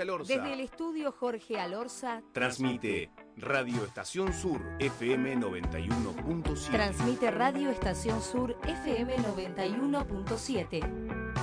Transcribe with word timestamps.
Alorza. 0.00 0.34
Desde 0.34 0.52
el 0.52 0.60
estudio 0.60 1.12
Jorge 1.12 1.58
Alorza, 1.58 2.22
Transmite 2.32 3.10
Radio 3.36 3.84
Estación 3.84 4.32
Sur 4.32 4.60
FM 4.78 5.36
91.7. 5.36 6.70
transmite 6.70 7.30
Radio 7.30 7.70
Estación 7.70 8.22
Sur 8.22 8.56
FM 8.66 9.16
91.7. 9.16 11.40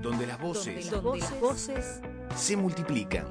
donde 0.00 0.26
las 0.26 0.40
voces 0.40 0.90
Donde 0.90 1.18
las 1.18 1.40
voces 1.40 2.00
se 2.34 2.56
multiplican. 2.56 3.26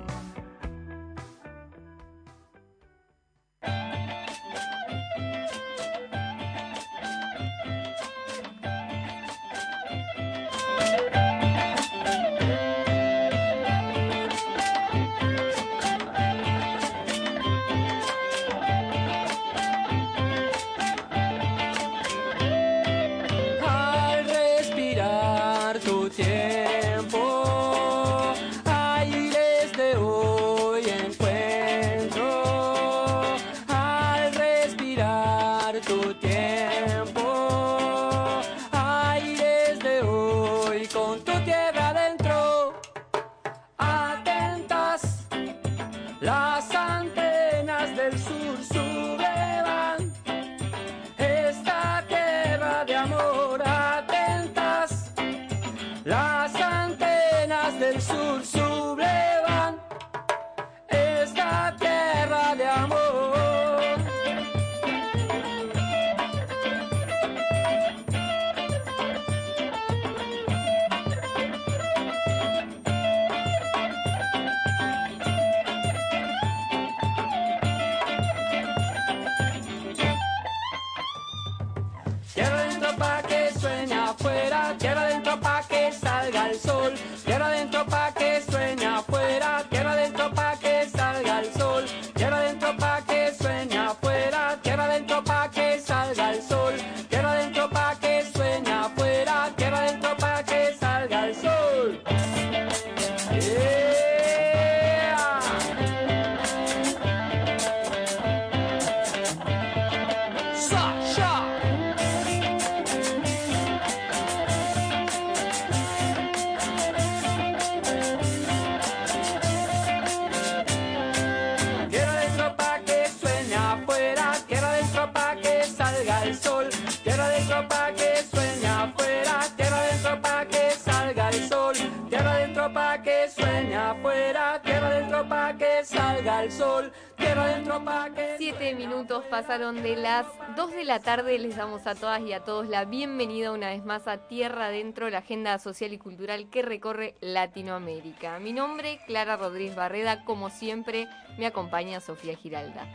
Pa' 132.77 133.01
que 133.01 133.27
sueñe 133.27 133.75
afuera, 133.75 134.61
tierra 134.61 134.89
adentro 134.89 135.27
pa' 135.27 135.57
que 135.57 135.83
salga 135.83 136.43
el 136.43 136.51
sol, 136.51 136.93
tierra 137.15 137.45
adentro 137.45 137.83
pa' 137.83 138.11
que... 138.13 138.35
Siete 138.37 138.75
minutos 138.75 139.25
pasaron 139.31 139.81
de 139.81 139.95
las 139.95 140.27
2 140.55 140.71
de 140.73 140.83
la 140.83 140.99
tarde. 140.99 141.39
Les 141.39 141.55
damos 141.55 141.87
a 141.87 141.95
todas 141.95 142.21
y 142.21 142.33
a 142.33 142.43
todos 142.43 142.67
la 142.67 142.85
bienvenida 142.85 143.51
una 143.51 143.69
vez 143.69 143.83
más 143.83 144.07
a 144.07 144.27
Tierra 144.27 144.67
Adentro, 144.67 145.09
la 145.09 145.19
agenda 145.19 145.57
social 145.57 145.91
y 145.91 145.97
cultural 145.97 146.51
que 146.51 146.61
recorre 146.61 147.15
Latinoamérica. 147.19 148.37
Mi 148.37 148.53
nombre, 148.53 148.99
Clara 149.07 149.37
Rodríguez 149.37 149.75
Barreda, 149.75 150.23
como 150.23 150.51
siempre, 150.51 151.07
me 151.39 151.47
acompaña 151.47 151.99
Sofía 151.99 152.35
Giralda. 152.35 152.85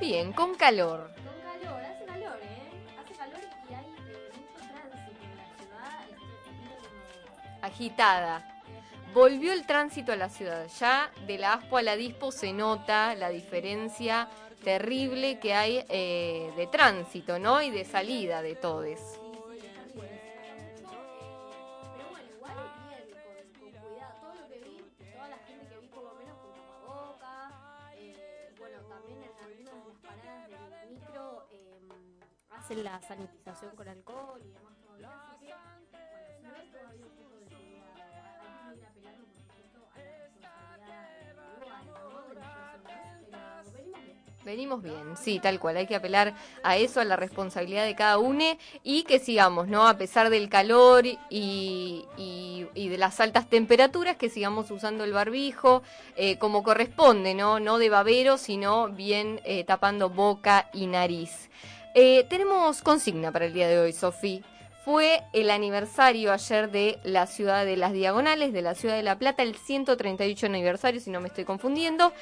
Bien. 0.00 0.34
Con 0.34 0.54
calor, 0.54 1.10
agitada. 7.64 8.50
Volvió 9.12 9.52
el 9.52 9.64
tránsito 9.64 10.12
a 10.12 10.16
la 10.16 10.28
ciudad. 10.28 10.66
Ya 10.80 11.10
de 11.26 11.38
la 11.38 11.54
Aspo 11.54 11.76
a 11.76 11.82
la 11.82 11.96
Dispo 11.96 12.32
se 12.32 12.52
nota 12.52 13.14
la 13.14 13.28
diferencia 13.28 14.28
terrible 14.64 15.38
que 15.38 15.54
hay 15.54 15.84
eh, 15.88 16.52
de 16.56 16.66
tránsito, 16.66 17.38
¿no? 17.38 17.62
Y 17.62 17.70
de 17.70 17.84
salida 17.84 18.42
de 18.42 18.56
todes. 18.56 19.00
Bueno, 22.08 22.24
igual 22.36 22.56
bien, 29.06 29.30
con, 29.38 29.52
con 34.12 34.34
cuidado. 34.34 34.73
Venimos 44.44 44.82
bien. 44.82 45.16
Sí, 45.16 45.38
tal 45.40 45.58
cual. 45.58 45.76
Hay 45.76 45.86
que 45.86 45.94
apelar 45.96 46.34
a 46.62 46.76
eso, 46.76 47.00
a 47.00 47.04
la 47.04 47.16
responsabilidad 47.16 47.84
de 47.84 47.94
cada 47.94 48.18
uno 48.18 48.44
y 48.82 49.02
que 49.04 49.18
sigamos, 49.18 49.68
¿no? 49.68 49.86
A 49.88 49.96
pesar 49.96 50.30
del 50.30 50.48
calor 50.48 51.06
y, 51.06 51.16
y- 51.30 52.66
y 52.74 52.88
de 52.88 52.98
las 52.98 53.20
altas 53.20 53.48
temperaturas, 53.48 54.16
que 54.16 54.28
sigamos 54.28 54.70
usando 54.70 55.04
el 55.04 55.12
barbijo 55.12 55.82
eh, 56.16 56.36
como 56.38 56.62
corresponde, 56.62 57.34
¿no? 57.34 57.60
No 57.60 57.78
de 57.78 57.88
babero, 57.88 58.36
sino 58.38 58.88
bien 58.88 59.40
eh, 59.44 59.64
tapando 59.64 60.10
boca 60.10 60.68
y 60.72 60.86
nariz. 60.86 61.48
Eh, 61.94 62.24
tenemos 62.28 62.82
consigna 62.82 63.30
para 63.32 63.46
el 63.46 63.52
día 63.52 63.68
de 63.68 63.78
hoy, 63.78 63.92
Sofía. 63.92 64.40
Fue 64.84 65.22
el 65.32 65.48
aniversario 65.50 66.30
ayer 66.30 66.70
de 66.70 66.98
la 67.04 67.26
ciudad 67.26 67.64
de 67.64 67.76
las 67.78 67.94
Diagonales, 67.94 68.52
de 68.52 68.60
la 68.60 68.74
ciudad 68.74 68.96
de 68.96 69.02
La 69.02 69.18
Plata, 69.18 69.42
el 69.42 69.54
138 69.56 70.44
aniversario, 70.44 71.00
si 71.00 71.10
no 71.10 71.22
me 71.22 71.28
estoy 71.28 71.44
confundiendo. 71.44 72.12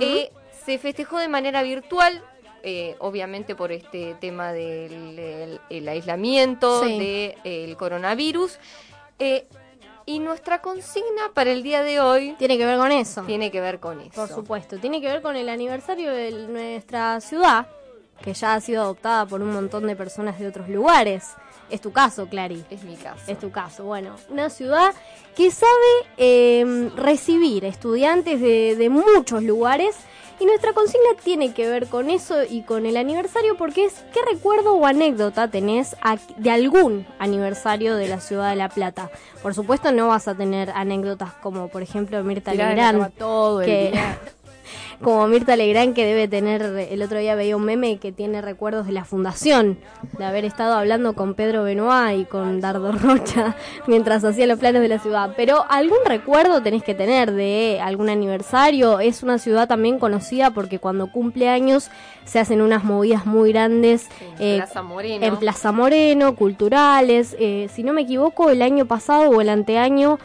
Eh, 0.00 0.32
se 0.64 0.78
festejó 0.78 1.18
de 1.18 1.28
manera 1.28 1.62
virtual, 1.62 2.22
eh, 2.62 2.96
obviamente 2.98 3.54
por 3.54 3.72
este 3.72 4.14
tema 4.20 4.52
del 4.52 5.18
el- 5.18 5.60
el 5.70 5.88
aislamiento, 5.88 6.82
Sí. 6.84 7.34
del 7.44 7.76
coronavirus. 7.76 8.58
Eh, 9.18 9.46
y 10.06 10.20
nuestra 10.20 10.62
consigna 10.62 11.30
para 11.34 11.50
el 11.52 11.62
día 11.62 11.82
de 11.82 12.00
hoy 12.00 12.34
Tiene 12.38 12.56
que 12.56 12.64
ver 12.64 12.78
con 12.78 12.92
eso. 12.92 13.22
tiene 13.24 13.50
que 13.50 13.60
ver 13.60 13.78
con 13.78 14.00
eso. 14.00 14.12
Por 14.14 14.28
supuesto, 14.28 14.78
tiene 14.78 15.00
que 15.00 15.06
ver 15.08 15.20
con 15.22 15.36
el 15.36 15.48
aniversario 15.50 16.10
de 16.12 16.30
nuestra 16.32 17.20
ciudad, 17.20 17.66
que 18.22 18.32
ya 18.32 18.54
ha 18.54 18.60
sido 18.60 18.82
adoptada 18.82 19.26
por 19.26 19.42
un 19.42 19.52
montón 19.52 19.86
de 19.86 19.94
personas 19.96 20.38
de 20.38 20.46
otros 20.48 20.68
lugares. 20.68 21.24
Es 21.70 21.82
tu 21.82 21.92
caso, 21.92 22.26
Clary. 22.26 22.64
Es 22.70 22.82
mi 22.84 22.96
caso. 22.96 23.20
Es 23.30 23.38
tu 23.38 23.50
caso. 23.50 23.84
Bueno, 23.84 24.16
una 24.30 24.48
ciudad 24.48 24.94
que 25.36 25.50
sabe 25.50 25.70
eh, 26.16 26.90
recibir 26.96 27.66
estudiantes 27.66 28.40
de, 28.40 28.74
de 28.76 28.88
muchos 28.88 29.42
lugares. 29.42 29.94
Y 30.40 30.46
nuestra 30.46 30.72
consigna 30.72 31.10
tiene 31.22 31.52
que 31.52 31.68
ver 31.68 31.88
con 31.88 32.10
eso 32.10 32.44
y 32.48 32.62
con 32.62 32.86
el 32.86 32.96
aniversario, 32.96 33.56
porque 33.56 33.86
es 33.86 33.94
qué 34.12 34.20
recuerdo 34.30 34.74
o 34.74 34.86
anécdota 34.86 35.48
tenés 35.48 35.96
de 36.36 36.50
algún 36.50 37.06
aniversario 37.18 37.96
de 37.96 38.08
la 38.08 38.20
ciudad 38.20 38.50
de 38.50 38.56
La 38.56 38.68
Plata. 38.68 39.10
Por 39.42 39.54
supuesto, 39.54 39.90
no 39.90 40.08
vas 40.08 40.28
a 40.28 40.34
tener 40.34 40.70
anécdotas 40.70 41.32
como, 41.34 41.68
por 41.68 41.82
ejemplo, 41.82 42.22
Mirta 42.22 42.54
Legrand, 42.54 43.12
todo 43.14 43.62
el 43.62 43.66
que. 43.66 44.00
como 45.02 45.28
Mirta 45.28 45.56
Legrand 45.56 45.94
que 45.94 46.04
debe 46.04 46.26
tener, 46.26 46.62
el 46.62 47.02
otro 47.02 47.18
día 47.18 47.34
veía 47.34 47.56
un 47.56 47.64
meme 47.64 47.98
que 47.98 48.10
tiene 48.10 48.40
recuerdos 48.40 48.86
de 48.86 48.92
la 48.92 49.04
fundación, 49.04 49.78
de 50.18 50.24
haber 50.24 50.44
estado 50.44 50.74
hablando 50.74 51.14
con 51.14 51.34
Pedro 51.34 51.62
Benoit 51.62 52.20
y 52.20 52.24
con 52.24 52.60
Dardo 52.60 52.92
Rocha 52.92 53.56
mientras 53.86 54.24
hacía 54.24 54.46
los 54.46 54.58
planes 54.58 54.82
de 54.82 54.88
la 54.88 54.98
ciudad. 54.98 55.34
Pero 55.36 55.64
algún 55.68 55.98
recuerdo 56.04 56.62
tenés 56.62 56.82
que 56.82 56.94
tener 56.94 57.32
de 57.32 57.80
algún 57.82 58.08
aniversario. 58.08 58.98
Es 59.00 59.22
una 59.22 59.38
ciudad 59.38 59.68
también 59.68 59.98
conocida 59.98 60.50
porque 60.50 60.78
cuando 60.78 61.12
cumple 61.12 61.48
años 61.48 61.90
se 62.24 62.38
hacen 62.38 62.60
unas 62.60 62.84
movidas 62.84 63.24
muy 63.24 63.52
grandes 63.52 64.08
En 64.20 64.34
eh, 64.38 64.56
Plaza 64.58 64.82
Moreno. 64.82 65.24
en 65.26 65.36
Plaza 65.36 65.72
Moreno, 65.72 66.34
culturales. 66.34 67.36
Eh, 67.38 67.68
si 67.72 67.82
no 67.82 67.92
me 67.92 68.02
equivoco, 68.02 68.50
el 68.50 68.62
año 68.62 68.86
pasado 68.86 69.30
o 69.30 69.40
el 69.40 69.48
anteaño 69.48 70.18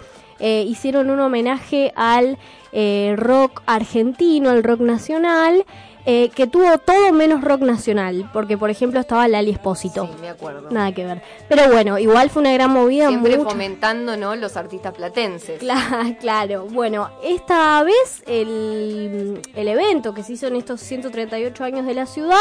eh, 0.44 0.64
hicieron 0.68 1.10
un 1.10 1.20
homenaje 1.22 1.92
al 1.96 2.38
eh, 2.74 3.16
rock 3.18 3.62
argentino, 3.66 4.50
al 4.50 4.62
rock 4.62 4.82
nacional, 4.82 5.64
eh, 6.06 6.30
que 6.36 6.48
tuvo 6.48 6.78
todo 6.80 7.14
menos 7.14 7.42
rock 7.42 7.62
nacional, 7.62 8.30
porque 8.34 8.58
por 8.58 8.70
ejemplo 8.70 9.00
estaba 9.00 9.26
Lali 9.30 9.52
Espósito. 9.52 10.06
Sí, 10.06 10.12
me 10.20 10.28
acuerdo. 10.28 10.70
Nada 10.70 10.92
que 10.92 11.06
ver. 11.06 11.22
Pero 11.48 11.72
bueno, 11.72 11.98
igual 11.98 12.30
fue 12.30 12.42
una 12.42 12.52
gran 12.52 12.72
movida. 12.72 13.08
Siempre 13.08 13.38
mucho- 13.38 13.50
fomentando, 13.52 14.18
¿no? 14.18 14.36
Los 14.36 14.58
artistas 14.58 14.94
platenses. 14.94 15.62
Cla- 15.62 16.18
Claro, 16.20 16.66
bueno, 16.70 17.10
esta 17.24 17.82
vez 17.84 18.22
el, 18.28 19.40
el 19.56 19.68
evento 19.70 20.14
que 20.14 20.24
se 20.24 20.34
hizo 20.34 20.48
en 20.48 20.58
estos 20.58 20.82
138 20.82 21.64
años 21.64 21.86
de 21.86 21.94
la 21.94 22.06
ciudad 22.06 22.38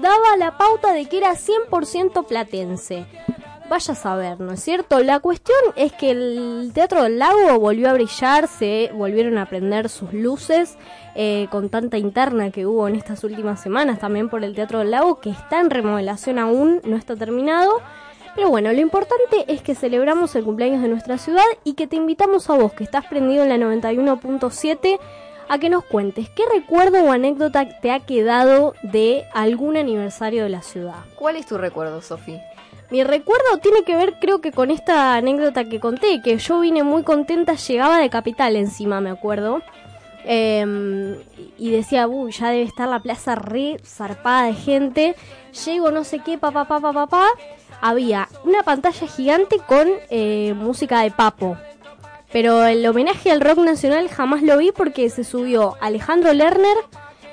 daba 0.00 0.36
la 0.38 0.56
pauta 0.56 0.94
de 0.94 1.04
que 1.04 1.18
era 1.18 1.32
100% 1.34 2.24
platense. 2.26 3.04
Vaya 3.68 3.92
a 3.92 3.96
saber, 3.96 4.40
¿no 4.40 4.52
es 4.52 4.62
cierto? 4.62 5.00
La 5.00 5.20
cuestión 5.20 5.58
es 5.76 5.92
que 5.92 6.10
el 6.10 6.72
Teatro 6.74 7.04
del 7.04 7.18
Lago 7.18 7.58
volvió 7.58 7.88
a 7.88 7.94
brillar, 7.94 8.46
se 8.48 8.90
volvieron 8.92 9.38
a 9.38 9.46
prender 9.46 9.88
sus 9.88 10.12
luces 10.12 10.76
eh, 11.14 11.46
con 11.50 11.70
tanta 11.70 11.96
interna 11.96 12.50
que 12.50 12.66
hubo 12.66 12.86
en 12.88 12.96
estas 12.96 13.24
últimas 13.24 13.60
semanas 13.60 13.98
también 13.98 14.28
por 14.28 14.44
el 14.44 14.54
Teatro 14.54 14.80
del 14.80 14.90
Lago, 14.90 15.20
que 15.20 15.30
está 15.30 15.60
en 15.60 15.70
remodelación 15.70 16.38
aún, 16.38 16.80
no 16.84 16.96
está 16.96 17.16
terminado. 17.16 17.80
Pero 18.34 18.48
bueno, 18.48 18.72
lo 18.72 18.80
importante 18.80 19.44
es 19.48 19.62
que 19.62 19.74
celebramos 19.74 20.34
el 20.36 20.44
cumpleaños 20.44 20.82
de 20.82 20.88
nuestra 20.88 21.18
ciudad 21.18 21.44
y 21.64 21.74
que 21.74 21.86
te 21.86 21.96
invitamos 21.96 22.48
a 22.48 22.54
vos, 22.54 22.72
que 22.72 22.84
estás 22.84 23.06
prendido 23.06 23.44
en 23.44 23.50
la 23.50 23.58
91.7, 23.58 24.98
a 25.48 25.58
que 25.58 25.68
nos 25.68 25.84
cuentes 25.84 26.30
qué 26.30 26.44
recuerdo 26.52 27.04
o 27.04 27.12
anécdota 27.12 27.68
te 27.80 27.90
ha 27.90 28.00
quedado 28.00 28.74
de 28.82 29.24
algún 29.34 29.76
aniversario 29.76 30.44
de 30.44 30.48
la 30.48 30.62
ciudad. 30.62 31.04
¿Cuál 31.16 31.36
es 31.36 31.46
tu 31.46 31.58
recuerdo, 31.58 32.00
Sofi? 32.00 32.40
Mi 32.92 33.02
recuerdo 33.04 33.56
tiene 33.62 33.84
que 33.84 33.96
ver 33.96 34.18
creo 34.20 34.42
que 34.42 34.52
con 34.52 34.70
esta 34.70 35.14
anécdota 35.14 35.64
que 35.64 35.80
conté, 35.80 36.20
que 36.20 36.36
yo 36.36 36.60
vine 36.60 36.82
muy 36.82 37.04
contenta, 37.04 37.54
llegaba 37.54 37.96
de 37.96 38.10
Capital 38.10 38.54
encima, 38.54 39.00
me 39.00 39.08
acuerdo. 39.08 39.62
Em, 40.26 41.16
y 41.56 41.70
decía, 41.70 42.06
uy, 42.06 42.32
ya 42.32 42.50
debe 42.50 42.64
estar 42.64 42.86
la 42.90 43.00
plaza 43.00 43.34
re 43.34 43.78
zarpada 43.82 44.44
de 44.44 44.52
gente. 44.52 45.16
Llego 45.64 45.90
no 45.90 46.04
sé 46.04 46.18
qué, 46.18 46.36
papá, 46.36 46.66
papá, 46.66 46.92
papá. 46.92 47.28
Había 47.80 48.28
una 48.44 48.62
pantalla 48.62 49.06
gigante 49.06 49.56
con 49.66 49.88
eh, 50.10 50.52
música 50.54 51.00
de 51.00 51.12
papo. 51.12 51.56
Pero 52.30 52.66
el 52.66 52.86
homenaje 52.86 53.30
al 53.30 53.40
rock 53.40 53.60
nacional 53.60 54.10
jamás 54.10 54.42
lo 54.42 54.58
vi 54.58 54.70
porque 54.70 55.08
se 55.08 55.24
subió 55.24 55.78
Alejandro 55.80 56.34
Lerner, 56.34 56.76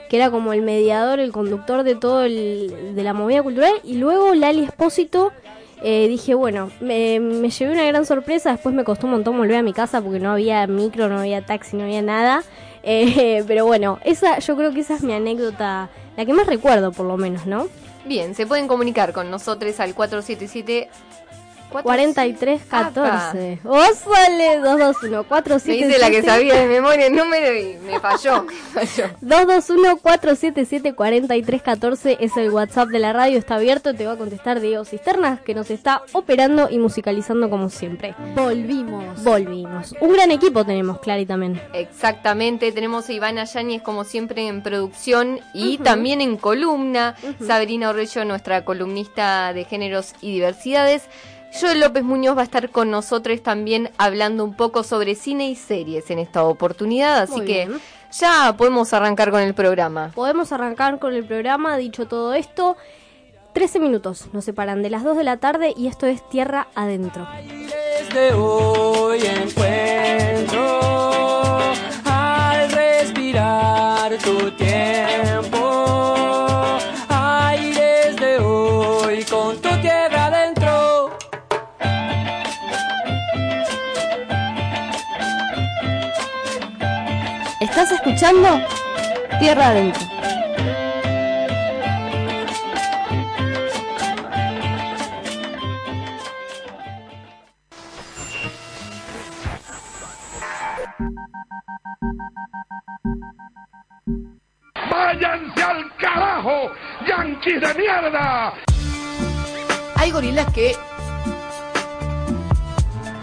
que 0.09 0.15
era 0.15 0.31
como 0.31 0.53
el 0.53 0.61
mediador, 0.61 1.19
el 1.19 1.33
conductor 1.33 1.83
de 1.83 1.95
todo 1.95 2.23
el, 2.23 2.95
de 2.95 3.03
la 3.03 3.11
movida 3.11 3.43
cultural, 3.43 3.73
y 3.83 3.95
luego 3.95 4.33
Lali 4.35 4.63
Espósito. 4.63 5.33
Eh, 5.81 6.07
dije, 6.07 6.33
bueno, 6.35 6.71
me, 6.79 7.19
me 7.19 7.49
llevé 7.49 7.71
una 7.71 7.85
gran 7.85 8.05
sorpresa, 8.05 8.51
después 8.51 8.75
me 8.75 8.83
costó 8.83 9.07
un 9.07 9.13
montón 9.13 9.37
volver 9.37 9.57
a 9.57 9.63
mi 9.63 9.73
casa 9.73 10.01
porque 10.01 10.19
no 10.19 10.31
había 10.31 10.67
micro, 10.67 11.07
no 11.07 11.19
había 11.19 11.45
taxi, 11.45 11.77
no 11.77 11.83
había 11.83 12.01
nada. 12.01 12.43
Eh, 12.81 13.43
pero 13.45 13.65
bueno, 13.65 13.99
esa 14.05 14.39
yo 14.39 14.55
creo 14.55 14.71
que 14.71 14.79
esa 14.79 14.95
es 14.95 15.03
mi 15.03 15.11
anécdota, 15.11 15.89
la 16.15 16.25
que 16.25 16.31
más 16.31 16.47
recuerdo 16.47 16.93
por 16.93 17.05
lo 17.05 17.17
menos, 17.17 17.45
¿no? 17.45 17.67
Bien, 18.05 18.33
se 18.35 18.47
pueden 18.47 18.69
comunicar 18.69 19.11
con 19.11 19.29
nosotros 19.29 19.81
al 19.81 19.93
477 19.93 20.89
4314. 21.69 23.59
¡Ósale! 23.63 24.59
221 24.59 25.21
Me 25.21 25.27
477 25.27 25.87
dice 25.87 25.99
la 25.99 26.09
que 26.09 26.23
sabía 26.23 26.55
de 26.55 26.67
memoria 26.67 27.07
el 27.07 27.15
número 27.15 27.55
y 27.55 27.77
me 27.85 27.99
falló. 27.99 28.43
me 28.75 28.85
falló. 28.85 29.09
221-477-4314 29.21 32.17
es 32.19 32.35
el 32.37 32.51
WhatsApp 32.51 32.89
de 32.89 32.99
la 32.99 33.13
radio, 33.13 33.37
está 33.37 33.55
abierto, 33.55 33.93
te 33.93 34.05
va 34.05 34.13
a 34.13 34.17
contestar 34.17 34.59
Diego 34.59 34.83
Cisternas, 34.85 35.41
que 35.41 35.53
nos 35.53 35.69
está 35.71 36.01
operando 36.13 36.69
y 36.69 36.79
musicalizando 36.79 37.49
como 37.49 37.69
siempre. 37.69 38.15
Volvimos. 38.35 39.23
Volvimos. 39.23 39.93
Un 40.01 40.13
gran 40.13 40.31
equipo 40.31 40.65
tenemos, 40.65 40.99
Clary, 40.99 41.25
también. 41.25 41.61
Exactamente, 41.73 42.71
tenemos 42.71 43.09
a 43.09 43.13
Ivana 43.13 43.43
Yáñez 43.45 43.81
como 43.81 44.03
siempre 44.03 44.47
en 44.47 44.61
producción 44.63 45.39
y 45.53 45.77
también 45.79 46.21
en 46.21 46.37
columna, 46.37 47.15
Sabrina 47.45 47.89
Orrello, 47.89 48.25
nuestra 48.25 48.65
columnista 48.65 49.53
de 49.53 49.65
géneros 49.65 50.13
y 50.21 50.33
diversidades. 50.33 51.03
Joel 51.59 51.79
López 51.79 52.03
Muñoz 52.03 52.37
va 52.37 52.41
a 52.41 52.45
estar 52.45 52.69
con 52.69 52.91
nosotros 52.91 53.41
también 53.41 53.91
hablando 53.97 54.43
un 54.43 54.55
poco 54.55 54.83
sobre 54.83 55.15
cine 55.15 55.49
y 55.49 55.55
series 55.55 56.09
en 56.11 56.19
esta 56.19 56.43
oportunidad, 56.43 57.19
así 57.23 57.37
Muy 57.37 57.45
que 57.45 57.65
bien. 57.67 57.81
ya 58.11 58.53
podemos 58.57 58.93
arrancar 58.93 59.31
con 59.31 59.41
el 59.41 59.53
programa. 59.53 60.11
Podemos 60.15 60.51
arrancar 60.51 60.99
con 60.99 61.13
el 61.13 61.25
programa, 61.25 61.77
dicho 61.77 62.07
todo 62.07 62.33
esto. 62.33 62.77
13 63.53 63.79
minutos 63.79 64.27
nos 64.31 64.45
separan 64.45 64.83
de 64.83 64.91
las 64.91 65.03
2 65.03 65.17
de 65.17 65.23
la 65.23 65.37
tarde 65.37 65.73
y 65.75 65.87
esto 65.87 66.05
es 66.05 66.27
Tierra 66.29 66.67
Adentro. 66.75 67.27
Desde 67.43 68.33
hoy 68.33 69.19
encuentro 69.25 70.79
al 72.05 72.71
respirar 72.71 74.15
tu 74.19 74.51
tiempo. 74.51 76.15
Escuchando? 88.09 88.59
Tierra 89.39 89.67
Adentro. 89.67 90.01
¡Váyanse 104.89 105.63
al 105.63 105.95
carajo! 105.97 106.71
¡Yanquis 107.07 107.61
de 107.61 107.73
mierda! 107.75 108.53
Hay 109.95 110.11
gorilas 110.11 110.51
que 110.53 110.75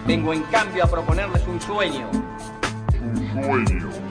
Vengo 0.05 0.33
en 0.33 0.43
cambio 0.43 0.85
a 0.85 0.87
proponerles 0.87 1.45
un 1.47 1.59
sueño. 1.59 2.09
Sueño. 3.33 4.06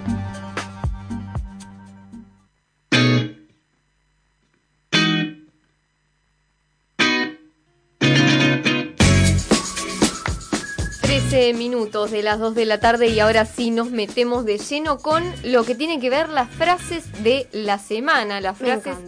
Trece 11.16 11.54
minutos 11.54 12.10
de 12.10 12.22
las 12.22 12.38
2 12.38 12.54
de 12.54 12.66
la 12.66 12.78
tarde 12.78 13.06
y 13.06 13.20
ahora 13.20 13.46
sí 13.46 13.70
nos 13.70 13.90
metemos 13.90 14.44
de 14.44 14.58
lleno 14.58 14.98
con 14.98 15.24
lo 15.44 15.64
que 15.64 15.74
tiene 15.74 15.98
que 15.98 16.10
ver 16.10 16.28
las 16.28 16.50
frases 16.50 17.22
de 17.22 17.48
la 17.52 17.78
semana, 17.78 18.42
las 18.42 18.58
frases 18.58 18.98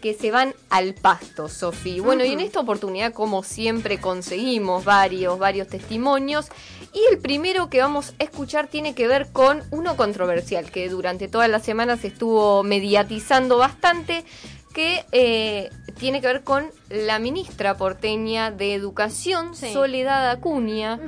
que 0.00 0.14
se 0.14 0.30
van 0.30 0.54
al 0.70 0.94
pasto, 0.94 1.46
Sofi. 1.50 2.00
Bueno, 2.00 2.24
y 2.24 2.32
en 2.32 2.40
esta 2.40 2.60
oportunidad, 2.60 3.12
como 3.12 3.42
siempre, 3.42 4.00
conseguimos 4.00 4.86
varios, 4.86 5.38
varios 5.38 5.68
testimonios. 5.68 6.46
Y 6.94 7.02
el 7.12 7.18
primero 7.18 7.68
que 7.68 7.82
vamos 7.82 8.14
a 8.18 8.24
escuchar 8.24 8.68
tiene 8.68 8.94
que 8.94 9.06
ver 9.06 9.28
con 9.30 9.62
uno 9.70 9.94
controversial 9.94 10.70
que 10.70 10.88
durante 10.88 11.28
toda 11.28 11.48
la 11.48 11.60
semana 11.60 11.98
se 11.98 12.06
estuvo 12.06 12.62
mediatizando 12.62 13.58
bastante, 13.58 14.24
que 14.72 15.04
eh, 15.12 15.68
tiene 15.98 16.20
que 16.20 16.26
ver 16.28 16.42
con 16.42 16.66
la 16.88 17.18
ministra 17.18 17.76
porteña 17.76 18.50
de 18.50 18.74
Educación, 18.74 19.54
Sí. 19.54 19.72
Soledad 19.72 20.30
Acuña, 20.30 20.98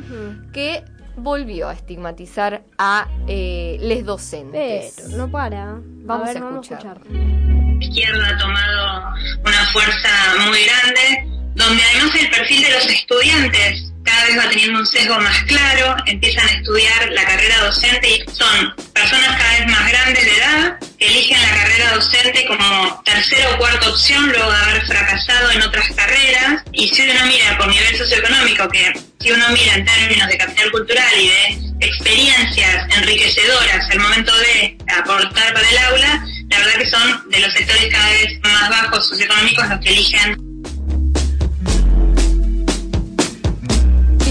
que 0.52 0.84
volvió 1.16 1.68
a 1.68 1.72
estigmatizar 1.74 2.62
a 2.78 3.08
eh, 3.26 3.78
les 3.80 4.04
docentes. 4.04 4.94
Pero 4.96 5.16
no 5.16 5.30
para. 5.30 5.76
Vamos 5.80 6.28
a 6.28 6.32
ver, 6.32 6.36
a 6.38 6.44
vamos 6.44 6.70
a 6.70 6.74
escuchar. 6.74 6.96
escuchar. 6.98 7.80
izquierda 7.80 8.28
ha 8.28 8.38
tomado 8.38 9.14
una 9.44 9.66
fuerza 9.72 10.08
muy 10.48 10.58
grande, 10.64 11.28
donde 11.54 11.82
además 11.82 12.14
el 12.20 12.30
perfil 12.30 12.62
de 12.62 12.70
los 12.70 12.86
estudiantes 12.90 13.92
cada 14.10 14.26
vez 14.26 14.38
va 14.38 14.50
teniendo 14.50 14.80
un 14.80 14.86
sesgo 14.86 15.18
más 15.20 15.42
claro, 15.44 15.96
empiezan 16.06 16.48
a 16.48 16.52
estudiar 16.52 17.10
la 17.12 17.24
carrera 17.24 17.58
docente 17.64 18.08
y 18.08 18.30
son 18.32 18.74
personas 18.92 19.40
cada 19.40 19.58
vez 19.58 19.66
más 19.68 19.88
grandes 19.88 20.24
de 20.24 20.36
edad 20.36 20.78
que 20.98 21.06
eligen 21.06 21.40
la 21.40 21.50
carrera 21.50 21.94
docente 21.94 22.44
como 22.46 23.02
tercera 23.04 23.50
o 23.50 23.58
cuarta 23.58 23.88
opción 23.88 24.28
luego 24.28 24.50
de 24.50 24.56
haber 24.56 24.86
fracasado 24.86 25.50
en 25.52 25.62
otras 25.62 25.88
carreras. 25.94 26.62
Y 26.72 26.88
si 26.88 27.02
uno 27.02 27.26
mira 27.26 27.56
por 27.56 27.68
nivel 27.68 27.96
socioeconómico, 27.96 28.68
que 28.68 28.92
si 29.20 29.30
uno 29.30 29.48
mira 29.50 29.74
en 29.74 29.84
términos 29.84 30.28
de 30.28 30.38
capital 30.38 30.70
cultural 30.72 31.12
y 31.18 31.28
de 31.28 31.86
experiencias 31.86 32.86
enriquecedoras 32.96 33.90
al 33.90 34.00
momento 34.00 34.36
de 34.36 34.76
aportar 34.98 35.54
para 35.54 35.70
el 35.70 35.78
aula, 35.78 36.24
la 36.50 36.58
verdad 36.58 36.78
que 36.78 36.90
son 36.90 37.30
de 37.30 37.40
los 37.40 37.52
sectores 37.52 37.86
cada 37.92 38.10
vez 38.10 38.40
más 38.42 38.68
bajos 38.68 39.08
socioeconómicos 39.08 39.68
los 39.68 39.80
que 39.80 39.90
eligen 39.90 40.49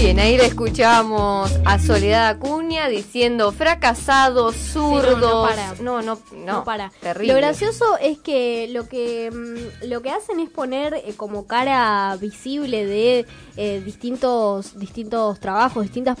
Bien, 0.00 0.18
ahí 0.18 0.38
le 0.38 0.46
escuchamos 0.46 1.52
a 1.66 1.78
Soledad 1.78 2.28
Acuña 2.28 2.88
diciendo 2.88 3.52
fracasados, 3.52 4.56
zurdos. 4.56 5.20
no 5.20 5.42
para. 5.42 5.74
no, 5.82 6.00
no, 6.00 6.18
no, 6.32 6.36
no 6.46 6.64
para. 6.64 6.90
Terrible. 7.02 7.34
Lo 7.34 7.38
gracioso 7.38 7.98
es 8.00 8.18
que 8.18 8.68
lo 8.72 8.88
que 8.88 9.30
mm, 9.30 9.88
lo 9.88 10.00
que 10.00 10.10
hacen 10.10 10.40
es 10.40 10.48
poner 10.48 10.94
eh, 10.94 11.12
como 11.18 11.46
cara 11.46 12.16
visible 12.18 12.86
de 12.86 13.26
eh, 13.58 13.82
distintos 13.84 14.78
distintos 14.78 15.38
trabajos, 15.38 15.82
distintas 15.82 16.18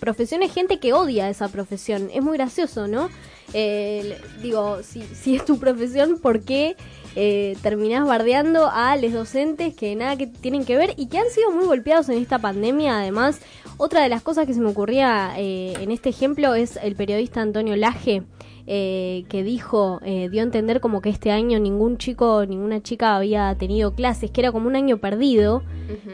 profesiones, 0.00 0.52
gente 0.52 0.78
que 0.78 0.92
odia 0.92 1.30
esa 1.30 1.48
profesión. 1.48 2.10
Es 2.12 2.22
muy 2.22 2.36
gracioso, 2.36 2.88
¿no? 2.88 3.08
Eh, 3.54 4.20
digo, 4.42 4.82
si, 4.82 5.02
si 5.02 5.36
es 5.36 5.46
tu 5.46 5.58
profesión, 5.58 6.18
¿por 6.20 6.42
qué 6.42 6.76
eh, 7.16 7.56
terminás 7.62 8.06
bardeando 8.06 8.68
a 8.70 8.96
los 8.96 9.12
docentes 9.12 9.74
que 9.74 9.94
nada 9.94 10.16
que 10.16 10.26
tienen 10.26 10.64
que 10.64 10.76
ver 10.76 10.94
y 10.96 11.06
que 11.06 11.18
han 11.18 11.30
sido 11.30 11.50
muy 11.50 11.66
golpeados 11.66 12.08
en 12.08 12.18
esta 12.18 12.38
pandemia? 12.38 12.98
Además, 12.98 13.40
otra 13.76 14.02
de 14.02 14.08
las 14.08 14.22
cosas 14.22 14.46
que 14.46 14.54
se 14.54 14.60
me 14.60 14.68
ocurría 14.68 15.34
eh, 15.36 15.74
en 15.80 15.90
este 15.90 16.10
ejemplo 16.10 16.54
es 16.54 16.76
el 16.82 16.96
periodista 16.96 17.40
Antonio 17.40 17.76
Laje, 17.76 18.22
eh, 18.66 19.24
que 19.28 19.42
dijo, 19.42 20.00
eh, 20.04 20.28
dio 20.30 20.40
a 20.40 20.44
entender 20.44 20.80
como 20.80 21.02
que 21.02 21.10
este 21.10 21.30
año 21.30 21.58
ningún 21.58 21.98
chico, 21.98 22.46
ninguna 22.46 22.82
chica 22.82 23.14
había 23.16 23.54
tenido 23.58 23.94
clases, 23.94 24.30
que 24.30 24.40
era 24.40 24.52
como 24.52 24.68
un 24.68 24.76
año 24.76 24.98
perdido, 24.98 25.62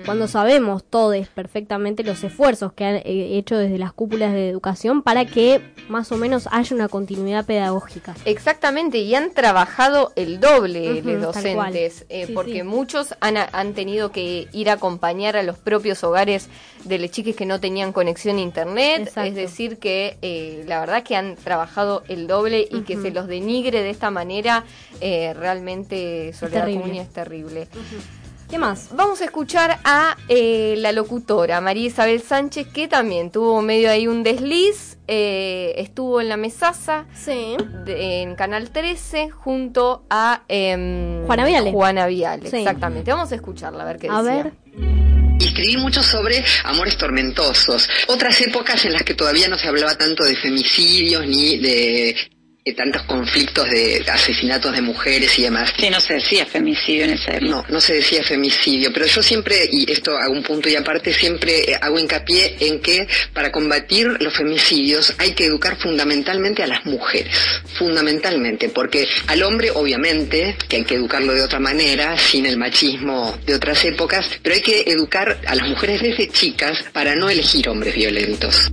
cuando 0.04 0.26
sabemos 0.26 0.82
todos 0.82 1.28
perfectamente 1.28 2.02
los 2.02 2.24
esfuerzos 2.24 2.72
que 2.72 2.84
han 2.84 2.96
eh, 2.96 3.38
hecho 3.38 3.56
desde 3.56 3.78
las 3.78 3.92
cúpulas 3.92 4.32
de 4.32 4.48
educación 4.48 5.02
para 5.02 5.26
que 5.26 5.60
más 5.88 6.10
o 6.10 6.16
menos 6.16 6.48
haya 6.50 6.74
una 6.74 6.88
continuidad 6.88 7.44
pedagógica. 7.46 8.16
Exactamente, 8.24 8.98
y 8.98 9.14
han 9.14 9.30
trabajado 9.32 10.12
el 10.16 10.40
doble 10.40 11.00
Ujú, 11.00 11.10
los 11.10 11.22
docentes, 11.22 12.04
eh, 12.08 12.26
Sí, 12.26 12.32
porque 12.32 12.52
sí. 12.54 12.62
muchos 12.64 13.14
han, 13.20 13.36
han 13.36 13.74
tenido 13.74 14.10
que 14.10 14.48
ir 14.52 14.70
a 14.70 14.74
acompañar 14.74 15.36
a 15.36 15.42
los 15.44 15.56
propios 15.58 16.02
hogares 16.02 16.48
de 16.84 16.98
los 16.98 17.10
chiques 17.10 17.36
que 17.36 17.46
no 17.46 17.60
tenían 17.60 17.92
conexión 17.92 18.38
a 18.38 18.40
internet, 18.40 19.02
Exacto. 19.02 19.28
es 19.28 19.34
decir 19.36 19.78
que 19.78 20.64
la 20.66 20.80
verdad 20.80 21.02
que 21.04 21.14
han 21.14 21.36
trabajado 21.36 22.02
el 22.08 22.26
doble 22.26 22.39
y 22.48 22.82
que 22.82 22.96
se 22.96 23.10
los 23.10 23.26
denigre 23.26 23.82
de 23.82 23.90
esta 23.90 24.10
manera, 24.10 24.64
eh, 25.00 25.32
realmente 25.34 26.32
Soledad 26.32 26.62
terrible. 26.64 26.84
Acuña 26.84 27.02
es 27.02 27.10
terrible. 27.12 27.68
¿Qué 28.48 28.58
más? 28.58 28.88
Vamos 28.96 29.20
a 29.20 29.26
escuchar 29.26 29.78
a 29.84 30.16
eh, 30.28 30.74
la 30.78 30.90
locutora 30.90 31.60
María 31.60 31.86
Isabel 31.86 32.20
Sánchez, 32.20 32.66
que 32.66 32.88
también 32.88 33.30
tuvo 33.30 33.62
medio 33.62 33.88
ahí 33.90 34.08
un 34.08 34.24
desliz, 34.24 34.98
eh, 35.06 35.74
estuvo 35.76 36.20
en 36.20 36.28
la 36.28 36.36
mesaza 36.36 37.04
Sí. 37.14 37.56
de- 37.84 38.22
en 38.22 38.34
Canal 38.34 38.70
13 38.70 39.30
junto 39.30 40.02
a 40.10 40.42
em, 40.48 41.24
Juana 41.26 41.44
Viale. 41.44 41.70
Juana 41.70 42.06
Viale, 42.06 42.50
Sí. 42.50 42.56
exactamente. 42.56 43.12
Vamos 43.12 43.30
a 43.30 43.36
escucharla 43.36 43.84
a 43.84 43.86
ver 43.86 43.98
qué 43.98 44.08
A 44.10 44.20
decía. 44.20 44.42
ver. 44.42 45.09
Escribí 45.40 45.76
mucho 45.76 46.02
sobre 46.02 46.44
amores 46.64 46.96
tormentosos. 46.96 47.88
Otras 48.08 48.40
épocas 48.40 48.84
en 48.84 48.92
las 48.92 49.02
que 49.02 49.14
todavía 49.14 49.48
no 49.48 49.58
se 49.58 49.68
hablaba 49.68 49.96
tanto 49.96 50.24
de 50.24 50.36
femicidios 50.36 51.26
ni 51.26 51.58
de 51.58 52.16
tantos 52.76 53.02
conflictos 53.02 53.68
de 53.70 54.04
asesinatos 54.10 54.72
de 54.72 54.82
mujeres 54.82 55.38
y 55.38 55.42
demás. 55.42 55.72
Sí, 55.78 55.90
no 55.90 56.00
se 56.00 56.14
decía 56.14 56.46
femicidio 56.46 57.04
en 57.04 57.10
esa 57.10 57.32
época. 57.32 57.50
No, 57.50 57.64
no 57.68 57.80
se 57.80 57.94
decía 57.94 58.22
femicidio, 58.22 58.92
pero 58.92 59.06
yo 59.06 59.22
siempre, 59.22 59.68
y 59.70 59.90
esto 59.90 60.16
hago 60.16 60.32
un 60.32 60.42
punto 60.42 60.68
y 60.68 60.76
aparte, 60.76 61.12
siempre 61.12 61.72
eh, 61.72 61.78
hago 61.80 61.98
hincapié 61.98 62.56
en 62.60 62.80
que 62.80 63.08
para 63.32 63.50
combatir 63.50 64.06
los 64.20 64.36
femicidios 64.36 65.14
hay 65.18 65.32
que 65.32 65.46
educar 65.46 65.76
fundamentalmente 65.78 66.62
a 66.62 66.66
las 66.66 66.84
mujeres, 66.84 67.34
fundamentalmente, 67.78 68.68
porque 68.68 69.06
al 69.26 69.42
hombre 69.42 69.70
obviamente 69.70 70.56
que 70.68 70.76
hay 70.76 70.84
que 70.84 70.94
educarlo 70.94 71.32
de 71.32 71.42
otra 71.42 71.58
manera, 71.58 72.16
sin 72.18 72.46
el 72.46 72.56
machismo 72.56 73.38
de 73.46 73.54
otras 73.54 73.84
épocas, 73.84 74.26
pero 74.42 74.54
hay 74.54 74.62
que 74.62 74.82
educar 74.86 75.40
a 75.46 75.54
las 75.54 75.68
mujeres 75.68 76.02
desde 76.02 76.28
chicas 76.28 76.78
para 76.92 77.14
no 77.16 77.28
elegir 77.28 77.68
hombres 77.68 77.94
violentos. 77.94 78.70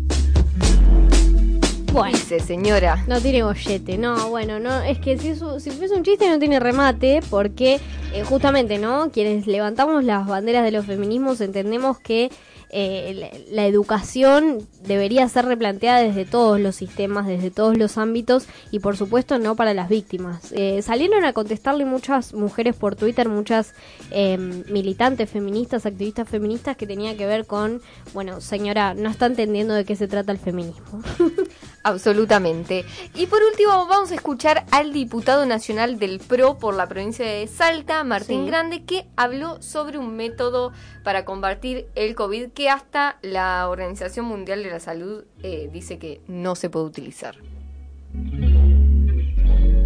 Bueno. 1.97 2.17
Dice, 2.17 2.39
señora. 2.39 3.03
No 3.07 3.19
tiene 3.21 3.41
gollete, 3.43 3.97
no, 3.97 4.29
bueno, 4.29 4.59
no, 4.59 4.81
es 4.81 4.99
que 4.99 5.17
si, 5.17 5.35
su- 5.35 5.59
si 5.59 5.71
fuese 5.71 5.95
un 5.95 6.03
chiste 6.03 6.29
no 6.29 6.37
tiene 6.39 6.59
remate, 6.59 7.21
porque 7.29 7.79
eh, 8.13 8.23
justamente, 8.23 8.77
¿no? 8.77 9.09
Quienes 9.11 9.47
levantamos 9.47 10.03
las 10.03 10.27
banderas 10.27 10.63
de 10.63 10.71
los 10.71 10.85
feminismos 10.85 11.41
entendemos 11.41 11.99
que 11.99 12.29
eh, 12.69 13.13
la, 13.15 13.29
la 13.61 13.65
educación 13.65 14.57
debería 14.85 15.27
ser 15.29 15.45
replanteada 15.45 16.01
desde 16.01 16.25
todos 16.25 16.59
los 16.59 16.75
sistemas, 16.75 17.25
desde 17.25 17.49
todos 17.49 17.77
los 17.77 17.97
ámbitos 17.97 18.45
y 18.71 18.79
por 18.79 18.97
supuesto 18.97 19.39
no 19.39 19.55
para 19.55 19.73
las 19.73 19.87
víctimas. 19.87 20.51
Eh, 20.51 20.81
salieron 20.81 21.23
a 21.23 21.31
contestarle 21.31 21.85
muchas 21.85 22.33
mujeres 22.33 22.75
por 22.75 22.97
Twitter, 22.97 23.29
muchas 23.29 23.73
eh, 24.11 24.37
militantes 24.37 25.29
feministas, 25.29 25.85
activistas 25.85 26.27
feministas 26.27 26.75
que 26.75 26.85
tenía 26.85 27.15
que 27.15 27.25
ver 27.25 27.45
con, 27.45 27.81
bueno, 28.13 28.41
señora, 28.41 28.93
no 28.93 29.09
está 29.09 29.27
entendiendo 29.27 29.73
de 29.73 29.85
qué 29.85 29.95
se 29.95 30.09
trata 30.09 30.33
el 30.33 30.37
feminismo. 30.37 31.01
Absolutamente. 31.87 32.83
Y 33.15 33.27
por 33.27 33.39
último 33.41 33.87
vamos 33.87 34.11
a 34.11 34.15
escuchar 34.15 34.65
al 34.71 34.91
diputado 34.91 35.45
nacional 35.45 35.97
del 35.97 36.19
PRO 36.19 36.57
por 36.59 36.75
la 36.75 36.89
provincia 36.89 37.25
de 37.25 37.47
Salta, 37.47 38.03
Martín 38.03 38.41
Sí. 38.41 38.47
Grande, 38.47 38.83
que 38.83 39.05
habló 39.15 39.61
sobre 39.61 39.97
un 39.97 40.17
método 40.17 40.73
para 41.05 41.23
combatir 41.23 41.85
el 41.95 42.13
COVID 42.13 42.49
que 42.49 42.69
hasta 42.69 43.19
la 43.21 43.69
Organización 43.69 44.25
Mundial 44.25 44.63
de 44.63 44.69
la 44.69 44.81
Salud 44.81 45.23
eh, 45.43 45.69
dice 45.71 45.97
que 45.97 46.19
no 46.27 46.55
se 46.55 46.69
puede 46.69 46.87
utilizar. 46.87 47.35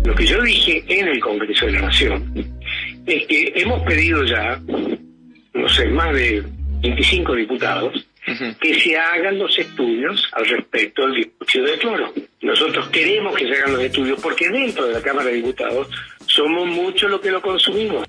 Lo 0.03 0.15
que 0.15 0.25
yo 0.25 0.41
dije 0.41 0.83
en 0.87 1.07
el 1.07 1.19
Congreso 1.19 1.67
de 1.67 1.73
la 1.73 1.81
Nación 1.81 2.33
es 3.05 3.27
que 3.27 3.53
hemos 3.57 3.83
pedido 3.83 4.23
ya, 4.25 4.59
no 5.53 5.69
sé, 5.69 5.85
más 5.85 6.15
de 6.15 6.43
25 6.81 7.35
diputados, 7.35 8.07
que 8.25 8.79
se 8.79 8.97
hagan 8.97 9.39
los 9.39 9.57
estudios 9.57 10.29
al 10.33 10.45
respecto 10.45 11.07
del 11.07 11.15
dióxido 11.37 11.65
de 11.65 11.77
cloro. 11.79 12.13
Nosotros 12.41 12.89
queremos 12.89 13.35
que 13.35 13.47
se 13.47 13.53
hagan 13.55 13.73
los 13.73 13.83
estudios 13.83 14.19
porque 14.21 14.49
dentro 14.49 14.87
de 14.87 14.93
la 14.93 15.01
Cámara 15.01 15.29
de 15.29 15.35
Diputados 15.35 15.87
somos 16.27 16.67
muchos 16.67 17.09
los 17.09 17.19
que 17.21 17.31
lo 17.31 17.41
consumimos. 17.41 18.07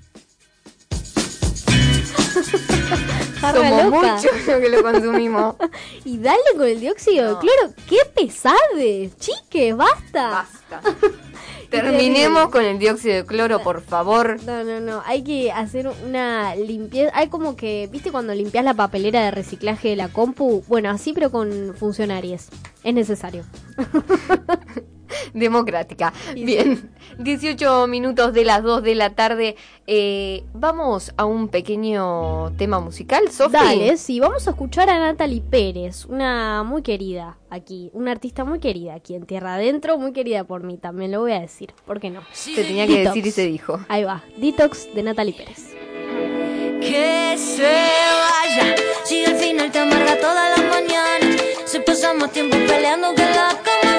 Somos 3.40 3.90
muchos 3.90 4.46
los 4.46 4.60
que 4.60 4.68
lo 4.68 4.82
consumimos. 4.82 5.56
y 6.04 6.18
dale 6.18 6.42
con 6.56 6.68
el 6.68 6.78
dióxido 6.78 7.34
de 7.34 7.40
cloro. 7.40 7.74
¡Qué 7.88 7.98
pesade! 8.14 9.10
Chique, 9.18 9.72
basta. 9.72 10.46
Basta. 10.70 10.80
Terminemos 11.72 12.50
con 12.50 12.64
el 12.64 12.78
dióxido 12.78 13.14
de 13.14 13.24
cloro, 13.24 13.62
por 13.62 13.80
favor. 13.82 14.38
No, 14.44 14.62
no, 14.62 14.78
no. 14.80 15.02
Hay 15.06 15.24
que 15.24 15.50
hacer 15.50 15.90
una 16.06 16.54
limpieza. 16.54 17.10
Hay 17.14 17.28
como 17.28 17.56
que, 17.56 17.88
¿viste 17.90 18.12
cuando 18.12 18.34
limpias 18.34 18.64
la 18.64 18.74
papelera 18.74 19.24
de 19.24 19.30
reciclaje 19.30 19.88
de 19.88 19.96
la 19.96 20.08
compu? 20.08 20.62
Bueno, 20.68 20.90
así 20.90 21.12
pero 21.12 21.30
con 21.30 21.74
funcionarios. 21.74 22.48
Es 22.84 22.94
necesario. 22.94 23.44
Democrática. 25.34 26.12
Bien, 26.34 26.90
18 27.18 27.86
minutos 27.86 28.32
de 28.32 28.44
las 28.44 28.62
2 28.62 28.82
de 28.82 28.94
la 28.94 29.10
tarde. 29.10 29.56
Eh, 29.86 30.44
vamos 30.54 31.12
a 31.16 31.24
un 31.24 31.48
pequeño 31.48 32.52
tema 32.56 32.80
musical, 32.80 33.30
Sofi. 33.30 33.52
Dale, 33.52 33.96
sí, 33.96 34.20
vamos 34.20 34.46
a 34.46 34.50
escuchar 34.50 34.90
a 34.90 34.98
Natalie 34.98 35.42
Pérez, 35.42 36.06
una 36.06 36.62
muy 36.62 36.82
querida 36.82 37.38
aquí, 37.50 37.90
una 37.92 38.12
artista 38.12 38.44
muy 38.44 38.60
querida 38.60 38.94
aquí 38.94 39.14
en 39.14 39.26
Tierra 39.26 39.54
Adentro, 39.54 39.98
muy 39.98 40.12
querida 40.12 40.44
por 40.44 40.62
mí 40.62 40.78
también, 40.78 41.12
lo 41.12 41.20
voy 41.20 41.32
a 41.32 41.40
decir, 41.40 41.72
¿por 41.86 42.00
qué 42.00 42.10
no? 42.10 42.22
Se 42.32 42.62
tenía 42.64 42.86
que 42.86 43.04
decir 43.04 43.26
y 43.26 43.30
se 43.30 43.46
dijo. 43.46 43.80
Ahí 43.88 44.04
va, 44.04 44.24
Detox 44.36 44.94
de 44.94 45.02
Natalie 45.02 45.34
Pérez. 45.34 45.74
Que 46.80 47.36
se 47.36 47.62
vaya, 47.62 48.74
si 49.12 49.26
al 49.26 49.36
final 49.36 49.70
te 49.70 49.78
amarga 49.78 50.14
toda 50.18 50.42
la 50.54 50.62
mañana. 50.74 51.26
Si 51.66 51.78
pasamos 51.80 52.32
tiempo 52.32 52.56
peleando 52.66 53.14
que 53.14 53.26
la 53.38 53.48
cama, 53.66 53.94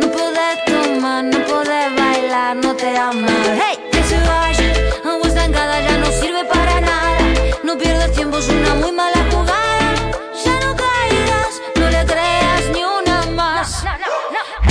no 0.00 0.06
podés 0.16 0.56
tomar, 0.66 1.22
no 1.32 1.38
podés 1.50 1.88
bailar, 2.00 2.56
no 2.56 2.74
te 2.74 2.88
amas. 2.96 3.30
Hey, 3.62 3.76
que 3.92 4.02
se 4.10 4.18
vaya, 4.30 4.68
agua 5.04 5.28
estancada 5.28 5.74
ya 5.86 5.96
no 5.98 6.08
sirve 6.20 6.44
para 6.46 6.80
nada. 6.80 7.18
No 7.62 7.78
pierdas 7.78 8.10
tiempo, 8.10 8.38
es 8.38 8.48
una 8.48 8.74
muy 8.82 8.90
mala 8.90 9.20
jugada. 9.30 9.88
Ya 10.44 10.54
no 10.64 10.70
caigas, 10.84 11.52
no 11.80 11.86
le 11.94 12.02
creas 12.12 12.64
ni 12.74 12.82
una 12.98 13.18
más. 13.40 13.84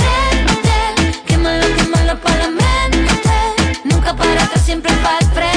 Vente, 0.00 0.78
quémalo, 1.26 1.66
quémalo 1.76 2.14
para 2.20 2.38
la 2.44 2.50
mente. 2.62 3.36
Nunca 3.84 4.14
para 4.14 4.42
atrás, 4.44 4.62
siempre 4.62 4.92
para 5.02 5.18
el 5.20 5.26
frente. 5.36 5.55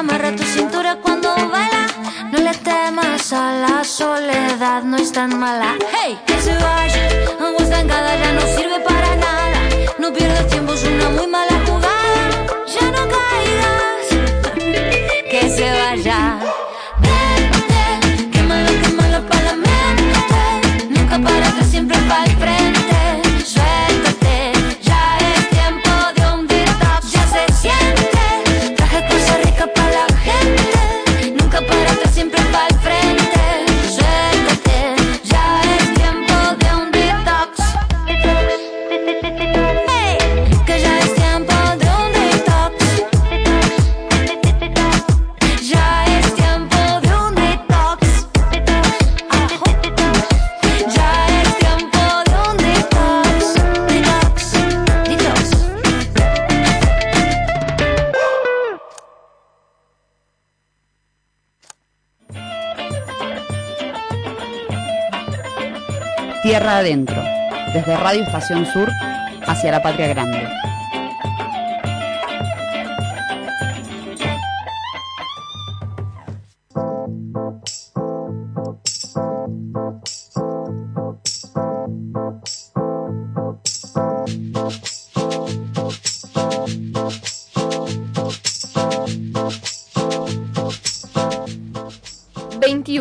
Amarra 0.00 0.34
tu 0.34 0.42
cintura 0.44 0.96
cuando 1.02 1.28
baila, 1.34 1.86
no 2.32 2.38
le 2.38 2.54
temas 2.54 3.32
a 3.34 3.52
la 3.64 3.84
soledad, 3.84 4.82
no 4.82 4.96
es 4.96 5.12
tan 5.12 5.38
mala. 5.38 5.74
Hey, 5.92 6.18
que 6.26 6.40
se 6.40 6.54
vaya, 6.54 7.04
agua 7.38 7.62
estancada 7.62 8.16
ya 8.16 8.32
no 8.32 8.40
sirve 8.56 8.80
para 8.80 9.14
nada. 9.16 9.60
No 9.98 10.10
pierdas 10.10 10.46
tiempo, 10.46 10.72
es 10.72 10.84
una 10.84 11.10
muy 11.10 11.26
mala 11.26 11.54
jugada. 11.66 12.22
Ya 12.74 12.86
no 12.96 13.02
caigas, 13.14 14.06
que 15.30 15.42
se 15.56 15.70
vaya. 15.80 16.38
Vente, 17.04 18.30
qué 18.32 18.42
malo, 18.42 18.70
qué 18.82 18.88
malo 19.00 19.18
para 19.28 19.42
la 19.42 19.54
mente. 19.56 20.88
Nunca 20.88 21.18
parate, 21.18 21.64
siempre 21.64 21.98
para 22.08 22.24
el 22.24 22.36
frente. 22.38 22.59
Adentro, 66.78 67.20
desde 67.74 67.96
Radio 67.96 68.22
Estación 68.22 68.64
Sur 68.64 68.88
hacia 69.46 69.72
la 69.72 69.82
Patria 69.82 70.06
Grande. 70.08 70.69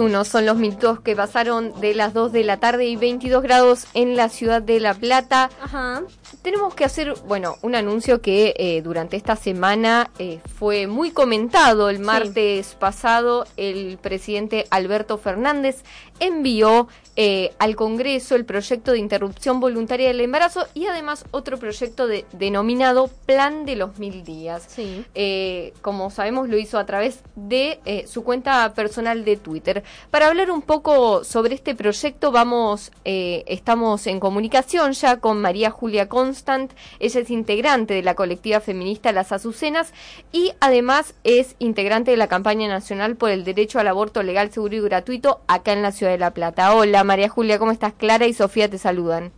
...21 0.10 0.24
son 0.26 0.46
los 0.46 0.58
minutos 0.58 1.00
que 1.02 1.16
pasaron 1.16 1.80
de 1.82 1.94
las 1.94 2.14
2 2.14 2.32
de 2.32 2.44
la 2.44 2.58
tarde 2.58 2.86
y 2.86 2.96
22 2.96 3.44
grados 3.44 3.86
en 3.94 4.16
la 4.16 4.30
ciudad 4.30 4.62
de 4.62 4.80
La 4.80 4.94
Plata. 4.94 5.50
Ajá. 5.62 6.02
Tenemos 6.42 6.74
que 6.74 6.86
hacer, 6.86 7.14
bueno, 7.28 7.58
un 7.62 7.76
anuncio 7.76 8.22
que 8.22 8.54
eh, 8.58 8.82
durante 8.82 9.18
esta 9.18 9.36
semana 9.36 10.10
eh, 10.18 10.40
fue 10.58 10.88
muy 10.88 11.12
comentado. 11.12 11.90
El 11.90 12.00
martes 12.00 12.76
pasado 12.80 13.46
el 13.58 13.98
presidente 13.98 14.66
Alberto 14.72 15.18
Fernández 15.18 15.84
envió 16.20 16.88
eh, 17.22 17.52
al 17.60 17.76
Congreso 17.76 18.36
el 18.36 18.46
proyecto 18.46 18.94
de 18.94 19.00
interrupción 19.00 19.60
voluntaria 19.60 20.08
del 20.08 20.22
embarazo 20.22 20.66
y 20.74 20.86
además 20.86 21.26
otro 21.32 21.58
proyecto 21.58 22.08
de- 22.08 22.24
denominado 22.32 23.10
Plan 23.26 23.66
de 23.66 23.76
los 23.76 24.00
Mil 24.00 24.24
Días. 24.24 24.64
Sí. 24.70 25.04
Eh, 25.16 25.74
como 25.82 26.12
sabemos, 26.12 26.48
lo 26.48 26.58
hizo 26.58 26.80
a 26.80 26.86
través 26.86 27.20
de 27.36 27.82
eh, 27.84 28.06
su 28.08 28.24
cuenta 28.24 28.74
personal 28.74 29.26
de 29.26 29.36
Twitter. 29.36 29.84
Para 30.12 30.28
hablar 30.28 30.50
un 30.50 30.62
poco 30.62 31.26
sobre 31.26 31.56
este 31.56 31.76
proyecto, 31.76 32.32
vamos, 32.32 32.94
eh, 33.04 33.44
estamos 33.48 34.08
en 34.08 34.22
comunicación 34.22 34.94
ya 34.94 35.18
con 35.18 35.42
María 35.42 35.72
Julia 35.72 36.08
Constant. 36.08 36.72
Ella 37.02 37.20
es 37.20 37.30
integrante 37.30 37.96
de 37.96 38.02
la 38.04 38.16
colectiva 38.16 38.62
feminista 38.62 39.12
Las 39.12 39.34
Azucenas 39.34 39.92
y 40.32 40.54
además 40.62 41.16
es 41.26 41.58
integrante 41.60 42.12
de 42.12 42.18
la 42.18 42.28
campaña 42.28 42.70
nacional 42.70 43.18
por 43.18 43.30
el 43.30 43.44
derecho 43.44 43.78
al 43.80 43.90
aborto 43.90 44.24
legal, 44.24 44.52
seguro 44.52 44.78
y 44.78 44.80
gratuito 44.80 45.42
acá 45.48 45.74
en 45.74 45.82
la 45.82 45.92
ciudad 45.92 46.14
de 46.14 46.18
La 46.18 46.32
Plata. 46.32 46.74
Hola 46.74 47.04
María 47.10 47.28
Julia, 47.28 47.58
¿cómo 47.58 47.72
estás? 47.72 47.94
Clara 47.94 48.28
y 48.28 48.34
Sofía 48.36 48.70
te 48.70 48.78
saludan. 48.78 49.32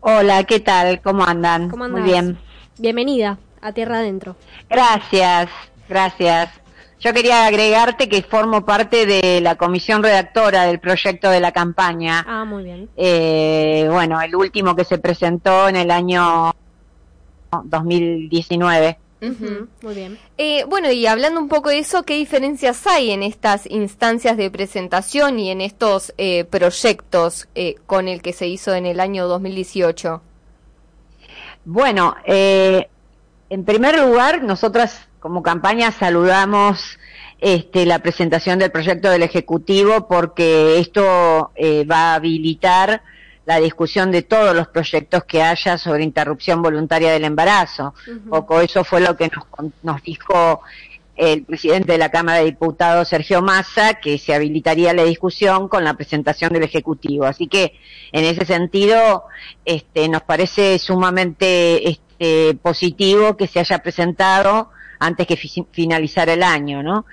Hola, 0.00 0.44
¿qué 0.44 0.60
tal? 0.60 1.02
¿Cómo 1.02 1.26
andan? 1.26 1.68
¿Cómo 1.68 1.86
Muy 1.86 2.00
bien. 2.00 2.38
Bienvenida 2.78 3.36
a 3.60 3.72
Tierra 3.72 3.98
Adentro. 3.98 4.34
Gracias, 4.70 5.50
gracias. 5.90 6.48
Yo 6.98 7.12
quería 7.12 7.44
agregarte 7.44 8.08
que 8.08 8.22
formo 8.22 8.64
parte 8.64 9.04
de 9.04 9.42
la 9.42 9.56
comisión 9.56 10.02
redactora 10.02 10.64
del 10.64 10.80
proyecto 10.80 11.28
de 11.28 11.40
la 11.40 11.52
campaña. 11.52 12.24
Ah, 12.26 12.46
muy 12.46 12.64
bien. 12.64 12.88
Eh, 12.96 13.86
bueno, 13.90 14.18
el 14.22 14.34
último 14.34 14.74
que 14.74 14.84
se 14.84 14.96
presentó 14.96 15.68
en 15.68 15.76
el 15.76 15.90
año 15.90 16.50
2019. 17.62 18.96
Muy 19.20 19.94
bien. 19.94 20.18
Eh, 20.38 20.64
bueno, 20.64 20.90
y 20.90 21.06
hablando 21.06 21.40
un 21.40 21.48
poco 21.48 21.68
de 21.68 21.78
eso, 21.78 22.04
¿qué 22.04 22.14
diferencias 22.14 22.86
hay 22.86 23.10
en 23.10 23.22
estas 23.22 23.66
instancias 23.70 24.36
de 24.36 24.50
presentación 24.50 25.38
y 25.38 25.50
en 25.50 25.60
estos 25.60 26.14
eh, 26.16 26.44
proyectos 26.44 27.48
eh, 27.54 27.76
con 27.86 28.08
el 28.08 28.22
que 28.22 28.32
se 28.32 28.46
hizo 28.46 28.74
en 28.74 28.86
el 28.86 28.98
año 28.98 29.28
2018? 29.28 30.22
Bueno, 31.64 32.16
eh, 32.24 32.88
en 33.50 33.64
primer 33.64 33.98
lugar, 33.98 34.42
nosotras 34.42 35.08
como 35.20 35.42
campaña 35.42 35.92
saludamos 35.92 36.98
este, 37.40 37.86
la 37.86 38.00
presentación 38.00 38.58
del 38.58 38.70
proyecto 38.70 39.10
del 39.10 39.22
Ejecutivo 39.22 40.08
porque 40.08 40.78
esto 40.78 41.52
eh, 41.54 41.84
va 41.84 42.12
a 42.12 42.14
habilitar 42.14 43.02
la 43.50 43.60
discusión 43.60 44.10
de 44.12 44.22
todos 44.22 44.54
los 44.54 44.68
proyectos 44.68 45.24
que 45.24 45.42
haya 45.42 45.76
sobre 45.76 46.04
interrupción 46.04 46.62
voluntaria 46.62 47.10
del 47.12 47.24
embarazo. 47.24 47.94
Poco 48.28 48.60
eso 48.60 48.84
fue 48.84 49.00
lo 49.00 49.16
que 49.16 49.28
nos, 49.34 49.44
nos 49.82 50.02
dijo 50.02 50.60
el 51.16 51.42
presidente 51.44 51.92
de 51.92 51.98
la 51.98 52.08
Cámara 52.10 52.38
de 52.38 52.46
Diputados, 52.46 53.08
Sergio 53.08 53.42
Massa, 53.42 53.94
que 53.94 54.16
se 54.18 54.32
habilitaría 54.34 54.94
la 54.94 55.04
discusión 55.04 55.68
con 55.68 55.84
la 55.84 55.94
presentación 55.94 56.52
del 56.52 56.62
Ejecutivo. 56.62 57.26
Así 57.26 57.46
que, 57.46 57.74
en 58.12 58.24
ese 58.24 58.46
sentido, 58.46 59.24
este, 59.64 60.08
nos 60.08 60.22
parece 60.22 60.78
sumamente 60.78 61.90
este, 61.90 62.54
positivo 62.62 63.36
que 63.36 63.48
se 63.48 63.58
haya 63.60 63.78
presentado 63.80 64.70
antes 64.98 65.26
que 65.26 65.36
fi- 65.36 65.66
finalizar 65.72 66.28
el 66.28 66.42
año, 66.42 66.82
¿no? 66.82 67.04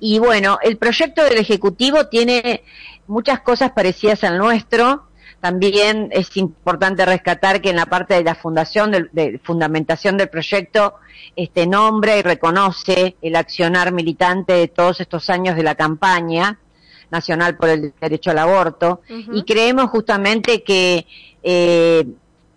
Y 0.00 0.18
bueno, 0.18 0.58
el 0.62 0.76
proyecto 0.76 1.22
del 1.24 1.38
Ejecutivo 1.38 2.08
tiene 2.08 2.62
muchas 3.06 3.40
cosas 3.40 3.70
parecidas 3.72 4.24
al 4.24 4.36
nuestro. 4.38 5.08
También 5.44 6.08
es 6.10 6.38
importante 6.38 7.04
rescatar 7.04 7.60
que 7.60 7.68
en 7.68 7.76
la 7.76 7.84
parte 7.84 8.14
de 8.14 8.24
la 8.24 8.34
fundación, 8.34 8.90
de, 8.90 9.38
fundamentación 9.44 10.16
del 10.16 10.30
proyecto, 10.30 10.94
este 11.36 11.66
nombra 11.66 12.16
y 12.16 12.22
reconoce 12.22 13.16
el 13.20 13.36
accionar 13.36 13.92
militante 13.92 14.54
de 14.54 14.68
todos 14.68 15.02
estos 15.02 15.28
años 15.28 15.54
de 15.54 15.62
la 15.62 15.74
campaña 15.74 16.58
nacional 17.10 17.58
por 17.58 17.68
el 17.68 17.92
derecho 18.00 18.30
al 18.30 18.38
aborto. 18.38 19.02
Y 19.34 19.42
creemos 19.42 19.90
justamente 19.90 20.62
que 20.62 21.06
eh, 21.42 22.06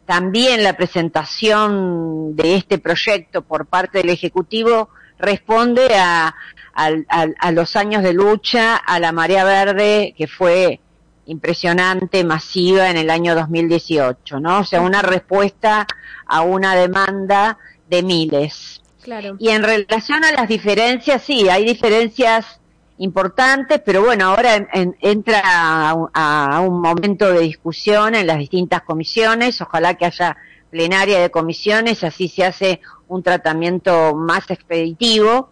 también 0.06 0.64
la 0.64 0.78
presentación 0.78 2.38
de 2.38 2.56
este 2.56 2.78
proyecto 2.78 3.42
por 3.42 3.66
parte 3.66 3.98
del 3.98 4.12
Ejecutivo 4.12 4.88
responde 5.20 5.90
a, 5.94 6.34
a 6.74 7.52
los 7.52 7.76
años 7.76 8.02
de 8.02 8.14
lucha, 8.14 8.78
a 8.78 8.98
la 9.02 9.12
marea 9.12 9.44
verde 9.44 10.16
que 10.18 10.28
fue 10.28 10.80
impresionante, 11.28 12.24
masiva 12.24 12.90
en 12.90 12.98
el 12.98 13.10
año 13.10 13.36
2018, 13.36 14.40
¿no? 14.40 14.60
O 14.60 14.64
sea, 14.66 14.82
una 14.82 15.02
respuesta 15.02 15.86
a 16.26 16.42
una 16.42 16.76
demanda 16.76 17.58
de 17.90 18.02
miles. 18.04 18.82
Claro. 19.04 19.36
Y 19.40 19.50
en 19.50 19.64
relación 19.64 20.24
a 20.24 20.32
las 20.32 20.48
diferencias, 20.50 21.22
sí, 21.24 21.48
hay 21.50 21.64
diferencias 21.66 22.60
importantes, 22.98 23.82
pero 23.86 24.04
bueno, 24.04 24.26
ahora 24.30 24.56
en- 24.56 24.68
en- 24.74 24.96
entra 25.02 25.42
a, 25.46 25.94
un- 25.94 26.10
a 26.14 26.60
un 26.62 26.82
momento 26.82 27.32
de 27.32 27.42
discusión 27.42 28.16
en 28.16 28.26
las 28.28 28.40
distintas 28.40 28.82
comisiones, 28.82 29.62
ojalá 29.62 29.94
que 29.94 30.06
haya 30.06 30.36
plenaria 30.72 31.20
de 31.20 31.30
comisiones, 31.30 32.04
así 32.04 32.28
se 32.28 32.44
hace 32.44 32.82
un 33.08 33.22
tratamiento 33.24 34.16
más 34.16 34.50
expeditivo, 34.50 35.52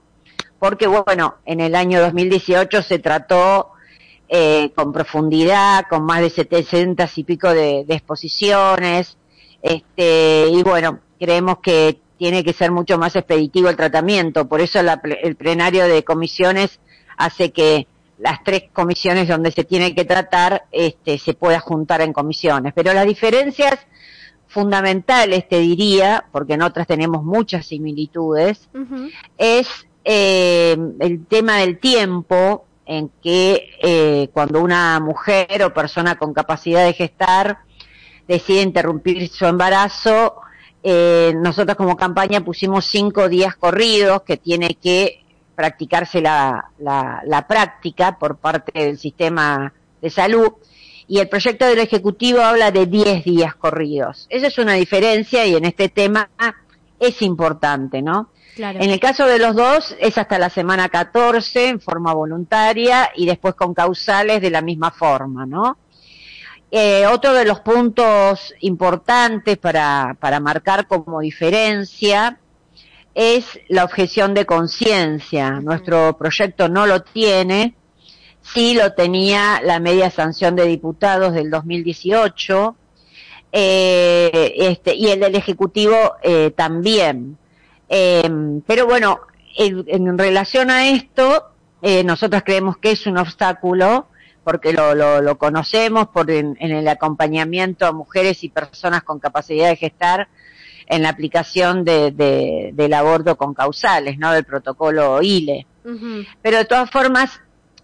porque 0.59 0.88
bueno, 0.88 1.35
en 1.45 1.61
el 1.61 1.75
año 1.75 2.01
2018 2.01 2.81
se 2.81 2.99
trató 2.99 3.71
eh, 4.27 4.71
con 4.75 4.91
profundidad, 4.91 5.85
con 5.89 6.03
más 6.03 6.21
de 6.21 6.29
700 6.29 7.17
y 7.17 7.23
pico 7.23 7.49
de, 7.49 7.85
de 7.85 7.93
exposiciones, 7.95 9.17
este, 9.61 10.47
y 10.51 10.63
bueno, 10.63 10.99
creemos 11.19 11.59
que 11.59 11.99
tiene 12.17 12.43
que 12.43 12.53
ser 12.53 12.71
mucho 12.71 12.97
más 12.97 13.15
expeditivo 13.15 13.69
el 13.69 13.75
tratamiento, 13.75 14.47
por 14.47 14.61
eso 14.61 14.81
la 14.81 15.01
el 15.21 15.35
plenario 15.35 15.85
de 15.85 16.03
comisiones 16.03 16.79
hace 17.17 17.51
que 17.51 17.88
las 18.17 18.43
tres 18.43 18.65
comisiones 18.71 19.27
donde 19.27 19.51
se 19.51 19.63
tiene 19.63 19.93
que 19.93 20.05
tratar 20.05 20.65
este, 20.71 21.17
se 21.17 21.33
pueda 21.33 21.59
juntar 21.59 22.01
en 22.01 22.13
comisiones. 22.13 22.73
Pero 22.73 22.93
las 22.93 23.05
diferencias 23.05 23.79
fundamentales, 24.47 25.47
te 25.49 25.59
diría, 25.59 26.25
porque 26.31 26.53
en 26.53 26.61
otras 26.61 26.88
tenemos 26.88 27.23
muchas 27.23 27.65
similitudes, 27.65 28.69
es 29.38 29.67
eh, 30.05 30.77
el 30.99 31.25
tema 31.25 31.57
del 31.57 31.79
tiempo 31.79 32.65
en 32.86 33.10
que 33.21 33.71
eh, 33.82 34.30
cuando 34.34 34.62
una 34.62 35.00
mujer 35.00 35.63
o 35.63 35.74
persona 35.74 36.15
con 36.15 36.34
capacidad 36.34 36.86
de 36.86 36.93
gestar 36.93 37.60
decide 38.28 38.62
interrumpir 38.62 39.30
su 39.30 39.45
embarazo, 39.45 40.36
eh, 40.84 41.34
nosotros 41.36 41.76
como 41.78 41.98
campaña 41.98 42.41
pusimos 42.41 42.86
cinco 42.86 43.28
días 43.28 43.56
corridos 43.56 44.21
que 44.21 44.38
tiene 44.38 44.76
que 44.76 45.24
practicarse 45.56 46.21
la, 46.21 46.71
la, 46.80 47.21
la 47.26 47.48
práctica 47.48 48.19
por 48.19 48.38
parte 48.38 48.71
del 48.80 48.98
sistema 48.98 49.74
de 50.02 50.10
salud 50.10 50.54
y 51.08 51.19
el 51.19 51.30
proyecto 51.30 51.65
del 51.65 51.80
Ejecutivo 51.80 52.41
habla 52.41 52.71
de 52.71 52.88
10 52.88 53.24
días 53.24 53.56
corridos. 53.56 54.28
Esa 54.30 54.48
es 54.48 54.58
una 54.58 54.74
diferencia 54.74 55.45
y 55.45 55.56
en 55.56 55.65
este 55.65 55.89
tema 55.89 56.30
es 57.00 57.21
importante, 57.21 58.02
¿no? 58.02 58.30
En 58.58 58.89
el 58.89 59.00
caso 59.00 59.26
de 59.26 59.39
los 59.39 59.56
dos 59.56 59.96
es 60.00 60.18
hasta 60.18 60.39
la 60.39 60.50
semana 60.50 60.89
14 60.89 61.70
en 61.70 61.82
forma 61.82 62.13
voluntaria 62.13 63.12
y 63.15 63.26
después 63.26 63.56
con 63.56 63.74
causales 63.74 64.41
de 64.41 64.50
la 64.50 64.62
misma 64.62 64.91
forma, 64.91 65.46
¿no? 65.46 65.78
Eh, 66.72 67.06
otro 67.08 67.34
de 67.34 67.46
los 67.46 67.60
puntos 67.62 68.54
importantes 68.62 69.58
para, 69.58 70.15
para 70.20 70.39
marcar 70.39 70.88
como 70.88 71.20
diferencia 71.20 72.39
es 73.13 73.46
la 73.70 73.84
objeción 73.86 74.34
de 74.34 74.46
conciencia. 74.46 75.52
Nuestro 75.62 76.18
proyecto 76.18 76.68
no 76.68 76.86
lo 76.86 77.02
tiene, 77.02 77.76
sí 78.41 78.74
lo 78.74 78.94
tenía 78.94 79.62
la 79.63 79.80
media 79.80 80.10
sanción 80.10 80.56
de 80.56 80.65
diputados 80.65 81.34
del 81.34 81.50
2018 81.50 82.76
eh, 83.52 84.54
este, 84.58 84.94
y 84.96 85.08
el 85.08 85.22
del 85.22 85.36
Ejecutivo 85.36 85.96
eh, 86.22 86.52
también. 86.56 87.38
Eh, 87.89 88.62
pero 88.65 88.86
bueno, 88.86 89.19
en, 89.58 89.86
en, 89.88 90.17
relación 90.17 90.69
a 90.69 90.89
esto, 90.89 91.52
eh, 91.82 92.04
nosotros 92.04 92.43
creemos 92.45 92.78
que 92.78 92.91
es 92.91 93.06
un 93.08 93.17
obstáculo 93.17 94.08
porque 94.43 94.74
lo, 94.74 94.93
lo, 94.93 95.21
lo 95.21 95.38
conocemos 95.38 96.08
por 96.10 96.30
en, 96.30 96.56
en, 96.60 96.71
el 96.71 96.88
acompañamiento 96.88 97.88
a 97.88 97.91
mujeres 97.91 98.43
y 98.43 98.50
personas 98.50 99.04
con 99.04 99.19
capacidad 99.19 99.69
de 99.69 99.76
gestar 99.76 100.28
en 100.88 101.02
la 101.02 101.10
aplicación 101.10 101.84
de, 101.84 102.12
de, 102.12 102.69
del 102.74 102.93
aborto 102.93 103.38
con 103.38 103.56
causales, 103.56 104.19
¿no? 104.19 104.32
Del 104.32 104.43
protocolo 104.43 105.21
ILE. 105.21 105.65
Uh 105.84 105.89
-huh. 105.89 106.28
Pero 106.43 106.58
de 106.58 106.65
todas 106.65 106.91
formas, 106.91 107.41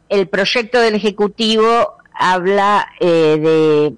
el 0.08 0.28
proyecto 0.28 0.80
del 0.80 0.94
Ejecutivo 0.94 1.96
habla 2.14 2.88
eh, 3.00 3.38
de 3.40 3.94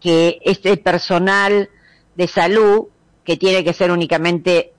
que 0.00 0.38
este 0.44 0.78
personal 0.78 1.68
de 2.14 2.26
salud, 2.26 2.86
que 3.22 3.36
tiene 3.36 3.62
que 3.64 3.74
ser 3.74 3.90
únicamente 3.90 4.72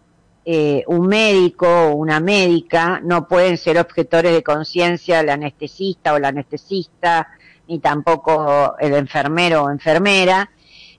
eh, 0.51 0.83
un 0.88 1.05
médico 1.05 1.67
o 1.67 1.93
una 1.93 2.19
médica, 2.19 2.99
no 3.03 3.27
pueden 3.27 3.55
ser 3.55 3.77
objetores 3.77 4.33
de 4.33 4.41
conciencia 4.41 5.19
el 5.19 5.29
anestesista 5.29 6.15
o 6.15 6.17
la 6.17 6.29
anestesista, 6.29 7.27
ni 7.67 7.77
tampoco 7.77 8.75
el 8.79 8.95
enfermero 8.95 9.65
o 9.65 9.69
enfermera, 9.69 10.49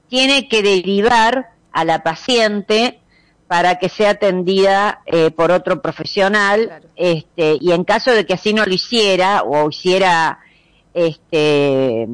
tiene 0.06 0.48
que 0.48 0.62
derivar 0.62 1.50
a 1.72 1.84
la 1.84 2.04
paciente 2.04 3.00
para 3.48 3.80
que 3.80 3.88
sea 3.88 4.10
atendida 4.10 5.00
eh, 5.04 5.32
por 5.32 5.50
otro 5.50 5.82
profesional, 5.82 6.66
claro. 6.66 6.88
este, 6.94 7.58
y 7.60 7.72
en 7.72 7.82
caso 7.82 8.12
de 8.12 8.24
que 8.24 8.34
así 8.34 8.54
no 8.54 8.64
lo 8.64 8.72
hiciera 8.72 9.42
o 9.42 9.68
hiciera 9.68 10.38
este, 10.94 12.06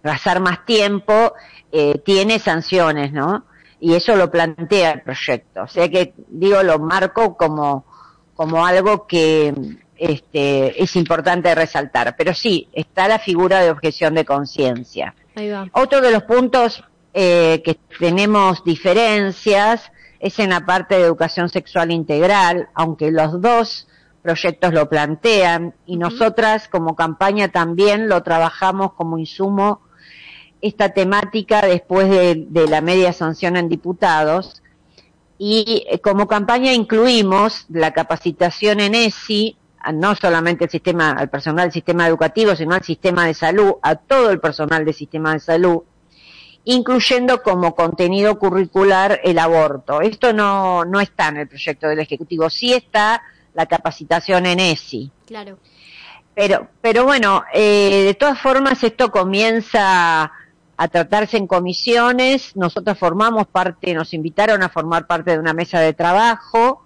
pasar 0.00 0.40
más 0.40 0.64
tiempo, 0.64 1.34
eh, 1.70 2.00
tiene 2.06 2.38
sanciones, 2.38 3.12
¿no? 3.12 3.44
Y 3.84 3.94
eso 3.94 4.16
lo 4.16 4.30
plantea 4.30 4.92
el 4.92 5.02
proyecto. 5.02 5.64
O 5.64 5.68
sea 5.68 5.90
que, 5.90 6.14
digo, 6.28 6.62
lo 6.62 6.78
marco 6.78 7.36
como, 7.36 7.84
como 8.34 8.64
algo 8.64 9.06
que 9.06 9.52
este, 9.98 10.82
es 10.82 10.96
importante 10.96 11.54
resaltar. 11.54 12.14
Pero 12.16 12.32
sí, 12.32 12.66
está 12.72 13.08
la 13.08 13.18
figura 13.18 13.60
de 13.60 13.70
objeción 13.70 14.14
de 14.14 14.24
conciencia. 14.24 15.14
Otro 15.72 16.00
de 16.00 16.12
los 16.12 16.22
puntos 16.22 16.82
eh, 17.12 17.60
que 17.62 17.76
tenemos 17.98 18.64
diferencias 18.64 19.92
es 20.18 20.38
en 20.38 20.48
la 20.48 20.64
parte 20.64 20.94
de 20.94 21.02
educación 21.02 21.50
sexual 21.50 21.90
integral, 21.90 22.70
aunque 22.72 23.10
los 23.10 23.38
dos 23.42 23.86
proyectos 24.22 24.72
lo 24.72 24.88
plantean 24.88 25.74
y 25.84 25.98
nosotras 25.98 26.68
como 26.68 26.96
campaña 26.96 27.48
también 27.48 28.08
lo 28.08 28.22
trabajamos 28.22 28.94
como 28.94 29.18
insumo 29.18 29.82
esta 30.64 30.88
temática 30.90 31.60
después 31.62 32.08
de, 32.08 32.46
de 32.48 32.66
la 32.66 32.80
media 32.80 33.12
sanción 33.12 33.56
en 33.56 33.68
diputados 33.68 34.62
y 35.36 35.84
eh, 35.90 35.98
como 35.98 36.26
campaña 36.26 36.72
incluimos 36.72 37.66
la 37.68 37.92
capacitación 37.92 38.80
en 38.80 38.94
ESI 38.94 39.56
no 39.92 40.14
solamente 40.14 40.64
el 40.64 40.70
sistema, 40.70 41.10
al 41.10 41.28
personal 41.28 41.66
del 41.66 41.72
sistema 41.72 42.06
educativo, 42.06 42.56
sino 42.56 42.74
al 42.74 42.82
sistema 42.82 43.26
de 43.26 43.34
salud, 43.34 43.74
a 43.82 43.96
todo 43.96 44.30
el 44.30 44.40
personal 44.40 44.84
del 44.84 44.94
sistema 44.94 45.34
de 45.34 45.40
salud, 45.40 45.82
incluyendo 46.64 47.42
como 47.42 47.74
contenido 47.74 48.38
curricular 48.38 49.20
el 49.22 49.38
aborto. 49.38 50.00
Esto 50.00 50.32
no, 50.32 50.86
no 50.86 51.00
está 51.00 51.28
en 51.28 51.38
el 51.38 51.48
proyecto 51.48 51.88
del 51.88 52.00
Ejecutivo, 52.00 52.48
sí 52.48 52.72
está 52.72 53.22
la 53.52 53.66
capacitación 53.66 54.46
en 54.46 54.60
ESI. 54.60 55.10
Claro. 55.26 55.58
Pero, 56.34 56.68
pero 56.80 57.04
bueno, 57.04 57.44
eh, 57.52 58.04
de 58.06 58.14
todas 58.14 58.40
formas 58.40 58.82
esto 58.82 59.10
comienza 59.10 60.32
a 60.76 60.88
tratarse 60.88 61.36
en 61.36 61.46
comisiones, 61.46 62.56
nosotros 62.56 62.98
formamos 62.98 63.46
parte, 63.46 63.94
nos 63.94 64.12
invitaron 64.14 64.62
a 64.62 64.68
formar 64.68 65.06
parte 65.06 65.32
de 65.32 65.38
una 65.38 65.52
mesa 65.54 65.80
de 65.80 65.92
trabajo 65.92 66.84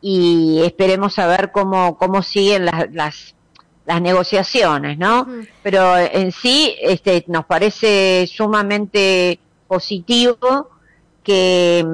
y 0.00 0.62
esperemos 0.64 1.18
a 1.18 1.26
ver 1.26 1.50
cómo, 1.52 1.98
cómo 1.98 2.22
siguen 2.22 2.64
las, 2.64 2.90
las 2.92 3.34
las 3.88 4.02
negociaciones, 4.02 4.98
¿no? 4.98 5.22
Uh 5.22 5.24
-huh. 5.24 5.48
Pero 5.62 5.96
en 5.96 6.30
sí, 6.30 6.76
este, 6.82 7.24
nos 7.26 7.46
parece 7.46 8.28
sumamente 8.30 9.40
positivo 9.66 10.68
que, 11.24 11.84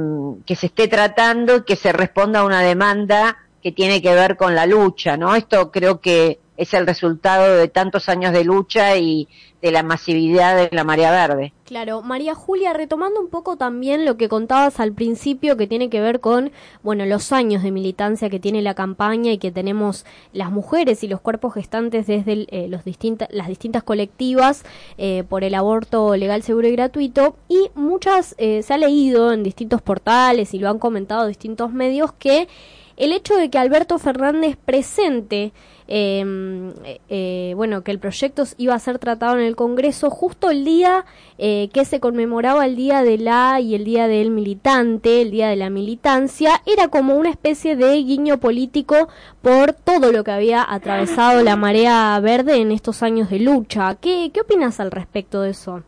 que 0.44 0.56
se 0.56 0.66
esté 0.66 0.88
tratando 0.88 1.58
y 1.58 1.64
que 1.64 1.76
se 1.76 1.92
responda 1.92 2.40
a 2.40 2.44
una 2.44 2.62
demanda 2.62 3.36
que 3.62 3.70
tiene 3.70 4.02
que 4.02 4.12
ver 4.12 4.36
con 4.36 4.56
la 4.56 4.66
lucha, 4.66 5.16
¿no? 5.16 5.36
Esto 5.36 5.70
creo 5.70 6.00
que 6.00 6.40
es 6.56 6.74
el 6.74 6.86
resultado 6.86 7.56
de 7.56 7.68
tantos 7.68 8.08
años 8.08 8.32
de 8.32 8.44
lucha 8.44 8.96
y 8.96 9.28
de 9.64 9.72
la 9.72 9.82
masividad 9.82 10.56
de 10.56 10.68
la 10.76 10.84
marea 10.84 11.10
verde. 11.10 11.54
Claro, 11.64 12.02
María 12.02 12.34
Julia, 12.34 12.74
retomando 12.74 13.18
un 13.18 13.30
poco 13.30 13.56
también 13.56 14.04
lo 14.04 14.18
que 14.18 14.28
contabas 14.28 14.78
al 14.78 14.92
principio 14.92 15.56
que 15.56 15.66
tiene 15.66 15.88
que 15.88 16.02
ver 16.02 16.20
con, 16.20 16.52
bueno, 16.82 17.06
los 17.06 17.32
años 17.32 17.62
de 17.62 17.70
militancia 17.70 18.28
que 18.28 18.38
tiene 18.38 18.60
la 18.60 18.74
campaña 18.74 19.32
y 19.32 19.38
que 19.38 19.50
tenemos 19.50 20.04
las 20.34 20.50
mujeres 20.50 21.02
y 21.02 21.08
los 21.08 21.22
cuerpos 21.22 21.54
gestantes 21.54 22.06
desde 22.06 22.46
eh, 22.50 22.68
los 22.68 22.84
distinta, 22.84 23.26
las 23.30 23.48
distintas 23.48 23.82
colectivas 23.82 24.64
eh, 24.98 25.24
por 25.26 25.44
el 25.44 25.54
aborto 25.54 26.14
legal, 26.14 26.42
seguro 26.42 26.68
y 26.68 26.72
gratuito 26.72 27.34
y 27.48 27.70
muchas 27.74 28.34
eh, 28.36 28.62
se 28.62 28.74
ha 28.74 28.76
leído 28.76 29.32
en 29.32 29.42
distintos 29.42 29.80
portales 29.80 30.52
y 30.52 30.58
lo 30.58 30.68
han 30.68 30.78
comentado 30.78 31.26
distintos 31.26 31.72
medios 31.72 32.12
que 32.12 32.48
el 32.96 33.12
hecho 33.12 33.36
de 33.36 33.50
que 33.50 33.58
Alberto 33.58 33.98
Fernández 33.98 34.56
presente 34.56 35.52
eh, 35.86 36.72
eh, 37.10 37.52
bueno, 37.56 37.82
que 37.82 37.90
el 37.90 37.98
proyecto 37.98 38.44
iba 38.56 38.74
a 38.74 38.78
ser 38.78 38.98
tratado 38.98 39.38
en 39.38 39.44
el 39.44 39.54
Congreso 39.54 40.08
justo 40.08 40.50
el 40.50 40.64
día 40.64 41.04
eh, 41.36 41.68
que 41.74 41.84
se 41.84 42.00
conmemoraba 42.00 42.64
el 42.64 42.74
día 42.74 43.02
de 43.02 43.18
la 43.18 43.60
y 43.60 43.74
el 43.74 43.84
día 43.84 44.08
del 44.08 44.30
militante, 44.30 45.20
el 45.20 45.30
día 45.30 45.48
de 45.48 45.56
la 45.56 45.68
militancia, 45.68 46.62
era 46.64 46.88
como 46.88 47.16
una 47.16 47.30
especie 47.30 47.76
de 47.76 47.96
guiño 48.02 48.40
político 48.40 49.08
por 49.42 49.74
todo 49.74 50.10
lo 50.10 50.24
que 50.24 50.30
había 50.30 50.64
atravesado 50.66 51.42
la 51.42 51.56
marea 51.56 52.18
verde 52.20 52.56
en 52.56 52.72
estos 52.72 53.02
años 53.02 53.28
de 53.28 53.40
lucha. 53.40 53.96
¿Qué, 53.96 54.30
qué 54.32 54.40
opinas 54.40 54.80
al 54.80 54.90
respecto 54.90 55.42
de 55.42 55.50
eso? 55.50 55.82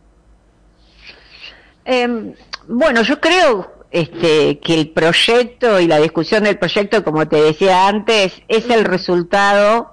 Eh, 1.85 2.35
bueno, 2.67 3.01
yo 3.01 3.19
creo 3.19 3.76
este, 3.91 4.59
que 4.59 4.73
el 4.73 4.89
proyecto 4.89 5.79
y 5.79 5.87
la 5.87 5.99
discusión 5.99 6.43
del 6.43 6.57
proyecto, 6.57 7.03
como 7.03 7.27
te 7.27 7.41
decía 7.41 7.87
antes, 7.87 8.41
es 8.47 8.69
el 8.69 8.85
resultado 8.85 9.91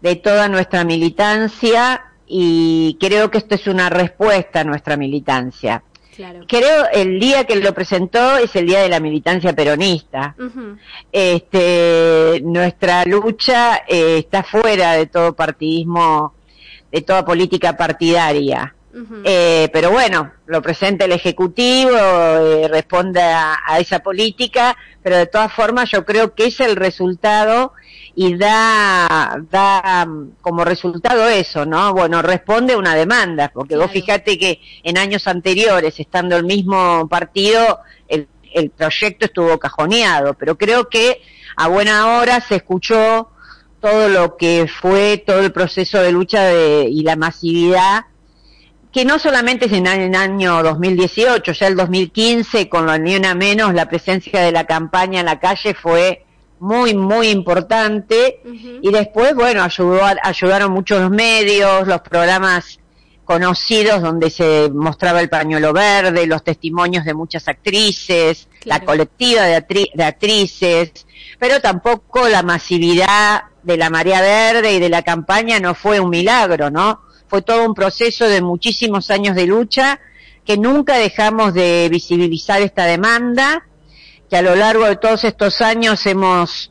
de 0.00 0.16
toda 0.16 0.48
nuestra 0.48 0.84
militancia 0.84 2.02
y 2.26 2.96
creo 3.00 3.30
que 3.30 3.38
esto 3.38 3.54
es 3.54 3.66
una 3.66 3.90
respuesta 3.90 4.60
a 4.60 4.64
nuestra 4.64 4.96
militancia. 4.96 5.82
Claro. 6.14 6.44
Creo 6.46 6.84
el 6.92 7.18
día 7.18 7.44
que 7.44 7.56
lo 7.56 7.74
presentó 7.74 8.36
es 8.36 8.54
el 8.54 8.66
día 8.66 8.82
de 8.82 8.88
la 8.88 9.00
militancia 9.00 9.52
peronista. 9.52 10.36
Uh 10.38 10.42
-huh. 10.42 10.78
Este, 11.10 12.40
nuestra 12.44 13.04
lucha 13.04 13.78
eh, 13.88 14.18
está 14.18 14.44
fuera 14.44 14.92
de 14.92 15.06
todo 15.06 15.34
partidismo, 15.34 16.34
de 16.92 17.00
toda 17.02 17.24
política 17.24 17.76
partidaria. 17.76 18.74
Eh, 19.24 19.68
pero 19.72 19.90
bueno, 19.90 20.32
lo 20.46 20.62
presenta 20.62 21.04
el 21.04 21.12
Ejecutivo, 21.12 21.96
eh, 21.96 22.68
responde 22.68 23.20
a, 23.20 23.58
a, 23.66 23.80
esa 23.80 23.98
política, 24.00 24.76
pero 25.02 25.16
de 25.16 25.26
todas 25.26 25.52
formas 25.52 25.90
yo 25.90 26.04
creo 26.04 26.34
que 26.34 26.46
es 26.46 26.60
el 26.60 26.76
resultado 26.76 27.72
y 28.14 28.36
da, 28.36 29.36
da 29.50 30.06
mm, 30.06 30.36
como 30.40 30.64
resultado 30.64 31.28
eso, 31.28 31.66
¿no? 31.66 31.92
Bueno, 31.92 32.22
responde 32.22 32.74
a 32.74 32.78
una 32.78 32.94
demanda, 32.94 33.50
porque 33.52 33.76
vos 33.76 33.90
fíjate 33.90 34.38
que 34.38 34.60
en 34.82 34.98
años 34.98 35.26
anteriores, 35.26 35.98
estando 35.98 36.36
el 36.36 36.44
mismo 36.44 37.08
partido, 37.08 37.80
el, 38.06 38.28
el 38.52 38.70
proyecto 38.70 39.26
estuvo 39.26 39.58
cajoneado, 39.58 40.34
pero 40.34 40.56
creo 40.56 40.88
que 40.88 41.20
a 41.56 41.68
buena 41.68 42.18
hora 42.18 42.40
se 42.40 42.56
escuchó 42.56 43.30
todo 43.80 44.08
lo 44.08 44.36
que 44.36 44.66
fue 44.80 45.18
todo 45.18 45.40
el 45.40 45.52
proceso 45.52 46.00
de 46.00 46.12
lucha 46.12 46.44
de, 46.44 46.86
y 46.88 47.02
la 47.02 47.16
masividad 47.16 48.06
que 48.94 49.04
no 49.04 49.18
solamente 49.18 49.66
es 49.66 49.72
en 49.72 49.88
el 49.88 50.14
año 50.14 50.62
2018, 50.62 51.50
ya 51.50 51.66
el 51.66 51.74
2015 51.74 52.68
con 52.68 52.86
la 52.86 52.96
Ni 52.96 53.16
Una 53.16 53.34
Menos, 53.34 53.74
la 53.74 53.88
presencia 53.88 54.40
de 54.40 54.52
la 54.52 54.66
campaña 54.66 55.18
en 55.18 55.26
la 55.26 55.40
calle 55.40 55.74
fue 55.74 56.24
muy, 56.60 56.94
muy 56.94 57.30
importante. 57.30 58.40
Y 58.80 58.92
después, 58.92 59.34
bueno, 59.34 59.64
ayudó, 59.64 60.00
ayudaron 60.22 60.70
muchos 60.70 61.00
los 61.00 61.10
medios, 61.10 61.88
los 61.88 62.02
programas 62.02 62.78
conocidos 63.24 64.00
donde 64.00 64.30
se 64.30 64.70
mostraba 64.72 65.20
el 65.20 65.28
pañuelo 65.28 65.72
verde, 65.72 66.28
los 66.28 66.44
testimonios 66.44 67.04
de 67.04 67.14
muchas 67.14 67.48
actrices, 67.48 68.46
la 68.62 68.78
colectiva 68.84 69.42
de, 69.42 69.90
de 69.92 70.04
actrices, 70.04 70.92
pero 71.40 71.60
tampoco 71.60 72.28
la 72.28 72.44
masividad 72.44 73.42
de 73.60 73.76
la 73.76 73.90
marea 73.90 74.20
verde 74.20 74.74
y 74.74 74.78
de 74.78 74.88
la 74.88 75.02
campaña 75.02 75.58
no 75.58 75.74
fue 75.74 75.98
un 75.98 76.10
milagro, 76.10 76.70
¿no? 76.70 77.00
Fue 77.34 77.42
todo 77.42 77.66
un 77.66 77.74
proceso 77.74 78.28
de 78.28 78.40
muchísimos 78.40 79.10
años 79.10 79.34
de 79.34 79.46
lucha, 79.46 79.98
que 80.44 80.56
nunca 80.56 80.98
dejamos 80.98 81.52
de 81.52 81.88
visibilizar 81.90 82.62
esta 82.62 82.84
demanda, 82.84 83.66
que 84.30 84.36
a 84.36 84.42
lo 84.42 84.54
largo 84.54 84.84
de 84.84 84.94
todos 84.94 85.24
estos 85.24 85.60
años 85.60 86.06
hemos 86.06 86.70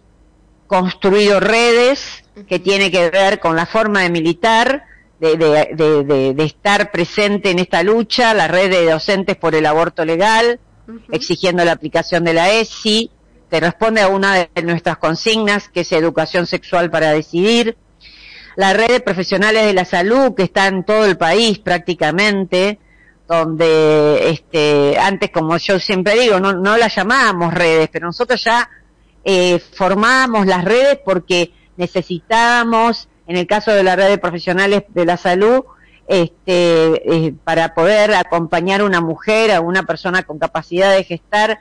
construido 0.65 1.41
redes 1.41 2.23
que 2.47 2.59
tiene 2.59 2.89
que 2.91 3.09
ver 3.09 3.41
con 3.41 3.57
la 3.57 3.65
forma 3.65 4.03
de 4.03 4.09
militar, 4.09 4.85
de, 5.19 5.35
de, 5.35 6.33
de, 6.33 6.43
estar 6.45 6.91
presente 6.91 7.51
en 7.51 7.59
esta 7.59 7.83
lucha, 7.83 8.33
la 8.33 8.47
red 8.47 8.71
de 8.71 8.89
docentes 8.89 9.35
por 9.35 9.55
el 9.55 9.65
aborto 9.65 10.05
legal, 10.05 10.61
exigiendo 11.11 11.65
la 11.65 11.73
aplicación 11.73 12.23
de 12.23 12.35
la 12.35 12.51
ESI, 12.51 13.11
que 13.51 13.59
responde 13.59 13.99
a 13.99 14.07
una 14.07 14.47
de 14.55 14.61
nuestras 14.63 14.95
consignas, 14.95 15.67
que 15.67 15.81
es 15.81 15.91
educación 15.91 16.47
sexual 16.47 16.89
para 16.89 17.11
decidir, 17.11 17.75
la 18.55 18.73
red 18.73 18.87
de 18.87 18.99
profesionales 18.99 19.65
de 19.65 19.73
la 19.73 19.85
salud 19.85 20.35
que 20.35 20.43
está 20.43 20.67
en 20.67 20.83
todo 20.83 21.05
el 21.05 21.17
país 21.17 21.59
prácticamente, 21.59 22.79
donde 23.27 24.29
este, 24.29 24.97
antes, 24.99 25.31
como 25.31 25.57
yo 25.57 25.79
siempre 25.79 26.19
digo, 26.19 26.39
no, 26.39 26.53
no 26.53 26.77
las 26.77 26.95
llamábamos 26.95 27.53
redes, 27.53 27.89
pero 27.91 28.07
nosotros 28.07 28.43
ya 28.43 28.69
eh, 29.23 29.59
formábamos 29.59 30.45
las 30.45 30.63
redes 30.63 30.99
porque 31.03 31.53
necesitábamos, 31.77 33.07
en 33.27 33.37
el 33.37 33.47
caso 33.47 33.71
de 33.71 33.83
la 33.83 33.95
red 33.95 34.09
de 34.09 34.17
profesionales 34.17 34.83
de 34.89 35.05
la 35.05 35.17
salud, 35.17 35.63
este, 36.07 37.27
eh, 37.27 37.33
para 37.43 37.73
poder 37.73 38.13
acompañar 38.13 38.81
a 38.81 38.85
una 38.85 38.99
mujer, 38.99 39.51
a 39.51 39.61
una 39.61 39.83
persona 39.83 40.23
con 40.23 40.37
capacidad 40.37 40.93
de 40.93 41.05
gestar, 41.05 41.59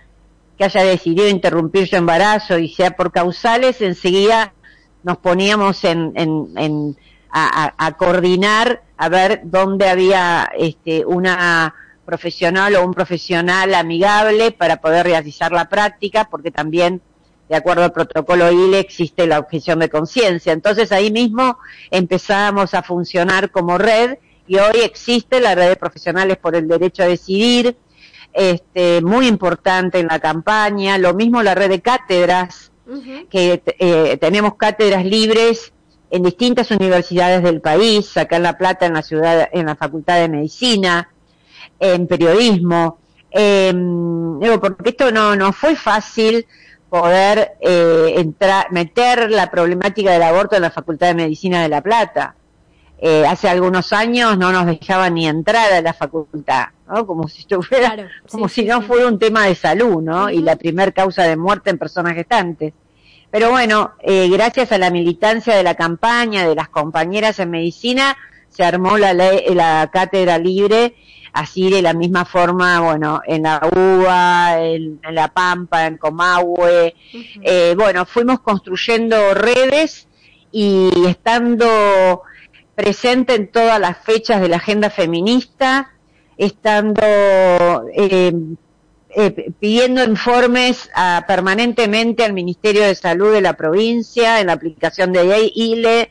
que 0.59 0.65
haya 0.65 0.83
decidido 0.83 1.29
interrumpir 1.29 1.89
su 1.89 1.97
embarazo 1.97 2.59
y 2.59 2.69
sea 2.69 2.91
por 2.91 3.13
causales, 3.13 3.81
enseguida 3.81 4.53
nos 5.03 5.19
poníamos 5.19 5.85
en, 5.85 6.13
en, 6.17 6.97
a, 7.31 7.95
coordinar 7.97 8.83
a 8.97 9.09
ver 9.09 9.41
dónde 9.45 9.89
había 9.89 10.51
este, 10.57 11.05
una 11.05 11.75
profesional 12.05 12.75
o 12.77 12.85
un 12.85 12.93
profesional 12.93 13.75
amigable 13.75 14.53
para 14.53 14.77
poder 14.77 15.07
realizar 15.07 15.53
la 15.53 15.69
práctica, 15.69 16.29
porque 16.31 16.51
también, 16.51 17.01
de 17.49 17.57
acuerdo 17.57 17.85
al 17.85 17.93
protocolo 17.93 18.51
ILE, 18.51 18.79
existe 18.79 19.27
la 19.27 19.39
objeción 19.39 19.79
de 19.79 19.89
conciencia. 19.89 20.53
Entonces 20.53 20.93
ahí 20.93 21.11
mismo 21.11 21.59
empezamos 21.91 22.75
a 22.75 22.83
funcionar 22.83 23.51
como 23.51 23.79
red 23.79 24.19
y 24.47 24.57
hoy 24.59 24.81
existe 24.83 25.41
la 25.41 25.55
red 25.55 25.69
de 25.69 25.77
profesionales 25.77 26.37
por 26.37 26.55
el 26.57 26.69
derecho 26.69 27.03
a 27.03 27.07
decidir, 27.07 27.77
este, 28.33 29.03
muy 29.03 29.27
importante 29.27 29.99
en 29.99 30.07
la 30.07 30.19
campaña, 30.19 30.99
lo 30.99 31.15
mismo 31.15 31.43
la 31.43 31.55
red 31.55 31.69
de 31.69 31.81
cátedras 31.81 32.72
que 33.31 33.63
eh, 33.79 34.17
tenemos 34.19 34.57
cátedras 34.57 35.05
libres 35.05 35.73
en 36.11 36.23
distintas 36.23 36.71
universidades 36.71 37.43
del 37.43 37.61
país, 37.61 38.17
acá 38.17 38.37
en 38.37 38.43
La 38.43 38.59
Plata, 38.59 38.87
en 38.87 38.95
la 38.95 39.03
ciudad, 39.03 39.49
en 39.53 39.67
la 39.67 39.77
Facultad 39.77 40.21
de 40.21 40.29
Medicina, 40.29 41.09
en 41.81 42.07
periodismo. 42.07 42.99
Eh, 43.31 43.73
porque 44.61 44.91
esto 44.91 45.11
no, 45.11 45.35
no 45.37 45.53
fue 45.53 45.75
fácil 45.75 46.47
poder 46.91 47.53
eh, 47.63 48.17
entrar, 48.19 48.71
meter 48.71 49.31
la 49.31 49.51
problemática 49.51 50.13
del 50.13 50.23
aborto 50.23 50.57
en 50.57 50.63
la 50.63 50.71
Facultad 50.71 51.07
de 51.07 51.15
Medicina 51.15 51.63
de 51.63 51.71
La 51.71 51.81
Plata. 51.81 52.35
Eh, 52.99 53.27
hace 53.27 53.49
algunos 53.49 53.95
años 53.95 54.37
no 54.37 54.53
nos 54.53 54.67
dejaban 54.67 55.15
ni 55.15 55.27
entrar 55.27 55.73
a 55.73 55.81
la 55.81 55.95
facultad, 55.95 56.67
¿no? 56.87 57.07
Como 57.07 57.27
si 57.29 57.41
estuviera, 57.41 58.11
como 58.31 58.49
si 58.49 58.65
no 58.65 58.83
fuera 58.83 59.09
un 59.09 59.19
tema 59.19 59.47
de 59.47 59.55
salud, 59.55 60.03
¿no? 60.03 60.29
Y 60.29 60.43
la 60.43 60.55
primer 60.57 60.93
causa 60.93 61.25
de 61.25 61.37
muerte 61.37 61.71
en 61.71 61.79
personas 61.79 62.15
gestantes. 62.15 62.75
Pero 63.33 63.51
bueno, 63.51 63.93
eh, 64.01 64.29
gracias 64.29 64.73
a 64.73 64.79
la 64.79 64.91
militancia 64.91 65.57
de 65.57 65.63
la 65.63 65.75
campaña, 65.75 66.47
de 66.47 66.55
las 66.55 66.69
compañeras 66.69 67.39
en 67.39 67.51
medicina, 67.51 68.15
se 68.51 68.63
armó 68.63 68.99
la, 68.99 69.15
la 69.15 69.89
cátedra 69.91 70.37
libre, 70.37 70.95
así 71.33 71.71
de 71.71 71.81
la 71.81 71.95
misma 71.95 72.27
forma, 72.27 72.81
bueno, 72.81 73.23
en 73.27 73.45
la 73.45 73.59
UBA, 73.75 74.63
en, 74.63 75.01
La 75.13 75.29
Pampa, 75.29 75.87
en 75.87 75.97
Comahue. 75.97 76.95
eh, 77.41 77.75
bueno, 77.75 78.05
fuimos 78.05 78.41
construyendo 78.41 79.33
redes 79.33 80.09
y 80.51 80.91
estando 81.07 82.21
presente 82.75 83.35
en 83.35 83.51
todas 83.51 83.81
las 83.81 83.97
fechas 83.97 84.43
de 84.43 84.49
la 84.49 84.57
agenda 84.57 84.91
feminista, 84.91 85.91
estando 86.37 87.03
eh, 87.95 88.35
eh, 89.15 89.53
pidiendo 89.61 90.03
informes 90.05 90.89
a, 90.95 91.25
permanentemente 91.27 92.25
al 92.25 92.33
Ministerio 92.33 92.83
de 92.83 92.95
Salud 92.95 93.33
de 93.33 93.43
la 93.43 93.55
provincia 93.55 94.41
en 94.41 94.47
la 94.47 94.55
aplicación 94.55 95.13
de 95.13 95.51
ILE, 95.55 96.01
eh, 96.01 96.11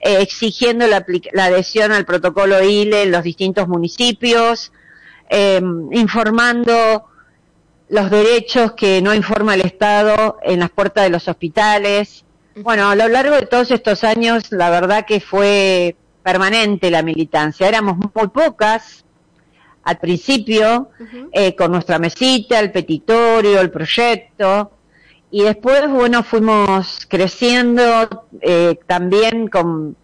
exigiendo 0.00 0.86
la, 0.86 1.04
la, 1.32 1.46
adhesión 1.46 1.92
al 1.92 2.04
protocolo 2.04 2.62
ILE 2.62 3.04
en 3.04 3.12
los 3.12 3.22
distintos 3.22 3.66
municipios, 3.66 4.72
em, 5.30 5.90
informando 5.92 7.06
los 7.88 8.10
derechos 8.10 8.72
que 8.72 9.00
no 9.00 9.14
informa 9.14 9.54
el 9.54 9.62
Estado 9.62 10.38
en 10.42 10.60
las 10.60 10.70
puertas 10.70 11.04
de 11.04 11.10
los 11.10 11.28
hospitales. 11.28 12.24
Bueno, 12.56 12.90
a 12.90 12.94
lo 12.94 13.08
largo 13.08 13.36
de 13.36 13.46
todos 13.46 13.70
estos 13.70 14.04
años, 14.04 14.52
la 14.52 14.68
verdad 14.68 15.06
que 15.06 15.20
fue 15.20 15.96
permanente 16.22 16.90
la 16.90 17.02
militancia. 17.02 17.68
Éramos 17.68 17.96
muy 17.96 18.28
pocas 18.28 19.03
al 19.84 19.98
principio, 19.98 20.90
eh, 21.32 21.54
con 21.54 21.72
nuestra 21.72 21.98
mesita, 21.98 22.58
el 22.58 22.72
petitorio, 22.72 23.60
el 23.60 23.70
proyecto, 23.70 24.72
y 25.30 25.42
después, 25.42 25.88
bueno, 25.90 26.22
fuimos 26.22 27.06
creciendo 27.08 28.26
eh, 28.40 28.78
también 28.86 29.48
con 29.48 29.96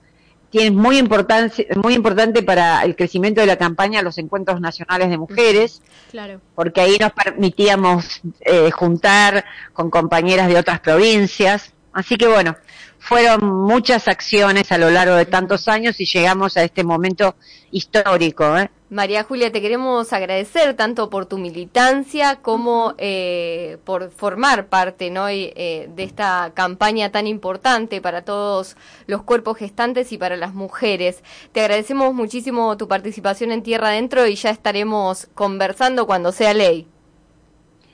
tiene 0.50 0.72
muy 0.72 0.98
importante 0.98 1.68
muy 1.76 1.94
importante 1.94 2.42
para 2.42 2.82
el 2.82 2.96
crecimiento 2.96 3.40
de 3.40 3.46
la 3.46 3.56
campaña 3.56 4.02
los 4.02 4.18
encuentros 4.18 4.60
nacionales 4.60 5.08
de 5.08 5.16
mujeres 5.16 5.80
claro. 6.10 6.40
porque 6.56 6.80
ahí 6.80 6.96
nos 6.98 7.12
permitíamos 7.12 8.20
eh, 8.40 8.72
juntar 8.72 9.44
con 9.72 9.90
compañeras 9.90 10.48
de 10.48 10.58
otras 10.58 10.80
provincias. 10.80 11.72
Así 11.92 12.16
que 12.16 12.26
bueno 12.26 12.56
fueron 13.00 13.44
muchas 13.44 14.06
acciones 14.08 14.70
a 14.70 14.78
lo 14.78 14.90
largo 14.90 15.16
de 15.16 15.26
tantos 15.26 15.66
años 15.68 15.98
y 16.00 16.04
llegamos 16.04 16.56
a 16.56 16.62
este 16.62 16.84
momento 16.84 17.34
histórico. 17.72 18.56
¿eh? 18.58 18.70
María 18.90 19.24
Julia, 19.24 19.50
te 19.50 19.62
queremos 19.62 20.12
agradecer 20.12 20.74
tanto 20.74 21.08
por 21.08 21.24
tu 21.24 21.38
militancia 21.38 22.36
como 22.36 22.94
eh, 22.98 23.78
por 23.84 24.10
formar 24.10 24.66
parte 24.66 25.10
¿no? 25.10 25.28
Eh, 25.28 25.88
de 25.94 26.02
esta 26.02 26.52
campaña 26.54 27.10
tan 27.10 27.26
importante 27.26 28.00
para 28.00 28.22
todos 28.22 28.76
los 29.06 29.22
cuerpos 29.22 29.56
gestantes 29.56 30.12
y 30.12 30.18
para 30.18 30.36
las 30.36 30.54
mujeres. 30.54 31.24
Te 31.52 31.60
agradecemos 31.60 32.14
muchísimo 32.14 32.76
tu 32.76 32.86
participación 32.86 33.50
en 33.50 33.62
Tierra 33.62 33.88
Adentro 33.88 34.26
y 34.26 34.34
ya 34.34 34.50
estaremos 34.50 35.26
conversando 35.34 36.06
cuando 36.06 36.32
sea 36.32 36.52
ley. 36.52 36.86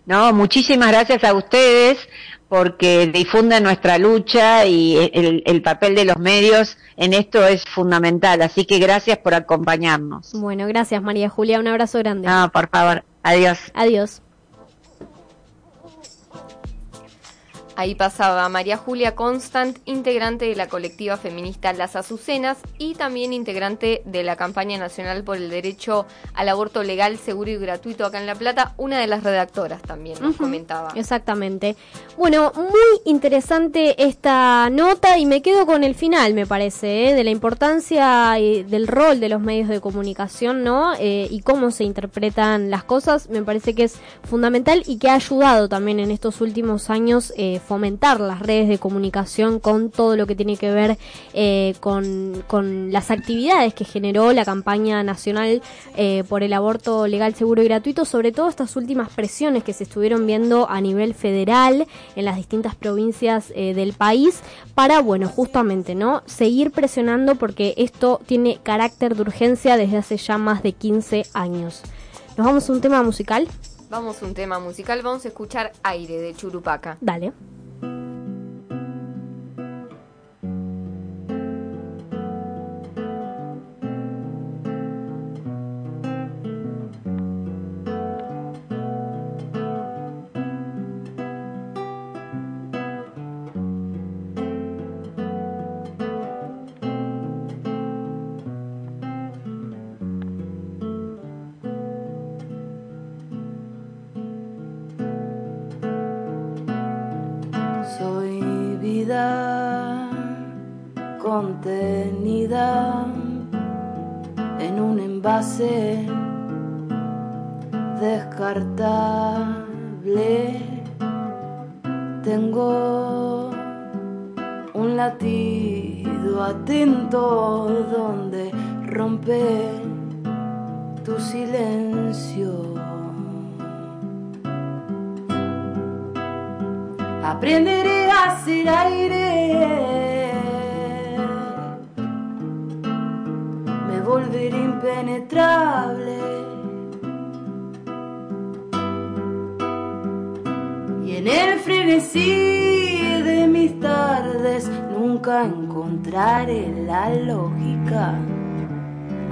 No, 0.07 0.33
muchísimas 0.33 0.89
gracias 0.89 1.25
a 1.25 1.35
ustedes 1.35 1.99
porque 2.49 3.07
difunden 3.07 3.65
nuestra 3.65 3.99
lucha 3.99 4.67
y 4.67 4.97
el, 5.13 5.43
el, 5.45 5.63
papel 5.63 5.95
de 5.95 6.05
los 6.05 6.19
medios 6.19 6.79
en 6.97 7.13
esto 7.13 7.47
es 7.47 7.65
fundamental. 7.65 8.43
Así 8.43 8.65
que 8.65 8.79
gracias 8.79 9.19
por 9.19 9.35
acompañarnos. 9.35 10.33
Bueno, 10.33 10.67
gracias 10.67 11.03
María 11.03 11.29
Julia, 11.29 11.59
un 11.59 11.69
abrazo 11.69 11.99
grande. 11.99 12.29
No, 12.29 12.51
por 12.53 12.69
favor, 12.69 13.05
adiós. 13.23 13.59
Adiós. 13.75 14.23
Ahí 17.77 17.95
pasaba 17.95 18.49
María 18.49 18.79
Julia 18.79 19.15
Constant, 19.15 19.79
integrante 19.85 20.47
de 20.47 20.57
la 20.57 20.67
colectiva 20.67 21.19
feminista 21.19 21.75
Las 21.75 21.95
Azucenas 21.95 22.57
y 22.79 22.95
también 22.95 23.35
integrante 23.35 24.01
de 24.07 24.23
la 24.23 24.37
campaña 24.37 24.79
nacional 24.79 25.25
por 25.25 25.37
el 25.37 25.51
derecho 25.51 26.07
al 26.33 26.49
aborto 26.49 26.83
legal, 26.83 27.19
seguro 27.19 27.51
y 27.51 27.59
gratuito 27.59 28.07
acá 28.07 28.19
en 28.19 28.27
La 28.27 28.35
Plata, 28.35 28.73
una 28.79 28.99
de 28.99 29.07
las 29.07 29.23
redactoras 29.23 29.83
también 29.83 30.17
nos 30.23 30.37
comentaba. 30.37 30.93
Exactamente. 30.95 31.77
Bueno, 32.17 32.51
muy 32.57 33.01
interesante 33.05 34.03
esta 34.03 34.71
nota 34.71 35.19
y 35.19 35.27
me 35.27 35.43
quedo 35.43 35.67
con 35.67 35.85
el 35.85 35.95
final, 35.95 36.33
me 36.33 36.47
parece, 36.47 37.11
¿eh? 37.11 37.15
de 37.15 37.25
la 37.25 37.31
importancia 37.31 38.39
y 38.39 38.63
del 38.63 38.87
rol 38.87 39.21
de 39.21 39.29
los 39.29 39.43
medios 39.43 39.69
de 39.69 39.83
comunicación, 39.83 40.65
¿no? 40.65 40.95
Eh, 40.99 41.29
y 41.31 41.41
cómo 41.41 41.71
se 41.71 41.85
interpretan 41.85 42.71
las 42.71 42.85
cosas, 42.85 43.29
me 43.29 43.43
parece 43.43 43.75
que 43.75 43.85
es 43.85 43.97
fundamental 44.25 44.83
y 44.87 44.97
que 44.97 45.11
ha 45.11 45.15
ayudado 45.15 45.69
también 45.69 46.01
en 46.01 46.11
estos 46.11 46.41
últimos 46.41 46.89
años 46.89 47.35
eh, 47.37 47.61
fomentar 47.67 48.21
las 48.21 48.41
redes 48.41 48.69
de 48.69 48.79
comunicación 48.79 49.61
con 49.61 49.91
todo 49.91 50.17
lo 50.17 50.27
que 50.27 50.35
tiene 50.35 50.57
que 50.57 50.71
ver 50.71 50.99
eh, 51.35 51.75
con, 51.81 52.45
con 52.47 52.93
las 52.93 53.11
actividades 53.11 53.75
que 53.75 53.85
generó 53.85 54.33
la 54.33 54.45
campaña 54.45 55.03
nacional 55.03 55.61
eh, 55.97 56.25
por 56.29 56.43
el 56.43 56.53
aborto 56.53 57.07
legal, 57.07 57.35
seguro 57.35 57.63
y 57.63 57.67
gratuito, 57.67 58.05
sobre 58.05 58.33
todo 58.33 58.49
estas 58.49 58.77
últimas 58.77 59.11
presiones 59.11 59.65
que 59.65 59.73
se 59.73 59.85
estuvieron 59.85 60.27
viendo 60.27 60.69
a 60.71 60.81
nivel 60.81 61.15
federal 61.15 61.87
en 62.15 62.25
las 62.25 62.37
distintas 62.37 62.75
provincias 62.75 63.53
eh, 63.55 63.75
del 63.75 63.93
país 63.93 64.41
para, 64.75 65.01
bueno, 65.01 65.29
justamente, 65.29 65.95
¿no? 65.95 66.23
Seguir 66.27 66.71
presionando 66.71 67.35
porque 67.35 67.75
esto 67.77 68.21
tiene 68.27 68.59
carácter 68.63 69.17
de 69.17 69.23
urgencia 69.23 69.77
desde 69.77 69.99
hace 69.99 70.17
ya 70.17 70.39
más 70.39 70.63
de 70.63 70.73
15 70.73 71.27
años. 71.35 71.83
Nos 72.37 72.47
vamos 72.47 72.69
a 72.69 72.73
un 72.73 72.81
tema 72.81 73.03
musical. 73.03 73.49
Vamos 73.89 74.23
a 74.23 74.27
un 74.27 74.35
tema 74.35 74.59
musical, 74.59 75.01
vamos 75.03 75.25
a 75.25 75.29
escuchar 75.29 75.73
Aire 75.83 76.19
de 76.19 76.35
Churupaca. 76.35 76.99
Dale. 77.01 77.56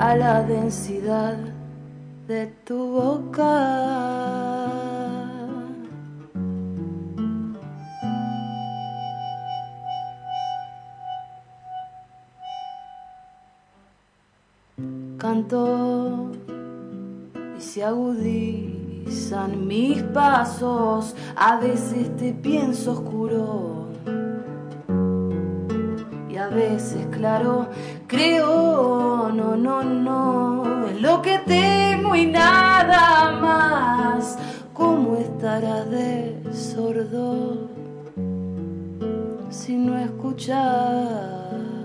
A 0.05 0.15
la 0.17 0.43
densidad 0.43 1.39
de 2.29 2.47
tu 2.67 2.77
boca. 2.77 3.55
canto 15.17 16.33
y 17.57 17.61
se 17.63 17.83
agudizan 17.83 19.67
mis 19.67 20.03
pasos. 20.03 21.17
A 21.35 21.57
veces 21.57 22.15
te 22.19 22.35
pienso 22.35 22.93
oscuro 22.93 23.89
y 26.29 26.37
a 26.37 26.49
veces 26.49 27.07
claro. 27.11 27.69
Creo, 28.15 29.33
no, 29.35 29.57
no, 29.57 29.83
no, 29.83 30.87
en 30.89 31.03
lo 31.03 31.21
que 31.21 31.41
temo 31.41 32.15
y 32.15 32.27
nada 32.27 33.33
más. 33.41 34.39
¿Cómo 34.73 35.17
estará 35.17 35.85
de 35.85 36.41
sordo 36.53 37.69
si 39.51 39.75
no 39.75 39.99
escuchas? 39.99 41.84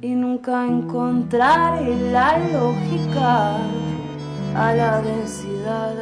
y 0.00 0.14
nunca 0.14 0.64
encontraré 0.64 1.96
la 2.12 2.38
lógica 2.38 3.56
a 4.54 4.72
la 4.72 5.02
densidad 5.02 5.94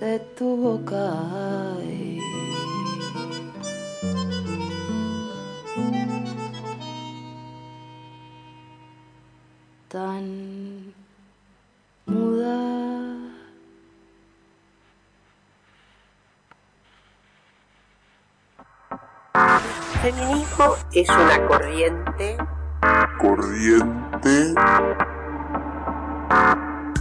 de 0.00 0.18
tu 0.36 0.56
boca. 0.56 1.30
Feminismo 20.02 20.76
es 20.92 21.08
una 21.10 21.46
corriente 21.46 22.38
corriente 23.20 24.54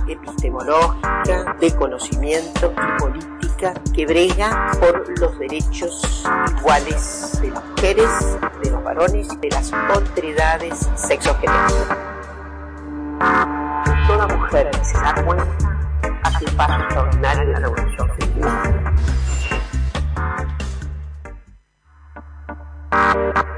epistemológica 0.08 1.56
de 1.62 1.76
conocimiento 1.78 2.74
y 2.74 3.00
política 3.00 3.74
que 3.96 4.06
brega 4.06 4.72
por 4.82 5.18
los 5.18 5.40
derechos 5.40 6.26
iguales 6.58 7.40
de 7.42 7.52
las 7.52 7.64
mujeres, 7.64 8.10
de 8.64 8.72
los 8.72 8.84
varones 8.84 9.28
de 9.40 9.50
las 9.50 9.72
otredades 9.96 10.90
sexogenéricas. 10.96 11.98
Toda 14.08 14.28
mujer 14.28 14.72
que 14.72 14.86
se 14.86 14.98
da 14.98 15.14
cuenta 15.26 15.46
hace 16.24 16.46
un 16.46 16.58
paso 16.58 16.84
extraordinario 16.84 17.44
en 17.44 17.52
la 17.54 17.60
revolución 17.60 18.10
feminista. 18.20 18.94
Bye. 23.12 23.49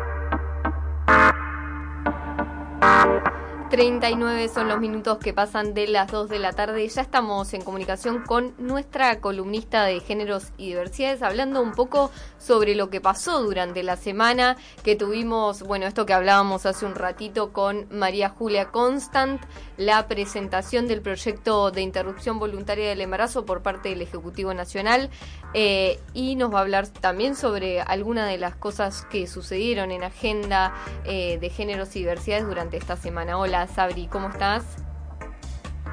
39 3.72 4.50
son 4.50 4.68
los 4.68 4.82
minutos 4.82 5.18
que 5.18 5.32
pasan 5.32 5.74
de 5.74 5.88
las 5.88 6.12
2 6.12 6.28
de 6.28 6.40
la 6.40 6.52
tarde. 6.52 6.86
Ya 6.86 7.02
estamos 7.02 7.54
en 7.54 7.62
comunicación 7.62 8.22
con 8.24 8.54
nuestra 8.58 9.22
columnista 9.22 9.86
de 9.86 10.02
géneros 10.02 10.48
y 10.58 10.68
diversidades, 10.68 11.22
hablando 11.22 11.62
un 11.62 11.72
poco 11.72 12.12
sobre 12.38 12.76
lo 12.76 12.90
que 12.90 13.00
pasó 13.00 13.42
durante 13.42 13.82
la 13.82 13.96
semana 13.96 14.58
que 14.84 14.98
tuvimos, 14.98 15.64
bueno, 15.64 15.86
esto 15.86 16.06
que 16.06 16.12
hablábamos 16.12 16.66
hace 16.66 16.86
un 16.86 16.96
ratito 16.96 17.54
con 17.54 17.88
María 17.90 18.28
Julia 18.28 18.72
Constant, 18.72 19.42
la 19.78 20.06
presentación 20.10 20.90
del 20.90 21.02
proyecto 21.02 21.72
de 21.72 21.82
interrupción 21.82 22.40
voluntaria 22.40 22.90
del 22.90 23.00
embarazo 23.00 23.46
por 23.46 23.62
parte 23.62 23.88
del 23.88 24.02
Ejecutivo 24.02 24.54
Nacional 24.54 25.10
eh, 25.54 25.98
y 26.14 26.36
nos 26.36 26.54
va 26.54 26.60
a 26.60 26.62
hablar 26.64 26.90
también 26.90 27.38
sobre 27.38 27.80
algunas 27.80 28.30
de 28.30 28.38
las 28.38 28.54
cosas 28.54 29.06
que 29.10 29.28
sucedieron 29.28 29.92
en 29.92 30.04
agenda 30.04 30.74
eh, 31.06 31.38
de 31.40 31.50
géneros 31.50 31.96
y 31.96 32.00
diversidades 32.00 32.46
durante 32.46 32.76
esta 32.76 32.98
semana. 32.98 33.38
Hola 33.38 33.61
Sabri, 33.68 34.08
¿cómo 34.08 34.30
estás? 34.30 34.78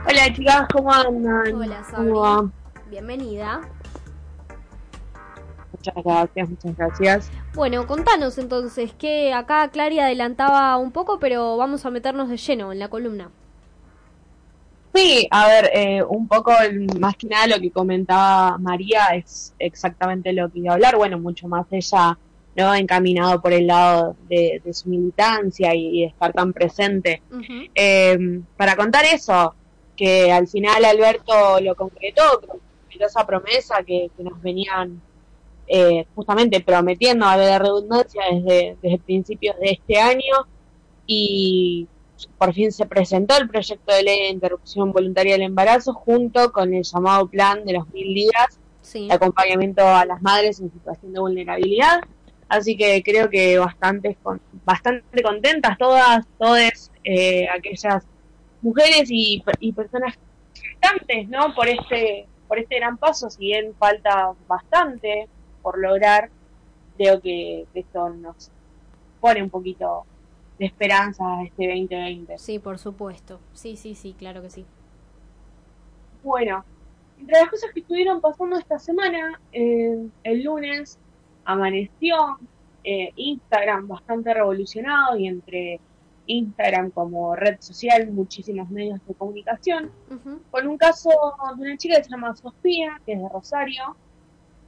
Hola 0.08 0.32
chicas, 0.32 0.66
¿cómo 0.72 0.92
andan? 0.92 1.54
Hola 1.54 1.82
¿Cómo 1.94 2.20
va? 2.20 2.36
Sabri. 2.36 2.52
Bienvenida. 2.90 3.60
Muchas 5.72 5.94
gracias, 6.04 6.48
muchas 6.48 6.76
gracias. 6.76 7.30
Bueno, 7.54 7.86
contanos 7.86 8.38
entonces, 8.38 8.92
que 8.94 9.32
acá 9.32 9.68
Clary 9.68 10.00
adelantaba 10.00 10.76
un 10.76 10.90
poco, 10.92 11.18
pero 11.18 11.56
vamos 11.56 11.84
a 11.86 11.90
meternos 11.90 12.28
de 12.28 12.36
lleno 12.36 12.72
en 12.72 12.78
la 12.78 12.88
columna. 12.88 13.30
Sí, 14.94 15.28
a 15.30 15.46
ver, 15.46 15.70
eh, 15.74 16.02
un 16.02 16.26
poco 16.26 16.50
más 16.98 17.16
que 17.16 17.28
nada 17.28 17.46
lo 17.46 17.60
que 17.60 17.70
comentaba 17.70 18.58
María 18.58 19.06
es 19.14 19.54
exactamente 19.58 20.32
lo 20.32 20.50
que 20.50 20.60
iba 20.60 20.72
a 20.72 20.74
hablar, 20.74 20.96
bueno, 20.96 21.18
mucho 21.18 21.46
más 21.46 21.66
ella, 21.70 22.18
¿no? 22.58 22.74
Encaminado 22.74 23.40
por 23.40 23.52
el 23.52 23.68
lado 23.68 24.16
de, 24.28 24.60
de 24.64 24.74
su 24.74 24.88
militancia 24.88 25.74
y, 25.74 25.98
y 25.98 26.00
de 26.02 26.06
estar 26.08 26.32
tan 26.32 26.52
presente. 26.52 27.22
Eh, 27.74 28.40
para 28.56 28.76
contar 28.76 29.04
eso, 29.04 29.54
que 29.96 30.30
al 30.30 30.46
final 30.48 30.84
Alberto 30.84 31.60
lo 31.60 31.74
concretó, 31.74 32.40
concretó 32.40 33.06
esa 33.06 33.26
promesa 33.26 33.82
que, 33.86 34.10
que 34.16 34.22
nos 34.24 34.40
venían 34.42 35.00
eh, 35.66 36.06
justamente 36.14 36.60
prometiendo 36.60 37.26
a 37.26 37.36
la 37.36 37.58
redundancia 37.58 38.22
desde, 38.32 38.76
desde 38.82 38.98
principios 38.98 39.56
de 39.60 39.70
este 39.72 39.98
año 39.98 40.46
y 41.06 41.86
por 42.36 42.52
fin 42.52 42.72
se 42.72 42.86
presentó 42.86 43.36
el 43.36 43.48
proyecto 43.48 43.94
de 43.94 44.02
ley 44.02 44.18
de 44.20 44.28
interrupción 44.28 44.92
voluntaria 44.92 45.34
del 45.34 45.42
embarazo 45.42 45.92
junto 45.92 46.52
con 46.52 46.74
el 46.74 46.82
llamado 46.82 47.28
plan 47.28 47.64
de 47.64 47.74
los 47.74 47.88
mil 47.90 48.14
días 48.14 48.58
de 49.08 49.12
acompañamiento 49.12 49.86
a 49.86 50.04
las 50.06 50.22
madres 50.22 50.58
en 50.60 50.72
situación 50.72 51.12
de 51.12 51.20
vulnerabilidad. 51.20 52.00
Así 52.48 52.76
que 52.76 53.02
creo 53.02 53.28
que 53.30 53.58
bastante, 53.58 54.16
con- 54.22 54.42
bastante 54.52 55.22
contentas 55.22 55.76
todas, 55.78 56.26
todas 56.38 56.90
eh, 57.04 57.48
aquellas 57.48 58.06
mujeres 58.60 59.08
y, 59.10 59.42
y 59.60 59.72
personas 59.74 60.14
gestantes, 60.54 61.28
¿no? 61.28 61.54
Por 61.54 61.68
este, 61.68 62.30
por 62.48 62.58
este 62.58 62.76
gran 62.76 62.98
paso, 62.98 63.30
si 63.30 63.46
bien 63.46 63.76
falta 63.78 64.32
bastante 64.46 65.30
por 65.62 65.78
lograr, 65.80 66.30
creo 66.96 67.20
que 67.22 67.68
esto 67.74 68.10
nos 68.10 68.52
pone 69.20 69.42
un 69.42 69.50
poquito 69.50 70.06
de 70.58 70.66
esperanza 70.66 71.24
a 71.40 71.44
este 71.44 71.68
2020. 71.68 72.38
Sí, 72.38 72.58
por 72.58 72.78
supuesto. 72.78 73.40
Sí, 73.52 73.76
sí, 73.76 73.94
sí, 73.94 74.14
claro 74.14 74.42
que 74.42 74.50
sí. 74.50 74.66
Bueno, 76.22 76.64
entre 77.16 77.40
las 77.40 77.50
cosas 77.50 77.70
que 77.74 77.80
estuvieron 77.80 78.20
pasando 78.20 78.58
esta 78.58 78.78
semana, 78.78 79.40
eh, 79.52 80.08
el 80.24 80.42
lunes 80.44 80.98
amaneció 81.48 82.38
eh, 82.84 83.10
Instagram 83.16 83.88
bastante 83.88 84.34
revolucionado 84.34 85.16
y 85.16 85.26
entre 85.26 85.80
Instagram 86.26 86.90
como 86.90 87.34
red 87.34 87.56
social, 87.58 88.06
muchísimos 88.10 88.68
medios 88.68 89.00
de 89.08 89.14
comunicación, 89.14 89.90
con 90.50 90.66
un 90.66 90.76
caso 90.76 91.08
de 91.56 91.62
una 91.62 91.76
chica 91.78 91.96
que 91.96 92.04
se 92.04 92.10
llama 92.10 92.36
Sofía, 92.36 93.00
que 93.06 93.14
es 93.14 93.22
de 93.22 93.28
Rosario, 93.30 93.96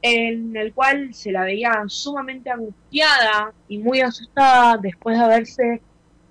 en 0.00 0.56
el 0.56 0.72
cual 0.72 1.12
se 1.12 1.30
la 1.30 1.42
veía 1.42 1.84
sumamente 1.88 2.48
angustiada 2.48 3.52
y 3.68 3.76
muy 3.76 4.00
asustada 4.00 4.78
después 4.78 5.18
de 5.18 5.24
haberse 5.24 5.82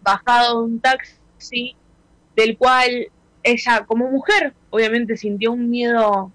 bajado 0.02 0.62
de 0.62 0.66
un 0.66 0.80
taxi 0.80 1.76
del 2.36 2.58
cual 2.58 2.89
ella 3.43 3.86
como 3.86 4.10
mujer 4.10 4.56
obviamente 4.72 5.16
sintió 5.16 5.52
un 5.52 5.70
miedo 5.70 6.32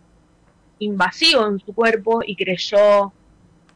invasivo 0.78 1.48
en 1.48 1.58
su 1.58 1.74
cuerpo 1.74 2.22
y 2.24 2.36
creyó 2.36 3.12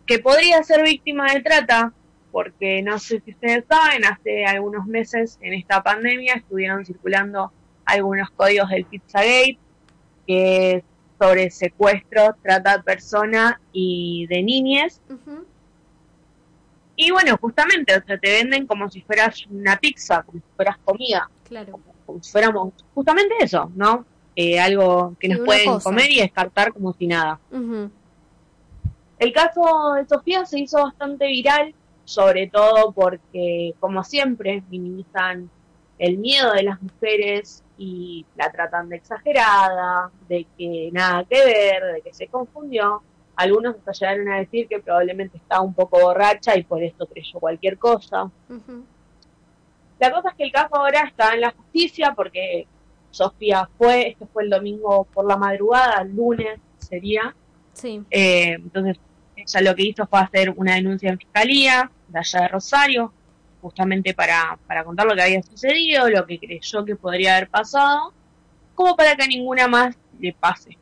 que 0.09 0.19
podría 0.19 0.63
ser 0.65 0.83
víctima 0.83 1.33
de 1.33 1.41
trata 1.43 1.93
porque 2.33 2.83
no 2.83 2.99
sé 2.99 3.21
si 3.25 3.31
ustedes 3.31 3.65
saben, 3.69 4.05
hace 4.05 4.45
algunos 4.45 4.87
meses 4.87 5.39
en 5.41 5.55
esta 5.55 5.83
pandemia 5.83 6.35
estuvieron 6.35 6.85
circulando 6.85 7.53
algunos 7.85 8.31
códigos 8.31 8.69
del 8.71 8.85
Pizzagate 8.85 9.59
que 10.27 10.73
es 10.73 10.85
sobre 11.19 11.51
secuestro, 11.51 12.37
trata 12.43 12.77
de 12.79 12.83
persona 12.83 13.61
y 13.73 14.27
de 14.29 14.43
niñez. 14.43 15.01
Y 16.97 17.11
bueno, 17.13 17.37
justamente, 17.41 17.97
o 17.97 18.03
sea, 18.05 18.19
te 18.19 18.31
venden 18.31 18.67
como 18.67 18.91
si 18.91 19.01
fueras 19.03 19.47
una 19.51 19.77
pizza, 19.77 20.23
como 20.23 20.39
si 20.41 20.45
fueras 20.57 20.77
comida, 20.85 21.31
Claro. 21.49 21.79
como 22.05 22.23
si 22.23 22.31
fuéramos 22.31 22.73
justamente 22.95 23.35
eso, 23.41 23.71
¿no? 23.75 24.05
Eh, 24.37 24.61
algo 24.61 25.15
que 25.19 25.29
nos 25.29 25.41
pueden 25.41 25.67
cosa. 25.67 25.89
comer 25.91 26.11
y 26.11 26.21
descartar 26.21 26.73
como 26.73 26.93
si 26.93 27.07
nada. 27.07 27.41
Ujú. 27.51 27.91
El 29.19 29.33
caso 29.33 29.95
de 29.95 30.07
Sofía 30.07 30.45
se 30.47 30.61
hizo 30.61 30.83
bastante 30.83 31.27
viral, 31.27 31.75
sobre 32.05 32.47
todo 32.49 32.93
porque, 32.93 33.75
como 33.81 34.05
siempre, 34.05 34.63
minimizan 34.71 35.51
el 35.99 36.19
miedo 36.19 36.53
de 36.53 36.63
las 36.63 36.81
mujeres 36.81 37.65
y 37.77 38.25
la 38.37 38.51
tratan 38.53 38.89
de 38.89 38.97
exagerada, 38.97 40.11
de 40.29 40.47
que 40.57 40.91
nada 40.93 41.25
que 41.25 41.45
ver, 41.45 41.95
de 41.95 42.01
que 42.03 42.15
se 42.15 42.29
confundió. 42.29 43.03
Algunos 43.35 43.77
hasta 43.77 43.93
llegaron 43.93 44.29
a 44.29 44.39
decir 44.39 44.69
que 44.69 44.81
probablemente 44.81 45.37
estaba 45.37 45.63
un 45.63 45.75
poco 45.75 46.01
borracha 46.01 46.57
y 46.57 46.63
por 46.65 46.83
esto 46.83 47.07
creyó 47.07 47.39
cualquier 47.41 47.79
cosa. 47.79 48.31
La 49.99 50.13
cosa 50.13 50.29
es 50.31 50.35
que 50.37 50.45
el 50.45 50.53
caso 50.53 50.77
ahora 50.77 51.03
está 51.03 51.35
en 51.35 51.41
la 51.43 51.51
justicia 51.53 52.15
porque 52.15 52.67
Sofía 53.11 53.69
fue, 53.79 54.09
esto 54.11 54.29
fue 54.33 54.45
el 54.45 54.51
domingo 54.51 55.05
por 55.13 55.27
la 55.27 55.37
madrugada, 55.37 56.03
el 56.03 56.15
lunes 56.15 56.61
sería, 56.79 57.35
Sí. 57.73 58.03
eh, 58.11 58.55
entonces, 58.55 58.99
ella 59.49 59.71
lo 59.71 59.75
que 59.75 59.83
hizo 59.83 60.07
fue 60.07 60.21
hacer 60.21 60.53
una 60.57 60.75
denuncia 60.75 61.11
en 61.11 61.19
fiscalía 61.19 61.91
de 62.09 62.19
allá 62.19 62.41
de 62.43 62.49
Rosario, 62.49 63.13
justamente 63.61 64.15
para, 64.15 64.59
para 64.67 64.85
contar 64.85 65.07
lo 65.07 65.15
que 65.15 65.23
había 65.23 65.43
sucedido, 65.43 66.09
lo 66.09 66.27
que 66.27 66.39
creyó 66.39 66.85
que 66.85 66.97
podría 66.97 67.37
haber 67.37 67.49
pasado, 67.49 68.13
como 68.75 68.97
para 68.97 69.17
que 69.17 69.25
a 69.25 69.27
ninguna 69.27 69.67
más 69.67 69.97
le 70.21 70.33
pase. 70.33 70.77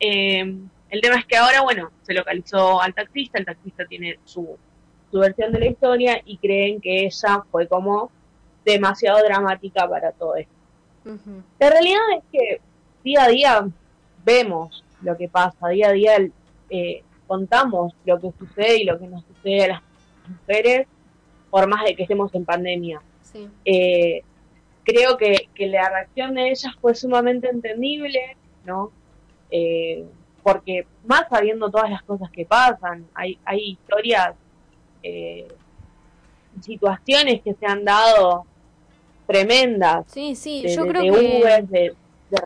Eh, 0.00 0.56
el 0.90 1.00
tema 1.00 1.16
es 1.16 1.26
que 1.26 1.36
ahora, 1.36 1.62
bueno, 1.62 1.90
se 2.02 2.14
localizó 2.14 2.80
al 2.80 2.94
taxista, 2.94 3.38
el 3.38 3.46
taxista 3.46 3.84
tiene 3.86 4.18
su, 4.24 4.56
su 5.10 5.18
versión 5.18 5.52
de 5.52 5.60
la 5.60 5.66
historia 5.66 6.20
y 6.24 6.38
creen 6.38 6.80
que 6.80 7.06
ella 7.06 7.42
fue 7.50 7.66
como 7.66 8.10
demasiado 8.64 9.22
dramática 9.22 9.88
para 9.88 10.12
todo 10.12 10.36
esto. 10.36 10.52
La 11.58 11.70
realidad 11.70 12.00
es 12.16 12.24
que 12.32 12.60
día 13.02 13.24
a 13.24 13.28
día 13.28 13.68
vemos 14.24 14.84
lo 15.02 15.16
que 15.16 15.28
pasa, 15.28 15.68
día 15.68 15.88
a 15.88 15.92
día 15.92 16.12
eh, 16.70 17.03
contamos 17.26 17.94
lo 18.04 18.20
que 18.20 18.30
sucede 18.38 18.78
y 18.82 18.84
lo 18.84 18.98
que 18.98 19.06
nos 19.06 19.24
sucede 19.24 19.64
a 19.64 19.68
las 19.68 19.82
mujeres, 20.28 20.86
por 21.50 21.66
más 21.68 21.84
de 21.84 21.94
que 21.96 22.02
estemos 22.02 22.34
en 22.34 22.44
pandemia. 22.44 23.00
Sí. 23.22 23.48
Eh, 23.64 24.22
creo 24.84 25.16
que, 25.16 25.48
que 25.54 25.66
la 25.68 25.88
reacción 25.88 26.34
de 26.34 26.48
ellas 26.50 26.72
fue 26.80 26.94
sumamente 26.94 27.48
entendible, 27.48 28.36
¿no? 28.64 28.90
Eh, 29.50 30.04
porque 30.42 30.86
más 31.06 31.24
sabiendo 31.30 31.70
todas 31.70 31.90
las 31.90 32.02
cosas 32.02 32.30
que 32.30 32.44
pasan, 32.44 33.06
hay, 33.14 33.38
hay 33.44 33.70
historias, 33.70 34.34
eh, 35.02 35.48
situaciones 36.60 37.40
que 37.42 37.54
se 37.54 37.66
han 37.66 37.84
dado 37.84 38.44
tremendas. 39.26 40.04
Sí, 40.08 40.34
sí, 40.34 40.62
de, 40.62 40.74
yo 40.74 40.82
de- 40.84 40.88
creo 40.90 41.02
de 41.02 41.10
que- 41.20 41.40
Ubers, 41.42 41.70
de, 41.70 41.94
de 42.30 42.36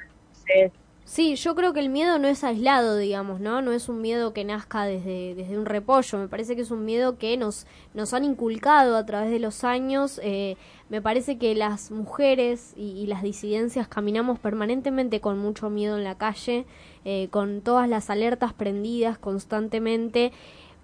reses. 0.46 0.72
Sí, 1.08 1.36
yo 1.36 1.54
creo 1.54 1.72
que 1.72 1.80
el 1.80 1.88
miedo 1.88 2.18
no 2.18 2.28
es 2.28 2.44
aislado, 2.44 2.98
digamos, 2.98 3.40
¿no? 3.40 3.62
No 3.62 3.72
es 3.72 3.88
un 3.88 4.02
miedo 4.02 4.34
que 4.34 4.44
nazca 4.44 4.84
desde, 4.84 5.34
desde 5.34 5.56
un 5.56 5.64
repollo. 5.64 6.18
Me 6.18 6.28
parece 6.28 6.54
que 6.54 6.60
es 6.60 6.70
un 6.70 6.84
miedo 6.84 7.16
que 7.16 7.38
nos, 7.38 7.66
nos 7.94 8.12
han 8.12 8.24
inculcado 8.24 8.94
a 8.94 9.06
través 9.06 9.30
de 9.30 9.38
los 9.38 9.64
años. 9.64 10.20
Eh, 10.22 10.58
me 10.90 11.00
parece 11.00 11.38
que 11.38 11.54
las 11.54 11.90
mujeres 11.90 12.74
y, 12.76 13.06
las 13.06 13.22
disidencias 13.22 13.88
caminamos 13.88 14.38
permanentemente 14.38 15.22
con 15.22 15.38
mucho 15.38 15.70
miedo 15.70 15.96
en 15.96 16.04
la 16.04 16.18
calle, 16.18 16.66
eh, 17.06 17.28
con 17.30 17.62
todas 17.62 17.88
las 17.88 18.10
alertas 18.10 18.52
prendidas 18.52 19.16
constantemente 19.16 20.32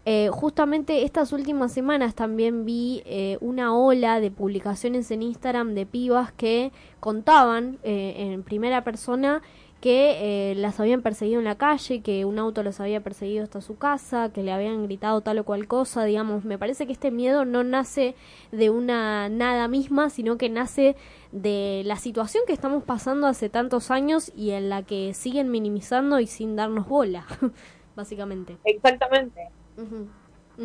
eh, 0.07 0.29
justamente 0.31 1.05
estas 1.05 1.33
últimas 1.33 1.73
semanas 1.73 2.15
también 2.15 2.67
vi 2.67 3.03
eh, 3.07 3.39
una 3.41 3.75
ola 3.75 4.21
de 4.21 4.31
publicaciones 4.31 5.11
en 5.11 5.23
Instagram 5.23 5.73
de 5.75 5.87
pibas 5.87 6.31
que 6.33 6.73
contaban 7.01 7.79
eh, 7.85 8.15
en 8.19 8.43
primera 8.43 8.85
persona 8.85 9.41
que 9.85 10.51
eh, 10.51 10.55
las 10.55 10.81
habían 10.81 11.03
perseguido 11.03 11.41
en 11.41 11.45
la 11.45 11.57
calle, 11.57 12.01
que 12.01 12.25
un 12.25 12.39
auto 12.39 12.63
las 12.63 12.81
había 12.81 13.03
perseguido 13.03 13.45
hasta 13.45 13.61
su 13.61 13.77
casa, 13.77 14.33
que 14.33 14.43
le 14.43 14.51
habían 14.51 14.83
gritado 14.85 15.21
tal 15.21 15.41
o 15.41 15.45
cual 15.45 15.67
cosa, 15.67 16.05
digamos, 16.05 16.47
me 16.47 16.57
parece 16.57 16.87
que 16.87 16.93
este 16.95 17.11
miedo 17.11 17.45
no 17.45 17.65
nace 17.65 18.15
de 18.51 18.71
una 18.71 19.29
nada 19.29 19.69
misma, 19.69 20.09
sino 20.09 20.39
que 20.39 20.49
nace 20.49 20.97
de 21.33 21.83
la 21.85 21.97
situación 21.97 22.45
que 22.47 22.55
estamos 22.55 22.83
pasando 22.83 23.27
hace 23.27 23.51
tantos 23.51 23.91
años 23.91 24.33
y 24.35 24.53
en 24.53 24.71
la 24.71 24.85
que 24.85 25.13
siguen 25.13 25.51
minimizando 25.51 26.19
y 26.19 26.29
sin 26.29 26.57
darnos 26.57 26.89
bola, 26.89 27.27
básicamente. 27.95 28.57
Exactamente. 28.65 29.51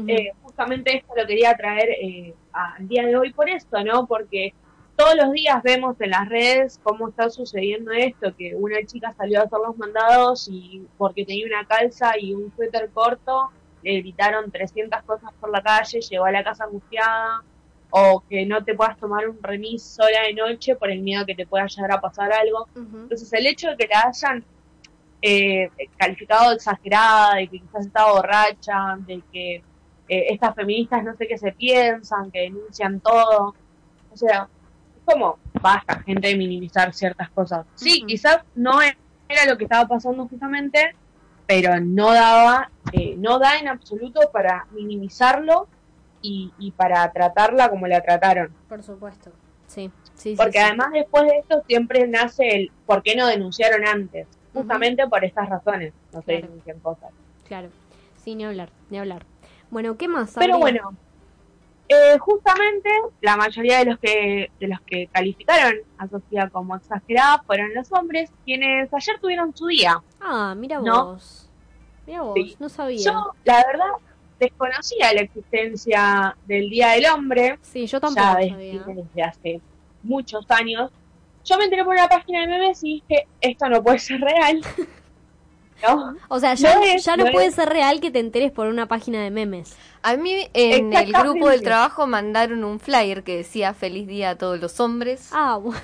Eh, 0.08 0.32
justamente 0.44 0.96
esto 0.96 1.14
lo 1.18 1.28
quería 1.28 1.54
traer 1.58 1.90
eh, 2.02 2.34
al 2.54 2.88
día 2.88 3.06
de 3.06 3.18
hoy 3.18 3.34
por 3.34 3.50
esto, 3.50 3.84
¿no? 3.84 4.08
Porque 4.08 4.54
todos 5.00 5.16
los 5.16 5.32
días 5.32 5.64
vemos 5.64 5.96
en 6.02 6.10
las 6.10 6.28
redes 6.28 6.78
cómo 6.84 7.08
está 7.08 7.30
sucediendo 7.30 7.94
esto, 7.94 8.36
que 8.36 8.54
una 8.54 8.84
chica 8.86 9.14
salió 9.14 9.40
a 9.40 9.44
hacer 9.44 9.60
los 9.66 9.78
mandados 9.78 10.50
y 10.52 10.86
porque 10.98 11.24
tenía 11.24 11.46
una 11.46 11.66
calza 11.66 12.20
y 12.20 12.34
un 12.34 12.52
suéter 12.54 12.90
corto, 12.94 13.50
le 13.82 14.02
gritaron 14.02 14.52
300 14.52 15.02
cosas 15.04 15.32
por 15.40 15.52
la 15.52 15.62
calle, 15.62 16.02
llegó 16.02 16.26
a 16.26 16.32
la 16.32 16.44
casa 16.44 16.66
angustiada, 16.66 17.44
o 17.92 18.22
que 18.30 18.46
no 18.46 18.62
te 18.66 18.76
puedas 18.76 18.98
tomar 18.98 19.30
un 19.30 19.42
remis 19.42 19.84
sola 19.84 20.24
de 20.28 20.34
noche 20.34 20.76
por 20.76 20.92
el 20.92 21.00
miedo 21.00 21.26
que 21.26 21.34
te 21.34 21.48
pueda 21.48 21.66
llegar 21.68 21.94
a 21.94 22.02
pasar 22.02 22.34
algo. 22.34 22.68
Entonces 22.76 23.32
el 23.32 23.48
hecho 23.48 23.70
de 23.70 23.78
que 23.78 23.88
la 23.88 24.02
hayan 24.02 24.44
eh, 25.22 25.70
calificado 25.96 26.50
de 26.50 26.56
exagerada, 26.58 27.36
de 27.36 27.48
que 27.48 27.60
quizás 27.60 27.86
estaba 27.86 28.12
borracha, 28.12 28.98
de 29.08 29.24
que 29.32 29.56
eh, 30.10 30.26
estas 30.30 30.54
feministas 30.56 31.06
no 31.06 31.16
sé 31.16 31.26
qué 31.26 31.38
se 31.38 31.54
piensan, 31.54 32.32
que 32.32 32.42
denuncian 32.42 33.00
todo. 33.00 33.56
O 34.12 34.18
sea, 34.18 34.50
como, 35.10 35.38
basta, 35.62 36.00
gente, 36.02 36.28
de 36.28 36.36
minimizar 36.38 36.94
ciertas 36.94 37.30
cosas. 37.32 37.66
Sí, 37.76 38.04
quizás 38.06 38.40
no 38.56 38.82
era 38.82 39.46
lo 39.48 39.58
que 39.58 39.64
estaba 39.66 39.88
pasando 39.88 40.28
justamente, 40.28 40.96
pero 41.48 41.80
no 41.80 42.14
daba, 42.14 42.70
eh, 42.94 43.16
no 43.18 43.40
da 43.40 43.58
en 43.58 43.68
absoluto 43.68 44.22
para 44.32 44.68
minimizarlo 44.72 45.68
y, 46.22 46.52
y 46.60 46.72
para 46.72 47.12
tratarla 47.12 47.70
como 47.70 47.88
la 47.88 48.02
trataron. 48.02 48.54
Por 48.68 48.84
supuesto, 48.84 49.32
sí. 49.68 49.90
sí 50.14 50.36
Porque 50.38 50.54
sí, 50.54 50.58
sí. 50.60 50.64
además 50.64 50.90
después 50.94 51.24
de 51.24 51.38
esto 51.40 51.64
siempre 51.68 52.08
nace 52.08 52.48
el 52.56 52.72
por 52.86 53.02
qué 53.04 53.16
no 53.16 53.26
denunciaron 53.28 53.86
antes, 53.88 54.28
justamente 54.54 55.08
por 55.08 55.24
estas 55.26 55.50
razones, 55.50 55.94
no 56.14 56.20
se 56.22 56.26
Claro. 56.26 56.48
denuncian 56.48 56.80
cosas. 56.80 57.10
Claro, 57.48 57.70
sí, 58.24 58.36
ni 58.36 58.46
hablar, 58.46 58.70
ni 58.90 59.00
hablar. 59.00 59.26
Bueno, 59.72 59.98
¿qué 59.98 60.08
más? 60.08 60.34
Pero 60.38 60.58
bueno, 60.60 60.94
eh, 61.90 62.18
justamente 62.20 62.90
la 63.22 63.36
mayoría 63.36 63.80
de 63.80 63.86
los 63.86 64.00
que 64.00 64.52
de 64.60 64.68
los 64.68 64.80
que 64.82 65.08
calificaron 65.12 65.76
a 65.98 66.08
Sofía 66.08 66.48
como 66.50 66.76
exagerada 66.76 67.42
fueron 67.46 67.74
los 67.74 67.92
hombres, 67.92 68.32
quienes 68.46 68.94
ayer 68.94 69.20
tuvieron 69.20 69.56
su 69.56 69.68
día. 69.68 70.02
Ah, 70.22 70.54
mira 70.56 70.80
¿no? 70.80 71.14
vos. 71.14 71.50
Mira 72.08 72.22
vos, 72.22 72.36
Sí. 72.36 72.56
no 72.60 72.70
sabía. 72.70 73.04
Yo, 73.04 73.34
la 73.44 73.64
verdad, 73.66 73.90
desconocía 74.40 75.14
la 75.14 75.22
existencia 75.22 76.38
del 76.48 76.70
Día 76.70 76.90
del 76.92 77.06
Hombre. 77.08 77.60
Sí, 77.62 77.86
yo 77.88 78.00
tampoco 78.00 78.22
ya 78.24 78.36
desde, 78.38 78.80
sabía. 78.80 78.96
desde 79.04 79.24
hace 79.24 79.62
muchos 80.04 80.46
años. 80.50 80.92
Yo 81.44 81.58
me 81.58 81.64
enteré 81.66 81.84
por 81.84 81.94
una 81.96 82.08
página 82.08 82.42
de 82.42 82.48
memes 82.48 82.84
y 82.84 83.02
dije, 83.08 83.28
esto 83.42 83.68
no 83.70 83.82
puede 83.82 84.00
ser 84.00 84.22
real. 84.22 84.62
¿No? 85.82 86.16
O 86.28 86.40
sea, 86.40 86.54
ya, 86.56 86.76
No 86.76 86.84
es, 86.84 87.04
ya 87.06 87.16
no, 87.18 87.26
no 87.26 87.32
puede 87.32 87.48
es. 87.48 87.56
ser 87.56 87.70
real 87.70 88.02
que 88.02 88.12
te 88.12 88.20
enteres 88.20 88.52
por 88.52 88.68
una 88.68 88.88
página 88.88 89.24
de 89.24 89.32
memes. 89.32 89.76
A 90.02 90.16
mí 90.18 90.48
en 90.54 90.94
el 90.94 91.12
grupo 91.14 91.50
del 91.50 91.62
trabajo 91.62 92.06
mandaron 92.08 92.64
un 92.64 92.80
flyer 92.80 93.24
que 93.24 93.38
decía 93.38 93.74
feliz 93.74 94.08
día 94.08 94.32
a 94.32 94.36
todos 94.38 94.60
los 94.60 94.80
hombres. 94.80 95.30
Ah, 95.34 95.58
bueno. 95.62 95.80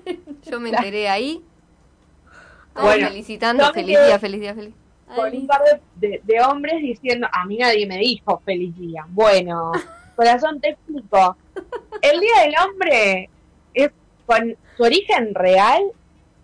Yo 0.50 0.60
me 0.60 0.70
enteré 0.70 1.08
ahí. 1.08 1.42
Todos 2.74 2.86
Bueno, 2.86 3.08
felicitando, 3.08 3.72
feliz 3.72 3.98
día, 4.06 4.18
feliz 4.18 4.40
día, 4.40 4.54
feliz. 4.54 4.74
con 5.14 5.34
un 5.36 5.46
par 5.46 5.62
de, 5.96 6.08
de- 6.08 6.20
de 6.22 6.40
hombres 6.42 6.80
diciendo, 6.80 7.26
a 7.32 7.44
mí 7.46 7.56
nadie 7.58 7.86
me 7.86 7.98
dijo 7.98 8.40
feliz 8.44 8.76
día. 8.78 9.04
Bueno, 9.08 9.72
corazón, 10.16 10.60
te 10.60 10.70
explico. 10.70 11.36
El 12.02 12.20
Día 12.20 12.42
del 12.44 12.54
Hombre 12.64 13.30
es 13.74 13.90
con 14.26 14.56
su 14.76 14.82
origen 14.84 15.34
real, 15.34 15.82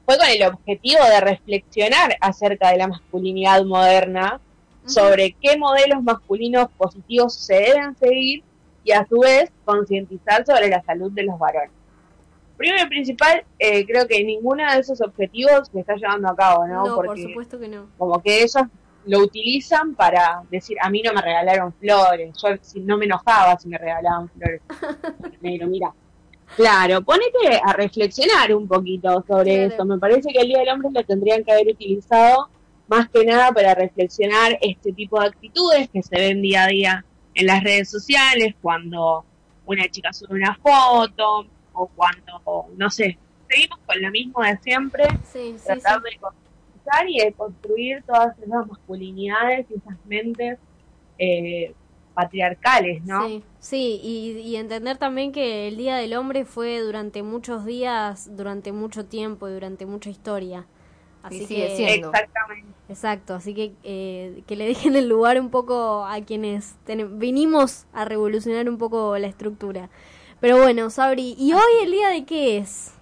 fue 0.05 0.19
con 0.19 0.29
el 0.29 0.43
objetivo 0.43 1.03
de 1.05 1.21
reflexionar 1.21 2.17
acerca 2.21 2.71
de 2.71 2.79
la 2.79 2.89
masculinidad 2.89 3.65
moderna, 3.65 4.41
sobre 4.87 5.35
qué 5.41 5.57
modelos 5.57 6.03
masculinos 6.03 6.69
positivos 6.77 7.35
se 7.35 7.55
deben 7.55 7.97
seguir 7.97 8.43
y 8.85 8.93
a 8.93 9.07
su 9.07 9.19
vez 9.19 9.51
concientizar 9.65 10.45
sobre 10.45 10.69
la 10.69 10.83
salud 10.83 11.11
de 11.13 11.23
los 11.23 11.39
varones. 11.39 11.71
Primero 12.57 12.85
y 12.85 12.89
principal, 12.89 13.45
eh, 13.59 13.85
creo 13.87 14.07
que 14.07 14.23
ninguno 14.23 14.71
de 14.71 14.79
esos 14.79 15.01
objetivos 15.01 15.69
se 15.73 15.81
está 15.81 15.97
llevando 15.97 16.29
a 16.29 16.37
cabo, 16.37 16.67
¿no? 16.67 16.87
No, 16.87 16.95
por 16.95 17.07
Porque 17.07 17.23
supuesto 17.23 17.59
que 17.59 17.69
no. 17.69 17.87
como 17.99 18.23
que 18.23 18.43
ellos 18.43 18.63
lo 19.07 19.21
utilizan 19.21 19.95
para 19.95 20.43
decir, 20.51 20.77
a 20.81 20.89
mí 20.89 21.03
no 21.03 21.13
me 21.13 21.21
regalaron 21.21 21.73
flores, 21.75 22.35
yo 22.43 22.49
si 22.61 22.81
no 22.81 22.97
me 22.97 23.07
enojaba 23.07 23.59
si 23.59 23.69
me 23.69 23.79
regalaban 23.79 24.29
flores. 24.29 24.63
Negro, 25.41 25.67
mira. 25.67 25.93
Claro, 26.57 27.03
ponete 27.03 27.61
a 27.65 27.73
reflexionar 27.73 28.55
un 28.55 28.69
poquito 28.69 29.25
sobre 29.27 29.55
Claro. 29.67 29.75
eso. 29.75 29.85
Me 29.85 29.99
parece 29.99 30.33
que 30.33 30.39
el 30.41 30.49
Día 30.49 30.59
del 30.61 30.69
Hombre 30.69 30.91
lo 30.93 31.03
tendrían 31.05 31.43
que 31.45 31.53
haber 31.53 31.69
utilizado 31.69 32.49
más 32.87 33.09
que 33.09 33.25
nada 33.25 33.51
para 33.53 33.75
reflexionar 33.75 34.59
este 34.61 34.93
tipo 34.93 35.19
de 35.21 35.27
actitudes 35.29 35.89
que 35.91 36.03
se 36.03 36.17
ven 36.17 36.43
día 36.43 36.65
a 36.65 36.69
día 36.69 37.05
en 37.35 37.47
las 37.47 37.65
redes 37.65 37.91
sociales, 37.91 38.55
cuando 38.63 39.25
una 39.67 39.89
chica 39.89 40.13
sube 40.13 40.35
una 40.35 40.55
foto 40.57 41.47
o 41.73 41.87
cuando, 41.97 42.67
no 42.77 42.91
sé, 42.91 43.19
seguimos 43.49 43.79
con 43.87 44.01
lo 44.01 44.11
mismo 44.11 44.43
de 44.43 44.57
siempre, 44.59 45.05
Sí, 45.25 45.55
sí, 45.57 45.65
tratar 45.65 46.01
sí. 46.05 46.11
de 46.15 46.19
construir 46.21 47.09
y 47.09 47.19
de 47.25 47.33
construir 47.33 48.03
todas 48.07 48.39
esas 48.39 48.67
masculinidades 48.67 49.67
y 49.71 49.75
esas 49.75 49.97
mentes 50.05 50.59
eh, 51.19 51.73
patriarcales, 52.15 53.05
¿no? 53.05 53.27
Sí, 53.27 53.43
sí, 53.59 54.01
y, 54.03 54.31
y 54.39 54.57
entender 54.57 54.97
también 54.99 55.33
que 55.33 55.69
el 55.69 55.77
Día 55.77 55.97
del 55.97 56.15
Hombre 56.15 56.45
fue 56.45 56.79
durante 56.81 57.23
muchos 57.23 57.65
días, 57.65 58.35
durante 58.37 58.73
mucho 58.73 59.05
tiempo 59.05 59.49
y 59.49 59.53
durante 59.53 59.85
mucha 59.87 60.11
historia. 60.11 60.67
Así 61.23 61.47
sigue 61.47 61.69
que, 61.69 61.77
siendo. 61.77 62.09
Exactamente. 62.09 62.73
Exacto, 62.89 63.35
así 63.35 63.55
que 63.55 63.73
eh, 63.83 64.43
que 64.47 64.57
le 64.57 64.67
dejen 64.67 64.95
el 64.95 65.09
lugar 65.09 65.41
un 65.41 65.49
poco 65.51 66.05
a 66.05 66.21
quienes 66.21 66.77
ten- 66.85 67.19
vinimos 67.19 67.87
a 67.95 68.05
revolucionar 68.05 68.69
un 68.69 68.77
poco 68.79 69.17
la 69.19 69.27
estructura. 69.27 69.89
Pero 70.41 70.59
bueno, 70.59 70.91
Sabri, 70.91 71.35
¿y 71.39 71.55
hoy 71.55 71.73
el 71.83 71.91
día 71.91 72.09
de 72.11 72.25
qué 72.27 72.59
es? 72.59 72.93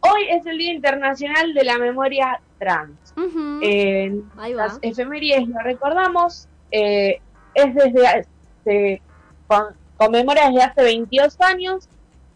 Hoy 0.00 0.24
es 0.28 0.44
el 0.44 0.58
Día 0.58 0.72
Internacional 0.74 1.54
de 1.54 1.64
la 1.64 1.78
Memoria 1.78 2.40
Trans. 2.58 3.14
Eh, 3.62 4.20
Ahí 4.36 4.52
va. 4.52 4.66
las 4.66 4.78
efemérides 4.82 5.46
lo 5.48 5.58
recordamos, 5.60 6.48
eh, 6.72 7.20
es 7.54 7.74
desde 7.74 8.26
se 8.64 9.02
con- 9.46 9.74
conmemora 9.96 10.48
desde 10.48 10.62
hace 10.62 10.82
22 10.82 11.40
años, 11.40 11.88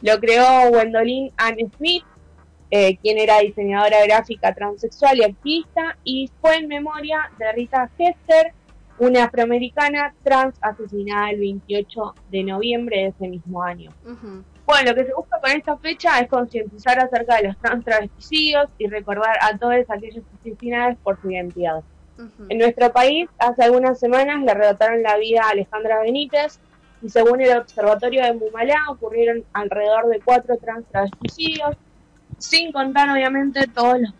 lo 0.02 0.18
creó 0.20 0.70
Gwendolyn 0.70 1.32
Ann 1.36 1.56
Smith, 1.76 2.04
eh, 2.70 2.96
quien 2.98 3.18
era 3.18 3.38
diseñadora 3.40 4.04
gráfica 4.04 4.54
transexual 4.54 5.18
y 5.18 5.24
activista, 5.24 5.96
y 6.04 6.30
fue 6.40 6.56
en 6.56 6.68
memoria 6.68 7.30
de 7.38 7.50
Rita 7.52 7.90
Hester, 7.98 8.52
una 8.98 9.24
afroamericana 9.24 10.12
trans 10.24 10.56
asesinada 10.60 11.30
el 11.30 11.40
28 11.40 12.14
de 12.30 12.42
noviembre 12.42 12.96
de 12.98 13.06
ese 13.06 13.28
mismo 13.28 13.62
año. 13.62 13.90
Bueno, 14.66 14.90
lo 14.90 14.96
que 14.96 15.06
se 15.06 15.14
busca 15.14 15.40
con 15.40 15.50
esta 15.52 15.76
fecha 15.78 16.18
es 16.20 16.28
concientizar 16.28 16.98
acerca 16.98 17.36
de 17.36 17.44
los 17.48 17.56
trans 17.58 17.84
travesticidos 17.84 18.68
y 18.76 18.86
recordar 18.88 19.36
a 19.40 19.56
todos 19.56 19.76
aquellos 19.88 20.24
asesinados 20.40 20.98
por 21.02 21.18
su 21.22 21.30
identidad. 21.30 21.82
En 22.48 22.58
nuestro 22.58 22.92
país, 22.92 23.28
hace 23.38 23.64
algunas 23.64 23.98
semanas 23.98 24.42
le 24.42 24.50
arrebataron 24.50 25.02
la 25.02 25.16
vida 25.16 25.42
a 25.44 25.50
Alejandra 25.50 26.00
Benítez 26.02 26.58
y 27.02 27.08
según 27.08 27.40
el 27.40 27.56
Observatorio 27.56 28.24
de 28.24 28.34
Mumalá 28.34 28.82
ocurrieron 28.88 29.44
alrededor 29.52 30.08
de 30.08 30.20
cuatro 30.20 30.56
trans 30.56 30.86
travesticidios, 30.90 31.76
sin 32.38 32.72
contar 32.72 33.10
obviamente 33.10 33.66
todos 33.68 34.00
los 34.00 34.12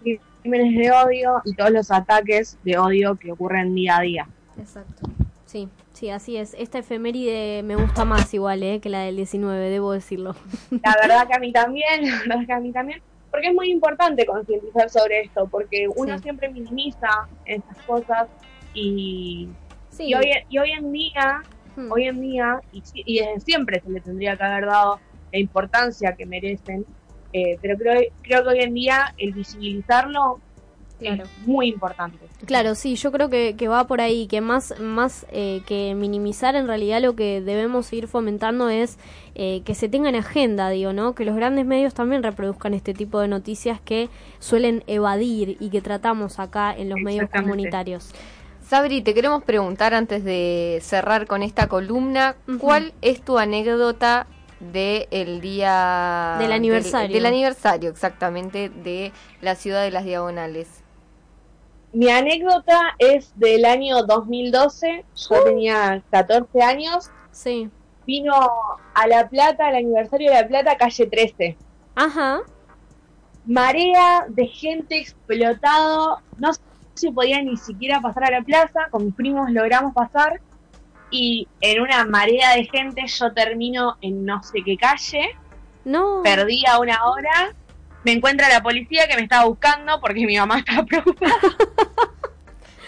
crímenes 0.43 0.77
de 0.77 0.93
odio 0.93 1.43
y 1.45 1.55
todos 1.55 1.71
los 1.71 1.91
ataques 1.91 2.59
de 2.65 2.79
odio 2.79 3.17
que 3.17 3.33
ocurren 3.33 3.75
día 3.75 3.99
a 3.99 4.01
día. 4.01 4.29
Exacto. 4.59 5.09
Sí, 5.47 5.69
sí, 5.95 6.11
así 6.11 6.37
es. 6.37 6.55
Esta 6.59 6.79
efeméride 6.79 7.63
me 7.63 7.75
gusta 7.75 8.05
más 8.05 8.33
igual, 8.35 8.63
eh, 8.63 8.81
que 8.81 8.91
la 8.91 9.01
del 9.01 9.17
19, 9.17 9.71
debo 9.71 9.93
decirlo. 9.93 10.37
La 10.71 10.95
verdad 11.01 11.27
que 11.27 11.35
a 11.35 11.39
mí 11.39 11.53
también, 11.55 12.03
la 12.03 12.37
verdad 12.37 12.47
que 12.47 12.53
a 12.53 12.61
mí 12.61 12.71
también, 12.71 13.01
porque 13.31 13.49
es 13.49 13.55
muy 13.55 13.71
importante 13.71 14.25
concientizar 14.27 14.89
sobre 14.91 15.21
esto, 15.23 15.49
porque 15.49 15.87
uno 15.95 16.17
Sí. 16.17 16.23
siempre 16.23 16.51
minimiza 16.51 17.09
estas 17.45 17.77
cosas 17.85 18.29
y, 18.73 19.51
Sí. 19.91 20.05
y, 20.09 20.15
hoy, 20.15 20.31
y 20.49 20.59
hoy 20.59 20.71
en 20.73 20.93
día, 20.93 21.45
Hmm. 21.77 21.93
hoy 21.93 22.05
en 22.05 22.21
día, 22.21 22.61
y, 22.71 22.83
y 22.93 23.19
desde 23.21 23.41
siempre 23.41 23.81
se 23.81 23.91
le 23.91 24.01
tendría 24.01 24.37
que 24.37 24.45
haber 24.45 24.67
dado 24.67 25.01
la 25.31 25.39
importancia 25.39 26.15
que 26.17 26.27
merecen, 26.27 26.85
eh, 27.33 27.59
pero 27.61 27.77
creo, 27.77 28.01
creo 28.23 28.43
que 28.43 28.49
hoy 28.49 28.61
en 28.61 28.75
día 28.75 29.13
el 29.17 29.33
visibilizarlo 29.33 30.43
Claro. 30.99 31.25
muy 31.47 31.69
importante. 31.69 32.19
Claro, 32.47 32.75
sí, 32.75 32.97
yo 32.97 33.13
creo 33.13 33.29
que, 33.31 33.55
que 33.57 33.69
va 33.69 33.87
por 33.87 34.01
ahí, 34.01 34.27
que 34.27 34.41
más, 34.41 34.79
más 34.81 35.27
eh, 35.31 35.63
que 35.67 35.95
minimizar 35.95 36.57
en 36.57 36.67
realidad 36.67 37.01
lo 37.01 37.15
que 37.15 37.41
debemos 37.41 37.87
seguir 37.87 38.09
fomentando 38.09 38.69
es 38.69 38.99
eh, 39.35 39.63
que 39.65 39.75
se 39.75 39.89
tenga 39.89 40.09
en 40.09 40.17
agenda, 40.17 40.71
digo, 40.71 40.93
¿no? 40.93 41.15
Que 41.15 41.25
los 41.25 41.37
grandes 41.37 41.67
medios 41.67 41.95
también 41.95 42.23
reproduzcan 42.23 42.75
este 42.75 42.95
tipo 42.95 43.21
de 43.21 43.29
noticias 43.29 43.81
que 43.81 44.09
suelen 44.39 44.83
evadir 44.87 45.57
y 45.61 45.71
que 45.71 45.81
tratamos 45.81 46.39
acá 46.39 46.75
en 46.77 46.89
los 46.89 46.99
medios 47.01 47.31
comunitarios. 47.31 48.13
Sabri, 48.69 49.01
te 49.01 49.15
queremos 49.15 49.45
preguntar 49.45 49.95
antes 49.95 50.25
de 50.25 50.81
cerrar 50.83 51.27
con 51.27 51.43
esta 51.43 51.69
columna, 51.69 52.37
¿cuál 52.59 52.93
es 53.01 53.23
tu 53.23 53.39
anécdota 53.39 54.27
del 54.61 55.41
día 55.41 56.37
Del 56.39 56.53
aniversario. 56.53 57.15
del, 57.15 57.27
aniversario 57.27 57.91
exactamente 57.91 58.69
de 58.69 59.13
la 59.41 59.55
ciudad 59.55 59.83
de 59.83 59.91
las 59.91 60.05
diagonales? 60.05 60.83
Mi 61.93 62.11
anécdota 62.11 62.95
es 62.99 63.33
del 63.39 63.65
año 63.65 64.03
2012, 64.03 65.05
yo 65.15 65.45
tenía 65.45 66.03
14 66.11 66.63
años. 66.63 67.11
Sí. 67.31 67.71
Vino 68.07 68.35
a 68.95 69.07
La 69.07 69.29
Plata, 69.29 69.71
el 69.71 69.77
aniversario 69.77 70.31
de 70.31 70.43
La 70.43 70.49
Plata, 70.49 70.77
calle 70.77 71.07
13. 71.07 71.57
Ajá. 71.95 72.41
Marea 73.47 74.27
de 74.29 74.47
gente 74.47 74.99
explotado, 74.99 76.19
no 76.37 76.51
se 76.95 77.13
podía 77.13 77.41
ni 77.43 77.57
siquiera 77.57 78.01
pasar 78.01 78.25
a 78.25 78.31
la 78.31 78.43
plaza, 78.43 78.89
con 78.91 79.07
mis 79.07 79.15
primos 79.15 79.51
logramos 79.51 79.95
pasar 79.95 80.41
y 81.11 81.49
en 81.61 81.81
una 81.81 82.05
marea 82.05 82.55
de 82.55 82.65
gente 82.65 83.07
yo 83.07 83.33
termino 83.33 83.97
en 84.03 84.25
no 84.25 84.43
sé 84.43 84.63
qué 84.65 84.77
calle. 84.77 85.31
No. 85.85 86.21
Perdí 86.23 86.65
a 86.67 86.79
una 86.81 87.07
hora. 87.07 87.55
Me 88.09 88.13
encuentra 88.15 88.49
la 88.49 88.63
policía 88.63 89.07
que 89.07 89.17
me 89.17 89.23
estaba 89.23 89.45
buscando 89.45 90.01
porque 90.01 90.25
mi 90.27 90.37
mamá 90.37 90.59
estaba 90.67 90.85
preocupada. 90.87 91.35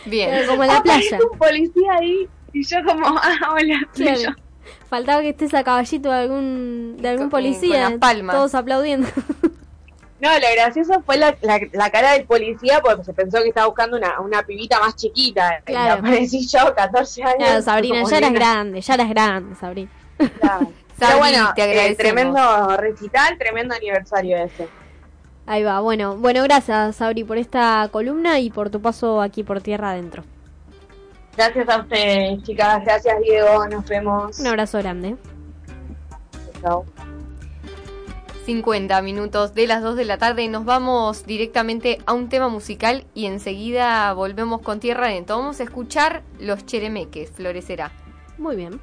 Bien. 0.07 0.31
Claro, 0.31 0.47
como 0.49 0.63
en 0.65 0.69
la 0.69 0.77
Aparece 0.79 1.09
playa. 1.11 1.25
un 1.31 1.39
policía 1.39 1.93
ahí 1.99 2.29
y 2.53 2.65
yo 2.67 2.79
como, 2.85 3.07
ah, 3.23 3.53
hola. 3.53 3.81
soy 3.93 4.05
Claro. 4.07 4.21
yo. 4.21 4.31
Faltaba 4.89 5.21
que 5.23 5.29
estés 5.31 5.55
a 5.55 5.63
caballito 5.63 6.11
de 6.11 6.19
algún, 6.19 6.97
de 6.99 7.09
algún 7.11 7.25
Con- 7.27 7.31
policía, 7.31 7.83
con 7.85 7.91
las 7.93 8.01
palmas. 8.01 8.35
todos 8.37 8.55
aplaudiendo. 8.55 9.09
No, 10.21 10.29
lo 10.39 10.47
gracioso 10.55 11.03
fue 11.07 11.17
la, 11.17 11.35
la, 11.41 11.61
la 11.73 11.91
cara 11.91 12.13
del 12.13 12.25
policía 12.25 12.81
porque 12.83 13.05
se 13.05 13.13
pensó 13.15 13.39
que 13.43 13.49
estaba 13.49 13.67
buscando 13.69 13.97
una, 13.97 14.21
una 14.21 14.43
pibita 14.43 14.79
más 14.81 14.97
chiquita. 14.97 15.61
Y 15.61 15.63
Claro. 15.65 16.01
aparecí 16.01 16.47
yo, 16.47 16.75
14 16.75 17.23
años. 17.23 17.37
Claro, 17.39 17.63
Sabrina, 17.63 17.97
como 18.01 18.11
ya 18.11 18.19
eras 18.19 18.33
nena. 18.33 18.45
grande, 18.45 18.81
ya 18.81 18.95
eras 18.95 19.09
grande, 19.09 19.57
Sabrina. 19.57 19.91
Pero 20.19 20.33
Sabri, 20.99 21.19
bueno, 21.19 21.53
te 21.55 21.61
eh, 21.63 21.65
agradecemos. 21.65 21.97
tremendo 21.97 22.77
recital, 22.77 23.39
tremendo 23.39 23.75
aniversario 23.75 24.37
ese. 24.37 24.69
Ahí 25.51 25.65
va, 25.65 25.81
bueno, 25.81 26.17
bueno, 26.17 26.45
gracias 26.45 26.95
Sabri 26.95 27.25
por 27.25 27.37
esta 27.37 27.89
columna 27.91 28.39
y 28.39 28.51
por 28.51 28.71
tu 28.71 28.81
paso 28.81 29.21
aquí 29.21 29.43
por 29.43 29.61
tierra 29.61 29.91
adentro. 29.91 30.23
Gracias 31.37 31.69
a 31.69 31.81
ustedes, 31.81 32.41
chicas. 32.45 32.85
Gracias, 32.85 33.17
Diego. 33.21 33.67
Nos 33.67 33.85
vemos. 33.89 34.39
Un 34.39 34.47
abrazo 34.47 34.79
grande. 34.79 35.17
Chao. 36.63 36.85
50 38.47 39.03
minutos 39.03 39.53
de 39.53 39.67
las 39.67 39.83
2 39.83 39.97
de 39.97 40.05
la 40.05 40.19
tarde 40.19 40.45
y 40.45 40.49
nos 40.49 40.65
vamos 40.65 41.27
directamente 41.27 41.99
a 42.07 42.13
un 42.13 42.29
tema 42.29 42.49
musical 42.49 43.05
y 43.15 43.27
enseguida 43.27 44.13
volvemos 44.13 44.61
con 44.61 44.79
Tierra 44.79 45.07
Adentro. 45.07 45.39
Vamos 45.39 45.59
a 45.59 45.65
escuchar 45.65 46.23
Los 46.39 46.65
Cheremeques, 46.65 47.29
Florecerá. 47.33 47.91
Muy 48.39 48.55
bien. 48.55 48.81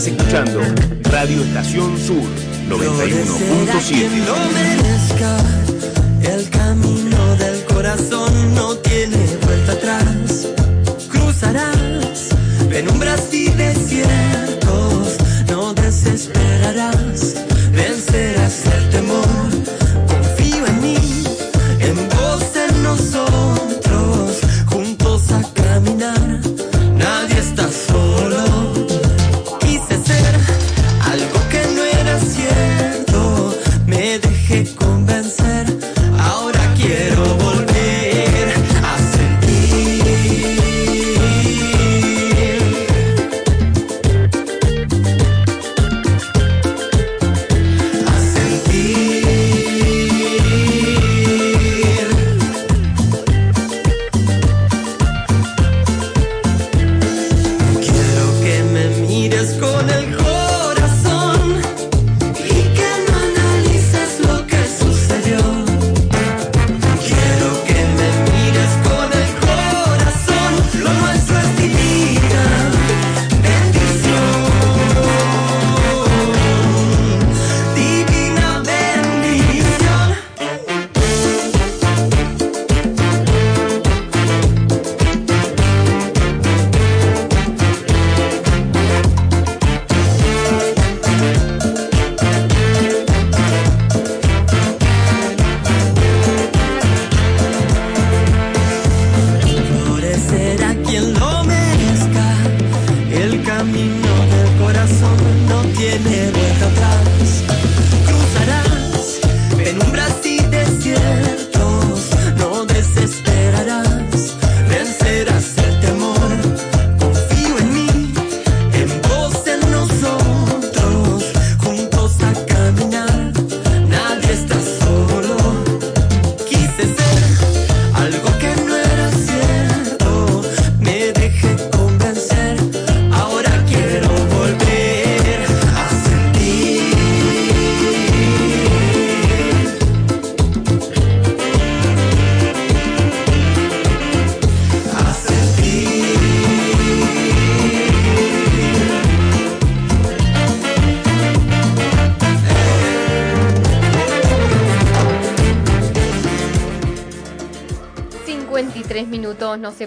Estás 0.00 0.18
escuchando 0.18 0.60
Radio 1.12 1.42
Estación 1.42 1.98
Sur 1.98 2.22
Florecerá 2.66 3.20
quien 3.86 4.10
91.7. 4.10 4.24
lo 4.24 4.36
merezca. 4.54 5.36
El 6.22 6.48
camino 6.48 7.36
del 7.36 7.62
corazón 7.66 8.54
no 8.54 8.76
tiene 8.76 9.18
vuelta 9.44 9.72
atrás. 9.72 10.48
Cruzarás 11.10 12.30
penumbras 12.70 13.34
y 13.34 13.50
desiertos. 13.50 14.39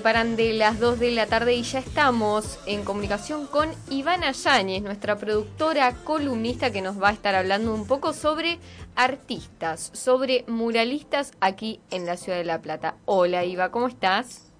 Separan 0.03 0.35
de 0.35 0.51
las 0.51 0.81
2 0.81 0.99
de 0.99 1.11
la 1.11 1.27
tarde 1.27 1.53
y 1.53 1.63
ya 1.63 1.79
estamos 1.79 2.59
en 2.65 2.83
comunicación 2.83 3.47
con 3.47 3.69
Ivana 3.89 4.33
Yáñez, 4.33 4.83
nuestra 4.83 5.15
productora 5.15 5.95
columnista 6.03 6.73
que 6.73 6.81
nos 6.81 7.01
va 7.01 7.07
a 7.07 7.13
estar 7.13 7.33
hablando 7.35 7.73
un 7.73 7.87
poco 7.87 8.11
sobre 8.11 8.59
artistas, 8.97 9.91
sobre 9.93 10.43
muralistas 10.49 11.31
aquí 11.39 11.79
en 11.89 12.05
la 12.05 12.17
ciudad 12.17 12.37
de 12.37 12.43
La 12.43 12.61
Plata. 12.61 12.97
Hola 13.05 13.45
Iva, 13.45 13.71
¿cómo 13.71 13.87
estás? 13.87 14.51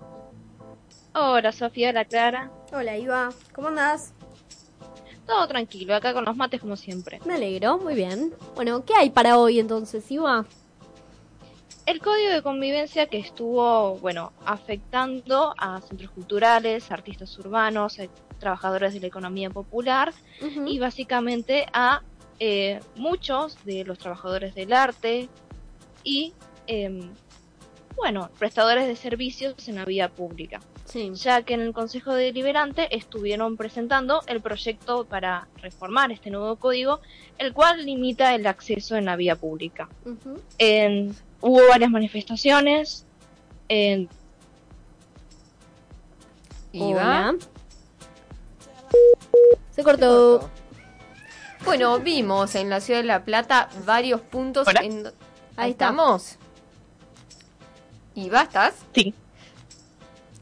Hola 1.14 1.52
Sofía, 1.52 1.90
hola 1.90 2.06
Clara. 2.06 2.50
Hola 2.72 2.98
Iva, 2.98 3.34
¿cómo 3.54 3.68
andás? 3.68 4.14
Todo 5.28 5.46
tranquilo, 5.50 5.94
acá 5.94 6.14
con 6.14 6.24
los 6.24 6.38
mates 6.38 6.62
como 6.62 6.78
siempre. 6.78 7.20
Me 7.26 7.34
alegro, 7.34 7.80
muy 7.80 7.96
bien. 7.96 8.34
Bueno, 8.56 8.86
¿qué 8.86 8.94
hay 8.96 9.10
para 9.10 9.38
hoy 9.38 9.60
entonces, 9.60 10.10
Iva? 10.10 10.46
El 11.86 12.00
código 12.00 12.32
de 12.32 12.42
convivencia 12.42 13.08
que 13.08 13.18
estuvo, 13.20 13.98
bueno, 13.98 14.32
afectando 14.46 15.54
a 15.58 15.82
centros 15.82 16.12
culturales, 16.12 16.92
artistas 16.92 17.38
urbanos, 17.40 18.00
a 18.00 18.06
trabajadores 18.40 18.94
de 18.94 19.02
la 19.02 19.08
economía 19.08 19.50
popular 19.50 20.14
y 20.68 20.80
básicamente 20.80 21.66
a 21.74 22.02
eh, 22.40 22.80
muchos 22.96 23.64
de 23.66 23.84
los 23.84 23.98
trabajadores 24.00 24.56
del 24.56 24.72
arte 24.74 25.30
y, 26.04 26.34
em, 26.68 27.10
bueno, 27.96 28.30
prestadores 28.40 28.88
de 28.88 28.96
servicios 28.96 29.68
en 29.68 29.76
la 29.76 29.86
vía 29.86 30.10
pública. 30.10 30.62
Ya 31.16 31.42
que 31.44 31.54
en 31.54 31.62
el 31.62 31.74
Consejo 31.74 32.14
Deliberante 32.14 32.96
estuvieron 32.96 33.56
presentando 33.58 34.22
el 34.28 34.42
proyecto 34.42 35.06
para 35.06 35.48
reformar 35.62 36.12
este 36.12 36.30
nuevo 36.30 36.56
código, 36.58 37.02
el 37.38 37.54
cual 37.54 37.86
limita 37.86 38.36
el 38.36 38.46
acceso 38.48 38.96
en 38.96 39.06
la 39.06 39.16
vía 39.16 39.36
pública. 39.36 39.90
En- 40.58 41.14
hubo 41.44 41.68
varias 41.68 41.92
manifestaciones. 41.92 43.06
En, 43.68 44.10
Iva. 46.72 47.34
Se 49.72 49.84
cortó. 49.84 50.50
Bueno, 51.66 52.00
vimos 52.00 52.56
en 52.56 52.70
la 52.70 52.82
ciudad 52.82 53.00
de 53.02 53.06
La 53.06 53.24
Plata 53.24 53.70
varios 53.86 54.22
puntos 54.22 54.68
en... 54.82 55.08
Ahí 55.56 55.72
estamos. 55.72 56.38
¿Iva, 58.16 58.42
estás? 58.44 58.74
Sí. 58.94 59.14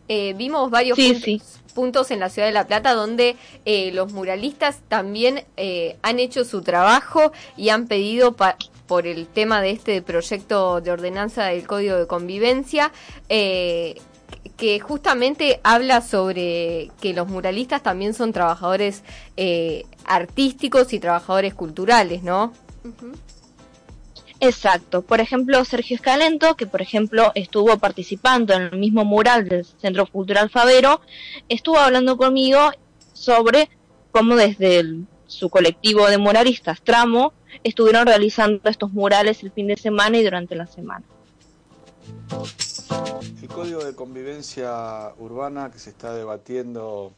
Eh, 0.07 0.33
vimos 0.33 0.69
varios 0.71 0.95
Sí, 0.97 1.07
puntos, 1.13 1.23
sí. 1.23 1.41
puntos 1.73 2.11
en 2.11 2.19
la 2.19 2.29
ciudad 2.29 2.47
de 2.47 2.53
La 2.53 2.67
Plata 2.67 2.93
donde 2.93 3.37
eh, 3.65 3.91
los 3.93 4.11
muralistas 4.11 4.79
también 4.87 5.45
eh, 5.57 5.97
han 6.01 6.19
hecho 6.19 6.43
su 6.43 6.61
trabajo 6.61 7.31
y 7.55 7.69
han 7.69 7.87
pedido 7.87 8.35
pa- 8.35 8.57
por 8.91 9.07
el 9.07 9.25
tema 9.25 9.61
de 9.61 9.71
este 9.71 10.01
proyecto 10.01 10.81
de 10.81 10.91
ordenanza 10.91 11.45
del 11.45 11.65
Código 11.65 11.95
de 11.95 12.07
Convivencia, 12.07 12.91
eh, 13.29 13.95
que 14.57 14.81
justamente 14.81 15.61
habla 15.63 16.01
sobre 16.01 16.91
que 16.99 17.13
los 17.13 17.29
muralistas 17.29 17.81
también 17.83 18.13
son 18.13 18.33
trabajadores 18.33 19.03
eh, 19.37 19.85
artísticos 20.03 20.91
y 20.91 20.99
trabajadores 20.99 21.53
culturales, 21.53 22.21
¿no? 22.21 22.51
Exacto. 24.41 25.03
Por 25.03 25.21
ejemplo, 25.21 25.63
Sergio 25.63 25.95
Escalento, 25.95 26.57
que 26.57 26.67
por 26.67 26.81
ejemplo 26.81 27.31
estuvo 27.33 27.77
participando 27.77 28.53
en 28.53 28.63
el 28.63 28.77
mismo 28.77 29.05
mural 29.05 29.47
del 29.47 29.63
Centro 29.63 30.05
Cultural 30.05 30.49
Favero, 30.49 30.99
estuvo 31.47 31.79
hablando 31.79 32.17
conmigo 32.17 32.59
sobre 33.13 33.69
cómo 34.11 34.35
desde 34.35 34.83
su 35.27 35.49
colectivo 35.49 36.09
de 36.09 36.17
muralistas 36.17 36.81
Tramo 36.81 37.31
estuvieron 37.63 38.05
realizando 38.05 38.69
estos 38.69 38.91
murales 38.91 39.43
el 39.43 39.51
fin 39.51 39.67
de 39.67 39.77
semana 39.77 40.17
y 40.17 40.23
durante 40.23 40.55
la 40.55 40.67
semana. 40.67 41.05
El 43.41 43.47
código 43.47 43.83
de 43.83 43.93
convivencia 43.93 45.11
urbana 45.19 45.71
que 45.71 45.79
se 45.79 45.89
está 45.89 46.13
debatiendo 46.13 47.13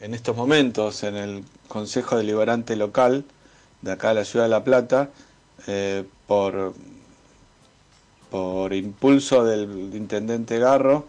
en 0.00 0.14
estos 0.14 0.36
momentos 0.36 1.04
en 1.04 1.16
el 1.16 1.44
Consejo 1.68 2.16
Deliberante 2.16 2.76
Local 2.76 3.24
de 3.82 3.92
acá 3.92 4.08
de 4.08 4.14
la 4.14 4.24
ciudad 4.24 4.46
de 4.46 4.50
La 4.50 4.64
Plata, 4.64 5.10
eh, 5.66 6.04
por, 6.26 6.72
por 8.30 8.72
impulso 8.72 9.44
del 9.44 9.90
intendente 9.94 10.58
Garro, 10.58 11.06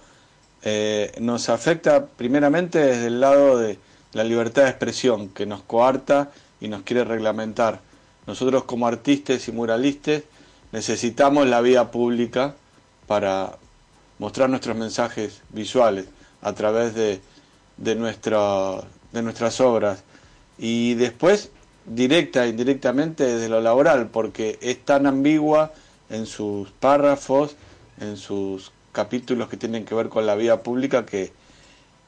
eh, 0.64 1.12
nos 1.20 1.50
afecta 1.50 2.06
primeramente 2.06 2.80
desde 2.80 3.08
el 3.08 3.20
lado 3.20 3.58
de 3.58 3.78
la 4.14 4.24
libertad 4.24 4.64
de 4.64 4.70
expresión, 4.70 5.30
que 5.30 5.46
nos 5.46 5.62
coarta 5.62 6.32
y 6.60 6.68
nos 6.68 6.84
quiere 6.84 7.04
reglamentar. 7.04 7.80
Nosotros 8.26 8.64
como 8.64 8.88
artistas 8.88 9.48
y 9.48 9.52
muralistas 9.52 10.24
necesitamos 10.72 11.48
la 11.48 11.62
vía 11.62 11.92
pública 11.92 12.56
para 13.08 13.58
mostrar 14.20 14.50
nuestros 14.50 14.76
mensajes 14.78 15.42
visuales 15.50 16.06
a 16.42 16.54
través 16.54 16.96
de, 16.96 17.22
de, 17.78 17.96
de 17.96 19.22
nuestras 19.22 19.62
obras. 19.62 20.04
Y 20.58 20.94
después, 20.94 21.50
directa 21.86 22.46
e 22.46 22.50
indirectamente 22.50 23.26
desde 23.26 23.50
lo 23.50 23.60
laboral, 23.62 24.08
porque 24.08 24.58
es 24.62 24.84
tan 24.86 25.06
ambigua 25.06 25.74
en 26.10 26.26
sus 26.26 26.70
párrafos, 26.72 27.56
en 28.00 28.18
sus 28.18 28.72
capítulos 28.94 29.50
que 29.50 29.58
tienen 29.58 29.84
que 29.84 29.96
ver 29.96 30.10
con 30.10 30.26
la 30.26 30.36
vía 30.36 30.64
pública, 30.64 31.06
que 31.06 31.34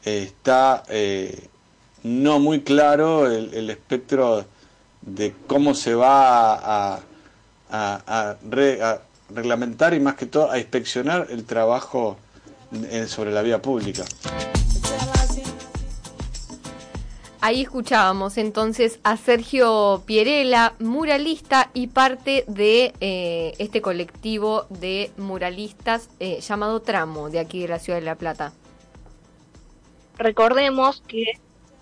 está 0.05 0.83
eh, 0.87 1.49
no 2.03 2.39
muy 2.39 2.61
claro 2.61 3.29
el 3.29 3.69
espectro 3.69 4.45
de 5.05 5.33
cómo 5.47 5.73
se 5.73 5.93
va 5.95 6.53
a, 6.55 6.99
a- 7.69 8.01
a 8.07 8.35
re- 8.49 8.81
a 8.81 9.01
reglamentar 9.29 9.93
y 9.93 9.99
más 9.99 10.15
que 10.15 10.25
todo 10.25 10.51
a 10.51 10.57
inspeccionar 10.59 11.27
el 11.29 11.45
trabajo 11.45 12.17
sobre 13.07 13.31
la 13.31 13.41
vía 13.41 13.61
pública. 13.61 14.03
Ahí 17.41 17.61
escuchábamos 17.61 18.37
entonces 18.39 18.99
a 19.03 19.17
Sergio 19.17 20.01
Pierela, 20.07 20.73
muralista 20.79 21.69
y 21.75 21.87
parte 21.87 22.43
de 22.47 22.91
eh, 22.99 23.53
este 23.59 23.81
colectivo 23.83 24.65
de 24.69 25.11
muralistas 25.17 26.09
eh, 26.19 26.39
llamado 26.41 26.81
Tramo, 26.81 27.29
de 27.29 27.39
aquí 27.39 27.61
de 27.61 27.67
la 27.67 27.77
ciudad 27.77 27.99
de 27.99 28.05
La 28.05 28.15
Plata. 28.15 28.51
Recordemos 30.17 31.03
que 31.07 31.39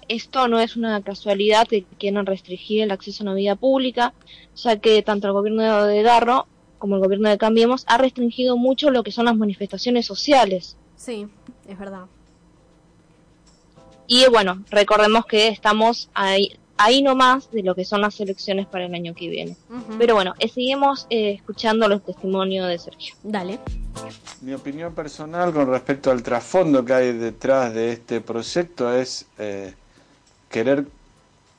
esto 0.08 0.48
no 0.48 0.60
es 0.60 0.76
una 0.76 1.02
casualidad 1.02 1.68
de 1.68 1.84
que 1.84 1.96
quieran 1.98 2.26
restringir 2.26 2.84
el 2.84 2.92
acceso 2.92 3.24
a 3.24 3.28
la 3.28 3.34
vía 3.34 3.56
pública, 3.56 4.14
ya 4.56 4.78
que 4.80 5.02
tanto 5.02 5.28
el 5.28 5.34
gobierno 5.34 5.86
de 5.86 6.02
Garro 6.04 6.48
como 6.78 6.96
el 6.96 7.02
gobierno 7.02 7.30
de 7.30 7.38
Cambiemos 7.38 7.86
ha 7.88 7.98
restringido 7.98 8.58
mucho 8.58 8.92
lo 8.92 9.04
que 9.04 9.12
son 9.12 9.26
las 9.26 9.38
manifestaciones 9.38 10.06
sociales. 10.06 10.76
Sí, 10.98 11.28
es 11.68 11.80
verdad. 11.80 12.08
Y 14.08 14.26
bueno, 14.30 14.64
recordemos 14.70 15.26
que 15.26 15.48
estamos 15.48 16.10
ahí, 16.14 16.58
ahí 16.78 17.02
nomás 17.02 17.50
de 17.52 17.64
lo 17.64 17.74
que 17.74 17.86
son 17.86 18.02
las 18.02 18.20
elecciones 18.20 18.68
para 18.68 18.86
el 18.86 18.94
año 18.94 19.14
que 19.14 19.30
viene. 19.30 19.56
Pero 19.98 20.16
bueno, 20.16 20.34
eh, 20.40 20.50
seguimos 20.50 21.08
eh, 21.10 21.32
escuchando 21.32 21.88
los 21.88 22.04
testimonios 22.04 22.68
de 22.68 22.78
Sergio. 22.78 23.16
Dale. 23.24 23.60
Mi 24.42 24.54
opinión 24.54 24.94
personal 24.94 25.54
con 25.54 25.68
respecto 25.68 26.12
al 26.12 26.22
trasfondo 26.22 26.84
que 26.84 26.94
hay 26.94 27.14
detrás 27.14 27.74
de 27.74 27.94
este 27.94 28.20
proyecto 28.20 28.94
es 28.94 29.26
eh, 29.38 29.74
querer 30.54 30.86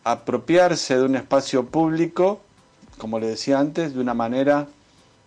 apropiarse 0.04 0.96
de 0.96 1.02
un 1.02 1.16
espacio 1.16 1.66
público, 1.66 2.40
como 2.96 3.18
le 3.18 3.26
decía 3.26 3.58
antes, 3.58 3.92
de 3.92 4.00
una 4.00 4.14
manera 4.14 4.68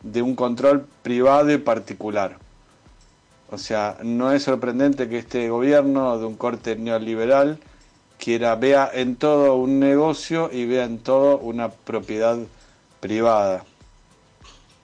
de 0.01 0.21
un 0.21 0.35
control 0.35 0.87
privado 1.03 1.51
y 1.51 1.57
particular. 1.57 2.37
O 3.51 3.57
sea, 3.57 3.97
no 4.03 4.31
es 4.31 4.43
sorprendente 4.43 5.09
que 5.09 5.17
este 5.17 5.49
gobierno 5.49 6.17
de 6.17 6.25
un 6.25 6.37
corte 6.37 6.77
neoliberal 6.77 7.59
quiera 8.17 8.55
vea 8.55 8.89
en 8.93 9.17
todo 9.17 9.55
un 9.55 9.79
negocio 9.81 10.49
y 10.51 10.65
vea 10.65 10.85
en 10.85 10.99
todo 10.99 11.37
una 11.37 11.67
propiedad 11.67 12.37
privada. 13.01 13.65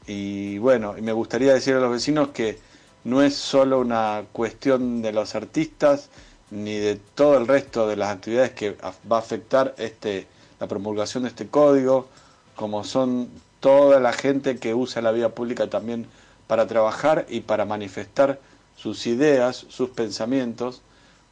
Y 0.08 0.58
bueno, 0.58 0.96
me 1.02 1.14
gustaría 1.14 1.54
decir 1.54 1.76
a 1.76 1.80
los 1.80 1.92
vecinos 1.92 2.30
que 2.30 2.60
no 3.06 3.22
es 3.22 3.34
solo 3.34 3.80
una 3.80 4.24
cuestión 4.34 5.02
de 5.02 5.14
los 5.14 5.36
artistas 5.36 6.10
ni 6.54 6.78
de 6.78 6.98
todo 7.16 7.38
el 7.38 7.48
resto 7.48 7.88
de 7.88 7.96
las 7.96 8.12
actividades 8.12 8.52
que 8.52 8.78
va 9.12 9.18
a 9.18 9.20
afectar 9.20 9.74
este 9.78 10.28
la 10.60 10.68
promulgación 10.68 11.24
de 11.24 11.30
este 11.30 11.48
código, 11.48 12.08
como 12.56 12.84
son 12.84 13.28
toda 13.60 14.00
la 14.00 14.14
gente 14.14 14.58
que 14.60 14.74
usa 14.76 15.02
la 15.02 15.12
vía 15.12 15.30
pública 15.36 15.70
también 15.70 16.06
para 16.48 16.68
trabajar 16.68 17.26
y 17.28 17.42
para 17.42 17.66
manifestar 17.66 18.40
sus 18.78 19.08
ideas, 19.08 19.66
sus 19.68 19.90
pensamientos, 19.90 20.82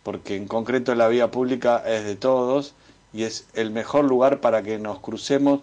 porque 0.03 0.36
en 0.36 0.47
concreto 0.47 0.95
la 0.95 1.07
vía 1.07 1.30
pública 1.30 1.84
es 1.86 2.03
de 2.03 2.15
todos 2.15 2.74
y 3.13 3.24
es 3.24 3.47
el 3.53 3.72
mejor 3.72 4.05
lugar 4.05 4.41
para 4.41 4.63
que 4.63 4.80
nos 4.80 4.99
crucemos, 4.99 5.61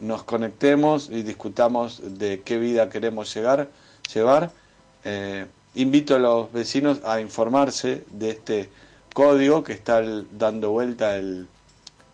nos 0.00 0.22
conectemos 0.22 1.08
y 1.10 1.22
discutamos 1.22 2.00
de 2.18 2.42
qué 2.42 2.58
vida 2.58 2.90
queremos 2.90 3.34
llegar, 3.34 3.68
llevar. 4.12 4.52
Eh, 5.04 5.46
invito 5.74 6.14
a 6.14 6.18
los 6.18 6.52
vecinos 6.52 7.00
a 7.04 7.20
informarse 7.20 8.04
de 8.10 8.30
este 8.30 8.68
código 9.18 9.64
que 9.64 9.72
está 9.72 9.98
el- 9.98 10.28
dando 10.30 10.70
vuelta 10.70 11.16
el, 11.16 11.48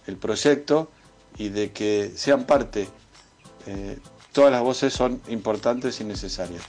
el 0.07 0.17
proyecto 0.17 0.91
y 1.37 1.51
de 1.51 1.71
que 1.71 2.11
sean 2.17 2.45
parte. 2.47 2.89
Eh, 3.67 3.99
todas 4.33 4.51
las 4.51 4.63
voces 4.63 4.95
son 4.95 5.21
importantes 5.29 6.01
y 6.01 6.05
necesarias. 6.05 6.63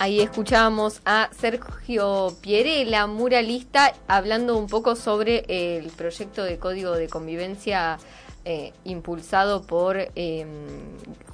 Ahí 0.00 0.20
escuchábamos 0.20 1.00
a 1.04 1.30
Sergio 1.38 2.34
Pierela, 2.40 3.06
muralista, 3.06 3.94
hablando 4.08 4.56
un 4.56 4.66
poco 4.66 4.96
sobre 4.96 5.44
el 5.48 5.86
proyecto 5.90 6.42
de 6.42 6.58
código 6.58 6.94
de 6.96 7.08
convivencia 7.08 7.98
eh, 8.44 8.72
impulsado 8.82 9.62
por 9.62 9.98
eh, 10.16 10.46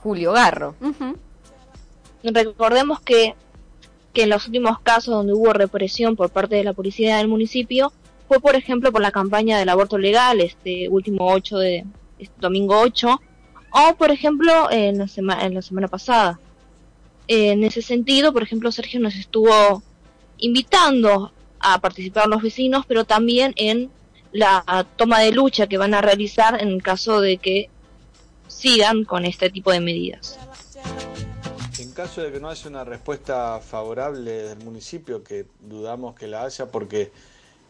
Julio 0.03 0.33
Garro. 0.33 0.75
Recordemos 2.23 3.01
que, 3.01 3.35
que 4.15 4.23
en 4.23 4.31
los 4.31 4.47
últimos 4.47 4.79
casos 4.81 5.13
donde 5.15 5.35
hubo 5.35 5.53
represión 5.53 6.17
por 6.17 6.31
parte 6.31 6.55
de 6.57 6.65
la 6.65 6.73
policía 6.73 7.19
del 7.19 7.29
municipio 7.29 7.93
fue, 8.29 8.41
por 8.41 8.55
ejemplo, 8.57 8.91
por 8.93 9.03
la 9.03 9.11
campaña 9.11 9.59
del 9.59 9.69
aborto 9.69 9.99
legal, 9.99 10.41
este 10.41 10.89
último 10.89 11.27
8 11.31 11.59
de 11.59 11.85
este 12.19 12.35
domingo 12.41 12.79
8, 12.81 13.21
o 13.73 13.95
por 13.97 14.11
ejemplo 14.11 14.71
en 14.71 14.99
la, 14.99 15.09
sema- 15.09 15.45
en 15.45 15.53
la 15.55 15.61
semana 15.63 15.89
pasada. 15.89 16.39
En 17.27 17.65
ese 17.65 17.83
sentido, 17.83 18.33
por 18.33 18.43
ejemplo, 18.43 18.71
Sergio 18.73 19.01
nos 19.01 19.15
estuvo 19.17 19.83
invitando 20.39 21.33
a 21.59 21.79
participar 21.81 22.29
los 22.29 22.41
vecinos, 22.43 22.85
pero 22.87 23.05
también 23.05 23.53
en 23.57 23.91
la 24.33 24.87
toma 24.97 25.21
de 25.21 25.33
lucha 25.33 25.67
que 25.67 25.79
van 25.79 25.95
a 25.95 26.01
realizar 26.01 26.61
en 26.63 26.79
caso 26.81 27.21
de 27.21 27.39
que 27.39 27.69
sigan 28.47 29.05
con 29.05 29.25
este 29.25 29.51
tipo 29.51 29.71
de 29.73 29.81
medidas. 29.81 30.39
Caso 31.95 32.23
de 32.23 32.33
que 32.33 32.41
no 32.41 32.49
haya 32.49 32.69
una 32.69 32.83
respuesta 32.83 33.61
favorable 33.61 34.33
del 34.33 34.59
municipio, 34.65 35.23
que 35.23 35.47
dudamos 35.61 36.17
que 36.17 36.27
la 36.27 36.43
haya 36.43 36.67
porque 36.67 37.13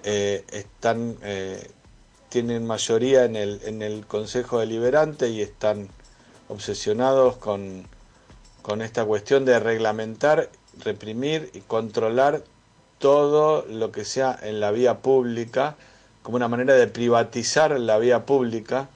eh, 0.02 0.44
están 0.50 1.18
eh, 1.22 1.70
tienen 2.30 2.66
mayoría 2.66 3.26
en 3.26 3.36
el, 3.36 3.60
en 3.64 3.82
el 3.82 4.06
Consejo 4.06 4.60
Deliberante 4.60 5.28
y 5.28 5.42
están 5.42 5.90
obsesionados 6.48 7.36
con, 7.36 7.86
con 8.62 8.80
esta 8.80 9.04
cuestión 9.04 9.44
de 9.44 9.60
reglamentar, 9.60 10.48
reprimir 10.82 11.50
y 11.52 11.60
controlar 11.60 12.42
todo 12.98 13.66
lo 13.68 13.92
que 13.92 14.06
sea 14.06 14.38
en 14.42 14.58
la 14.58 14.70
vía 14.70 15.00
pública, 15.00 15.76
como 16.22 16.36
una 16.36 16.48
manera 16.48 16.72
de 16.72 16.86
privatizar 16.86 17.78
la 17.78 17.98
vía 17.98 18.24
pública, 18.24 18.88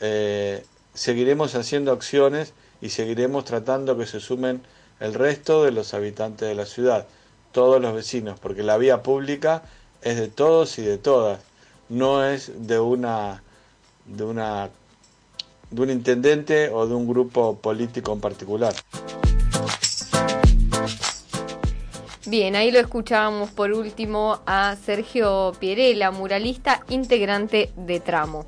eh, 0.00 0.66
seguiremos 0.92 1.54
haciendo 1.54 1.92
acciones 1.92 2.52
y 2.80 2.90
seguiremos 2.90 3.44
tratando 3.44 3.96
que 3.96 4.06
se 4.06 4.20
sumen 4.20 4.62
el 5.00 5.14
resto 5.14 5.64
de 5.64 5.72
los 5.72 5.94
habitantes 5.94 6.48
de 6.48 6.54
la 6.54 6.66
ciudad, 6.66 7.06
todos 7.52 7.80
los 7.80 7.94
vecinos, 7.94 8.38
porque 8.38 8.62
la 8.62 8.76
vía 8.76 9.02
pública 9.02 9.62
es 10.02 10.16
de 10.16 10.28
todos 10.28 10.78
y 10.78 10.82
de 10.82 10.98
todas, 10.98 11.40
no 11.88 12.24
es 12.24 12.52
de 12.66 12.78
una 12.78 13.42
de 14.06 14.24
una 14.24 14.70
de 15.70 15.82
un 15.82 15.90
intendente 15.90 16.68
o 16.68 16.86
de 16.86 16.94
un 16.94 17.06
grupo 17.06 17.56
político 17.56 18.12
en 18.12 18.20
particular. 18.20 18.74
Bien, 22.26 22.54
ahí 22.54 22.70
lo 22.70 22.78
escuchábamos 22.78 23.50
por 23.50 23.72
último 23.72 24.40
a 24.46 24.76
Sergio 24.76 25.52
Pierela, 25.58 26.10
muralista 26.10 26.84
integrante 26.88 27.72
de 27.76 27.98
Tramo. 27.98 28.46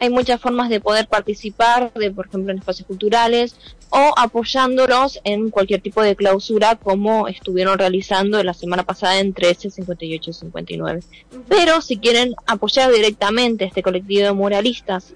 Hay 0.00 0.10
muchas 0.10 0.40
formas 0.40 0.68
de 0.68 0.80
poder 0.80 1.08
participar, 1.08 1.92
de 1.94 2.10
por 2.10 2.26
ejemplo 2.26 2.52
en 2.52 2.58
espacios 2.58 2.86
culturales 2.86 3.56
o 3.90 4.14
apoyándolos 4.16 5.18
en 5.24 5.50
cualquier 5.50 5.80
tipo 5.80 6.02
de 6.02 6.14
clausura 6.14 6.76
como 6.76 7.26
estuvieron 7.26 7.78
realizando 7.78 8.42
la 8.42 8.54
semana 8.54 8.84
pasada 8.84 9.18
en 9.18 9.32
13, 9.32 9.70
58 9.70 10.30
y 10.30 10.34
59. 10.34 11.00
Pero 11.48 11.80
si 11.80 11.96
quieren 11.98 12.34
apoyar 12.46 12.92
directamente 12.92 13.64
a 13.64 13.68
este 13.68 13.82
colectivo 13.82 14.24
de 14.24 14.32
muralistas, 14.32 15.14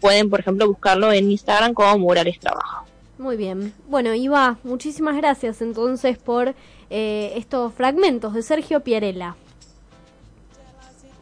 pueden 0.00 0.30
por 0.30 0.40
ejemplo 0.40 0.66
buscarlo 0.66 1.12
en 1.12 1.30
Instagram 1.30 1.74
como 1.74 1.98
Murales 1.98 2.40
Trabajo. 2.40 2.86
Muy 3.18 3.36
bien. 3.36 3.72
Bueno, 3.88 4.14
Iva, 4.14 4.58
muchísimas 4.62 5.16
gracias 5.16 5.60
entonces 5.60 6.18
por 6.18 6.54
eh, 6.90 7.32
estos 7.36 7.74
fragmentos 7.74 8.32
de 8.32 8.42
Sergio 8.42 8.80
Pierela. 8.80 9.36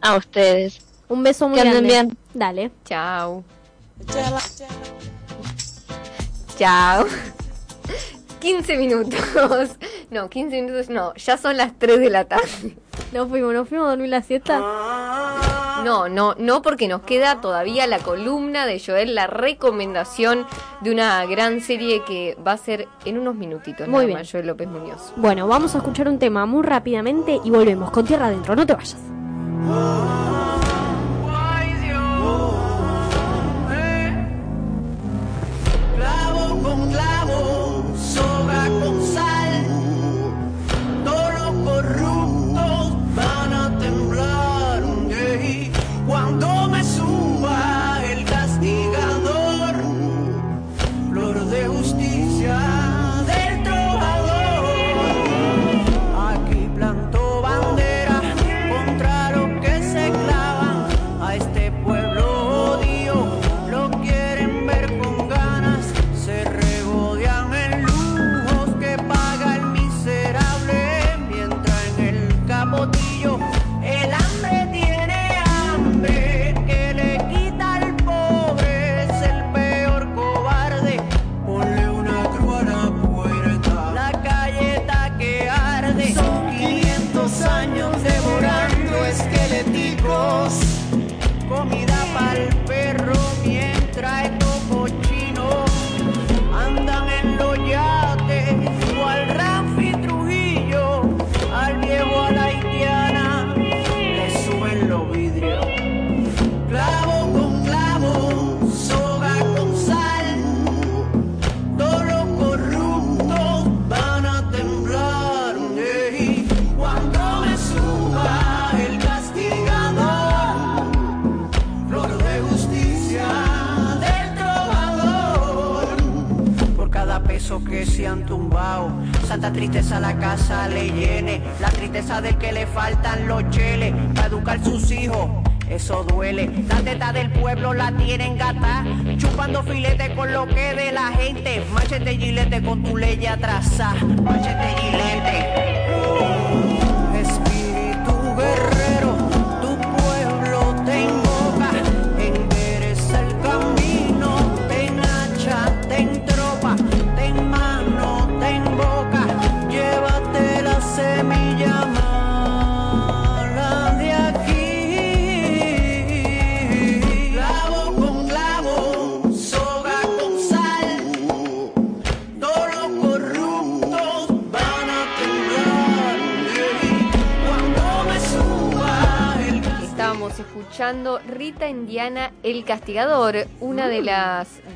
A 0.03 0.17
ustedes. 0.17 0.81
Un 1.09 1.23
beso 1.23 1.49
muy 1.49 1.61
Que 1.61 1.69
anden 1.69 1.85
bien. 1.85 2.17
Dale. 2.37 2.71
Chao. 2.85 3.43
Chao. 6.59 7.07
15 8.41 8.77
minutos. 8.79 9.19
No, 10.11 10.29
15 10.29 10.63
minutos 10.63 10.89
no. 10.91 11.15
Ya 11.15 11.39
son 11.39 11.57
las 11.57 11.73
3 11.79 11.99
de 11.99 12.11
la 12.11 12.25
tarde. 12.27 12.77
¿No 13.13 13.27
fuimos, 13.27 13.55
no 13.55 13.65
fuimos 13.65 13.87
a 13.87 13.91
dormir 13.91 14.11
la 14.11 14.23
siesta? 14.23 14.59
No, 15.85 16.09
no, 16.09 16.35
no, 16.39 16.63
porque 16.63 16.89
nos 16.89 17.03
queda 17.03 17.41
todavía 17.41 17.87
la 17.87 17.99
columna 18.01 18.67
de 18.67 18.83
Joel, 18.85 19.15
la 19.15 19.27
recomendación 19.27 20.47
de 20.81 20.91
una 20.91 21.25
gran 21.27 21.61
serie 21.61 22.03
que 22.05 22.37
va 22.47 22.53
a 22.53 22.57
ser 22.59 22.89
en 23.05 23.19
unos 23.19 23.35
minutitos. 23.35 23.87
Muy 23.87 23.93
nada 23.95 24.07
bien. 24.07 24.19
más, 24.19 24.31
Joel 24.31 24.47
López 24.47 24.69
Muñoz. 24.69 25.13
Bueno, 25.17 25.47
vamos 25.47 25.75
a 25.75 25.79
escuchar 25.79 26.09
un 26.09 26.19
tema 26.19 26.45
muy 26.47 26.63
rápidamente 26.63 27.41
y 27.45 27.51
volvemos 27.51 27.91
con 27.91 28.05
Tierra 28.05 28.27
Adentro. 28.27 28.55
No 28.57 28.67
te 28.67 28.75
vayas. 28.75 28.97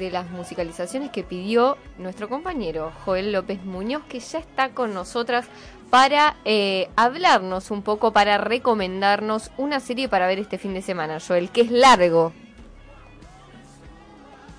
De 0.01 0.11
las 0.11 0.29
musicalizaciones 0.31 1.11
que 1.11 1.23
pidió 1.23 1.77
nuestro 1.99 2.29
compañero 2.29 2.91
Joel 3.05 3.31
López 3.31 3.63
Muñoz, 3.65 4.03
que 4.09 4.19
ya 4.19 4.39
está 4.39 4.71
con 4.71 4.95
nosotras 4.95 5.47
para 5.91 6.37
eh, 6.45 6.89
hablarnos 6.97 7.71
un 7.71 7.83
poco, 7.83 8.13
para 8.13 8.39
recomendarnos 8.39 9.51
una 9.59 9.79
serie 9.79 10.09
para 10.09 10.27
ver 10.27 10.39
este 10.39 10.59
fin 10.59 10.75
de 10.75 10.83
semana, 10.83 11.19
Joel, 11.21 11.51
que 11.51 11.61
es 11.61 11.71
largo. 11.71 12.33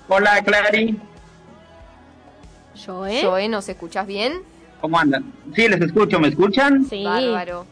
Hola, 0.08 0.42
Clary. 0.44 0.96
Joel. 2.86 3.26
Joel, 3.26 3.50
¿nos 3.50 3.68
escuchás 3.68 4.06
bien? 4.06 4.42
¿Cómo 4.80 4.98
andan? 4.98 5.32
Sí, 5.54 5.68
les 5.68 5.80
escucho. 5.80 6.20
¿Me 6.20 6.28
escuchan? 6.28 6.84
Sí. 6.84 7.04
Bárbaro. 7.04 7.66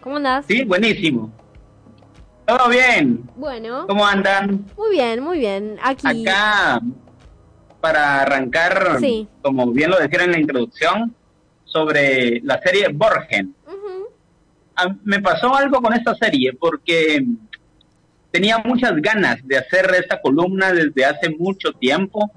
¿Cómo 0.00 0.16
andás? 0.16 0.44
Sí, 0.46 0.64
buenísimo. 0.64 1.30
Todo 2.46 2.68
bien. 2.68 3.22
Bueno. 3.36 3.86
¿Cómo 3.86 4.06
andan? 4.06 4.64
Muy 4.76 4.90
bien, 4.92 5.20
muy 5.22 5.38
bien. 5.38 5.76
Aquí. 5.82 6.26
Acá, 6.28 6.80
para 7.80 8.22
arrancar, 8.22 8.98
Sí. 9.00 9.26
como 9.42 9.70
bien 9.72 9.90
lo 9.90 9.98
decían 9.98 10.22
en 10.22 10.32
la 10.32 10.38
introducción, 10.40 11.14
sobre 11.64 12.40
la 12.44 12.60
serie 12.62 12.88
Borgen. 12.88 13.54
A- 14.76 14.94
me 15.04 15.20
pasó 15.20 15.54
algo 15.54 15.80
con 15.80 15.92
esta 15.94 16.14
serie 16.14 16.52
porque 16.52 17.24
tenía 18.30 18.58
muchas 18.58 18.92
ganas 18.96 19.38
de 19.46 19.56
hacer 19.58 19.90
esta 19.98 20.20
columna 20.20 20.72
desde 20.72 21.04
hace 21.04 21.30
mucho 21.30 21.72
tiempo, 21.72 22.30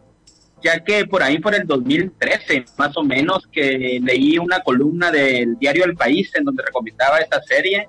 ya 0.64 0.80
que 0.80 1.06
por 1.06 1.22
ahí 1.22 1.40
por 1.40 1.54
el 1.54 1.68
2013, 1.68 2.64
más 2.78 2.96
o 2.98 3.04
menos, 3.04 3.46
que 3.52 4.00
leí 4.02 4.38
una 4.38 4.62
columna 4.62 5.12
del 5.12 5.58
diario 5.60 5.84
El 5.86 5.96
País 5.96 6.32
en 6.36 6.46
donde 6.46 6.64
recomendaba 6.66 7.20
esta 7.20 7.42
serie 7.44 7.88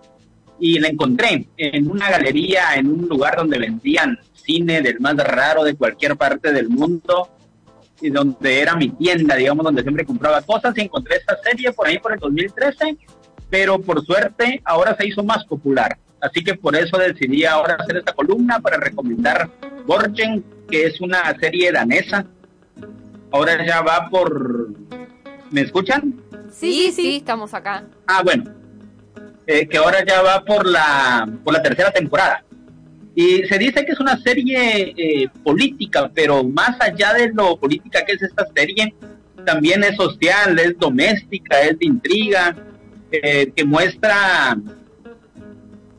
y 0.61 0.79
la 0.79 0.89
encontré 0.89 1.47
en 1.57 1.91
una 1.91 2.11
galería, 2.11 2.75
en 2.77 2.87
un 2.87 3.09
lugar 3.09 3.37
donde 3.37 3.59
vendían 3.59 4.19
cine 4.35 4.83
del 4.83 5.01
más 5.01 5.17
raro 5.17 5.65
de 5.65 5.75
cualquier 5.75 6.17
parte 6.17 6.53
del 6.53 6.69
mundo 6.69 7.29
y 8.01 8.11
donde 8.11 8.61
era 8.61 8.77
mi 8.77 8.91
tienda, 8.91 9.37
digamos, 9.37 9.65
donde 9.65 9.83
siempre 9.83 10.05
compraba 10.05 10.43
cosas 10.43 10.77
y 10.77 10.83
encontré 10.83 11.17
esta 11.17 11.39
serie 11.43 11.73
por 11.73 11.87
ahí 11.87 11.99
por 11.99 12.13
el 12.13 12.19
2013, 12.19 12.97
pero 13.49 13.81
por 13.81 14.05
suerte 14.05 14.61
ahora 14.65 14.97
se 14.97 15.09
hizo 15.09 15.23
más 15.23 15.45
popular. 15.45 15.99
Así 16.21 16.45
que 16.45 16.55
por 16.55 16.77
eso 16.77 16.99
decidí 16.99 17.45
ahora 17.45 17.77
hacer 17.79 17.97
esta 17.97 18.13
columna 18.13 18.61
para 18.61 18.77
recomendar 18.77 19.49
Borgen, 19.87 20.45
que 20.71 20.85
es 20.87 21.01
una 21.01 21.35
serie 21.39 21.73
danesa. 21.73 22.27
Ahora 23.33 23.65
ya 23.65 23.81
va 23.81 24.09
por... 24.11 24.69
¿Me 25.51 25.63
escuchan? 25.63 26.21
Sí, 26.51 26.93
sí, 26.93 27.17
estamos 27.17 27.55
acá. 27.55 27.85
Ah, 28.07 28.23
bueno. 28.23 28.60
Eh, 29.53 29.67
que 29.67 29.79
ahora 29.79 30.05
ya 30.07 30.23
va 30.23 30.45
por 30.45 30.65
la, 30.65 31.29
por 31.43 31.53
la 31.53 31.61
tercera 31.61 31.91
temporada. 31.91 32.45
Y 33.17 33.43
se 33.49 33.59
dice 33.59 33.85
que 33.85 33.91
es 33.91 33.99
una 33.99 34.17
serie 34.19 34.95
eh, 34.97 35.29
política, 35.43 36.09
pero 36.15 36.45
más 36.45 36.81
allá 36.81 37.15
de 37.15 37.33
lo 37.33 37.57
política 37.57 38.05
que 38.05 38.13
es 38.13 38.23
esta 38.23 38.47
serie, 38.55 38.95
también 39.45 39.83
es 39.83 39.97
social, 39.97 40.57
es 40.57 40.79
doméstica, 40.79 41.63
es 41.63 41.77
de 41.81 41.87
intriga, 41.87 42.55
eh, 43.11 43.51
que 43.57 43.65
muestra 43.65 44.57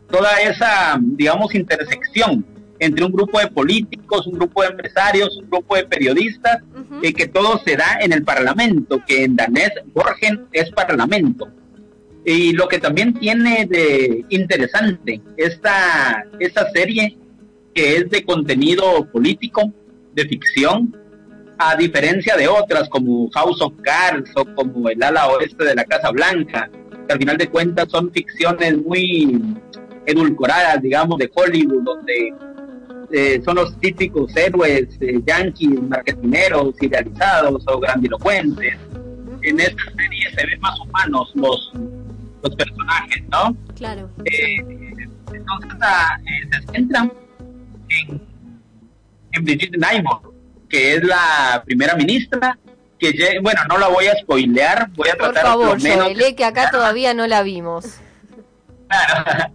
toda 0.09 0.39
esa, 0.39 0.97
digamos, 1.01 1.53
intersección 1.53 2.45
entre 2.79 3.03
un 3.03 3.11
grupo 3.11 3.37
de 3.37 3.47
políticos, 3.47 4.27
un 4.27 4.39
grupo 4.39 4.61
de 4.61 4.69
empresarios, 4.69 5.35
un 5.35 5.49
grupo 5.49 5.75
de 5.75 5.83
periodistas, 5.87 6.63
eh, 7.03 7.11
que 7.11 7.27
todo 7.27 7.59
se 7.65 7.75
da 7.75 7.97
en 7.99 8.13
el 8.13 8.23
Parlamento, 8.23 9.03
que 9.05 9.25
en 9.25 9.35
danés 9.35 9.71
Borgen 9.93 10.45
es 10.53 10.71
Parlamento. 10.71 11.49
Y 12.24 12.53
lo 12.53 12.67
que 12.67 12.80
también 12.80 13.13
tiene 13.13 13.65
de 13.65 14.26
interesante 14.30 15.22
esta, 15.38 16.24
esta 16.39 16.69
serie, 16.72 17.17
que 17.74 17.97
es 17.97 18.09
de 18.09 18.24
contenido 18.24 19.05
político, 19.11 19.74
de 20.13 20.28
ficción, 20.28 20.95
a 21.57 21.76
diferencia 21.76 22.36
de 22.36 22.47
otras 22.47 22.89
como 22.89 23.30
House 23.32 23.61
of 23.61 23.74
Cards 23.84 24.32
o 24.36 24.45
como 24.55 24.89
El 24.89 25.01
ala 25.01 25.28
oeste 25.30 25.63
de 25.63 25.76
la 25.76 25.86
Casa 25.86 26.11
Blanca, 26.11 26.69
que 27.07 27.13
al 27.13 27.19
final 27.19 27.38
de 27.38 27.49
cuentas 27.49 27.88
son 27.89 28.11
ficciones 28.11 28.78
muy 28.78 29.41
edulcoradas, 30.05 30.82
digamos, 30.82 31.17
de 31.17 31.32
Hollywood, 31.34 31.84
donde 31.84 32.34
eh, 33.11 33.41
son 33.43 33.55
los 33.55 33.78
típicos 33.80 34.36
héroes 34.36 34.88
eh, 35.01 35.19
yanquis, 35.26 35.82
marketineros, 35.82 36.76
idealizados 36.82 37.63
o 37.67 37.80
grandilocuentes. 37.80 38.78
En 39.43 39.59
esta 39.59 39.84
serie 39.84 40.30
se 40.36 40.45
ven 40.45 40.59
más 40.61 40.80
humanos 40.80 41.32
los, 41.36 41.72
los 42.43 42.55
personajes, 42.55 43.23
¿no? 43.29 43.55
Claro. 43.75 44.09
Eh, 44.25 44.57
entonces 45.33 45.71
ah, 45.81 46.17
eh, 46.25 46.47
se 46.51 46.73
centran 46.73 47.11
en, 47.89 48.21
en 49.31 49.43
Brigitte 49.45 49.77
Naimor, 49.77 50.33
que 50.69 50.95
es 50.95 51.03
la 51.03 51.61
primera 51.65 51.95
ministra, 51.95 52.57
que 52.99 53.11
lle- 53.13 53.41
bueno, 53.41 53.61
no 53.67 53.77
la 53.77 53.87
voy 53.87 54.07
a 54.07 54.15
spoilear, 54.17 54.89
voy 54.91 55.09
a 55.09 55.13
Por 55.15 55.31
tratar 55.33 55.45
favor, 55.45 55.77
lo 55.77 55.83
menos 55.83 56.05
Joel, 56.05 56.21
eh, 56.21 56.35
que 56.35 56.45
acá 56.45 56.69
todavía 56.71 57.13
no 57.13 57.27
la 57.27 57.41
vimos. 57.43 57.85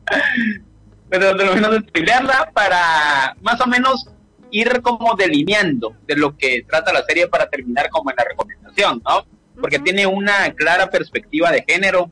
pero 1.09 1.35
de 1.35 1.45
lo 1.45 1.55
menos 1.55 1.71
de 1.73 1.79
spoilearla 1.81 2.51
para 2.53 3.37
más 3.43 3.61
o 3.61 3.67
menos 3.67 4.09
ir 4.51 4.81
como 4.83 5.15
delineando 5.15 5.95
de 6.07 6.17
lo 6.17 6.37
que 6.37 6.65
trata 6.69 6.93
la 6.93 7.05
serie 7.05 7.29
para 7.29 7.49
terminar 7.49 7.89
como 7.91 8.11
en 8.11 8.17
la 8.17 8.25
recomendación, 8.25 9.03
¿no? 9.05 9.27
Porque 9.61 9.79
tiene 9.79 10.07
una 10.07 10.53
clara 10.55 10.91
perspectiva 10.91 11.51
de 11.51 11.65
género, 11.67 12.11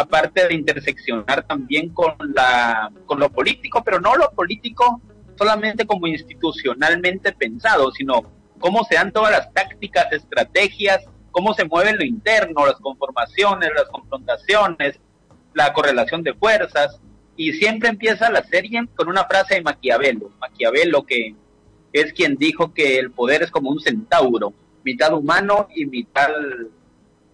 aparte 0.00 0.48
de 0.48 0.54
interseccionar 0.54 1.46
también 1.46 1.90
con 1.90 2.14
la 2.34 2.90
con 3.06 3.20
lo 3.20 3.30
político, 3.30 3.82
pero 3.84 4.00
no 4.00 4.16
lo 4.16 4.30
político 4.30 5.00
solamente 5.36 5.86
como 5.86 6.06
institucionalmente 6.06 7.32
pensado, 7.32 7.90
sino 7.92 8.22
cómo 8.58 8.84
se 8.84 8.96
dan 8.96 9.12
todas 9.12 9.30
las 9.30 9.52
tácticas, 9.52 10.12
estrategias, 10.12 11.04
cómo 11.30 11.54
se 11.54 11.64
mueve 11.64 11.94
lo 11.94 12.04
interno, 12.04 12.66
las 12.66 12.76
conformaciones, 12.76 13.70
las 13.74 13.88
confrontaciones, 13.88 15.00
la 15.54 15.72
correlación 15.72 16.22
de 16.22 16.34
fuerzas, 16.34 17.00
y 17.36 17.54
siempre 17.54 17.88
empieza 17.88 18.30
la 18.30 18.42
serie 18.44 18.86
con 18.94 19.08
una 19.08 19.24
frase 19.24 19.54
de 19.54 19.62
Maquiavelo, 19.62 20.30
Maquiavelo 20.40 21.04
que 21.04 21.34
es 21.92 22.12
quien 22.12 22.36
dijo 22.36 22.74
que 22.74 22.98
el 22.98 23.10
poder 23.10 23.42
es 23.42 23.50
como 23.50 23.70
un 23.70 23.80
centauro, 23.80 24.52
mitad 24.84 25.14
humano 25.14 25.68
y 25.74 25.86
mitad 25.86 26.28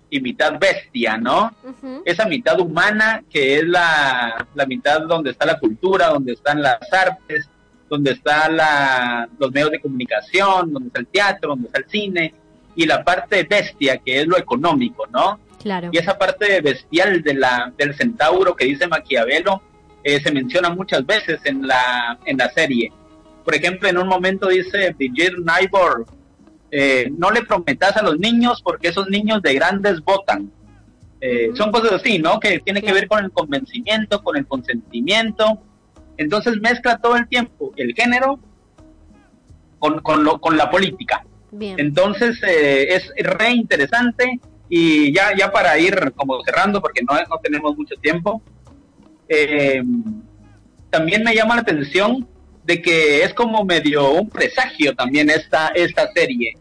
y 0.09 0.21
mitad 0.21 0.59
bestia, 0.59 1.17
¿no? 1.17 1.55
Esa 2.05 2.27
mitad 2.27 2.59
humana 2.61 3.25
que 3.31 3.59
es 3.59 3.65
la, 3.67 4.47
la 4.55 4.67
mitad 4.67 5.03
donde 5.03 5.31
está 5.31 5.47
la 5.47 5.59
cultura, 5.59 6.09
donde 6.09 6.33
están 6.33 6.63
las 6.63 6.93
artes, 6.93 7.49
donde 7.89 8.13
están 8.13 8.57
la, 8.57 9.29
los 9.39 9.53
medios 9.53 9.71
de 9.71 9.81
comunicación, 9.81 10.73
donde 10.73 10.89
está 10.89 11.01
el 11.01 11.07
teatro, 11.07 11.51
donde 11.51 11.67
está 11.67 11.79
el 11.79 11.89
cine, 11.89 12.35
y 12.75 12.87
la 12.87 13.03
parte 13.03 13.43
bestia 13.45 13.99
que 13.99 14.21
es 14.21 14.27
lo 14.27 14.39
económico, 14.39 15.07
¿no? 15.11 15.41
Claro. 15.61 15.89
Y 15.93 15.99
esa 15.99 16.17
parte 16.17 16.61
bestial 16.61 17.23
de 17.23 17.35
la, 17.35 17.73
del 17.77 17.95
centauro 17.95 18.55
que 18.55 18.67
dice 18.67 18.87
Maquiavelo 18.87 19.63
eh, 20.05 20.21
se 20.21 20.31
menciona 20.31 20.71
muchas 20.71 21.05
veces 21.05 21.41
en 21.45 21.67
la, 21.67 22.19
en 22.25 22.37
la 22.37 22.49
serie. 22.51 22.93
Por 23.45 23.55
ejemplo, 23.55 23.89
en 23.89 23.99
un 23.99 24.07
momento 24.07 24.49
dice 24.49 24.95
Brigitte 24.97 25.39
Nybor, 25.39 26.07
eh, 26.71 27.11
no 27.17 27.31
le 27.31 27.43
prometas 27.43 27.97
a 27.97 28.03
los 28.03 28.19
niños 28.19 28.62
porque 28.62 28.89
esos 28.89 29.09
niños 29.09 29.43
de 29.43 29.55
grandes 29.55 30.03
votan. 30.03 30.51
Eh, 31.21 31.51
Son 31.55 31.73
cosas 31.73 31.93
así, 31.93 32.19
¿no? 32.19 32.41
Que 32.41 32.59
tiene 32.61 32.83
que 32.83 32.93
ver 32.93 33.09
con 33.09 33.25
el 33.25 33.31
convencimiento, 33.31 34.23
con 34.23 34.37
el 34.37 34.47
consentimiento. 34.47 35.59
Entonces 36.17 36.61
mezcla 36.61 36.99
todo 36.99 37.17
el 37.17 37.29
tiempo 37.29 37.73
el 37.77 37.95
género 37.95 38.39
con, 39.79 40.01
con, 40.01 40.25
lo, 40.25 40.41
con 40.41 40.57
la 40.57 40.71
política. 40.71 41.25
Bien. 41.51 41.79
Entonces 41.79 42.41
eh, 42.43 42.95
es 42.95 43.12
re 43.17 43.53
interesante 43.53 44.41
y 44.69 45.14
ya, 45.14 45.35
ya 45.37 45.53
para 45.53 45.79
ir 45.79 46.12
como 46.17 46.43
cerrando 46.43 46.81
porque 46.81 47.03
no, 47.03 47.14
no 47.14 47.39
tenemos 47.43 47.77
mucho 47.77 47.95
tiempo, 47.97 48.43
también 50.91 51.23
me 51.23 51.35
llama 51.35 51.57
la 51.57 51.62
atención 51.62 52.27
de 52.67 52.83
que 52.83 53.23
es 53.23 53.33
como 53.33 53.64
medio 53.64 54.11
un 54.11 54.29
presagio 54.29 54.95
también 54.95 55.31
esta, 55.31 55.69
esta 55.69 56.11
serie. 56.12 56.55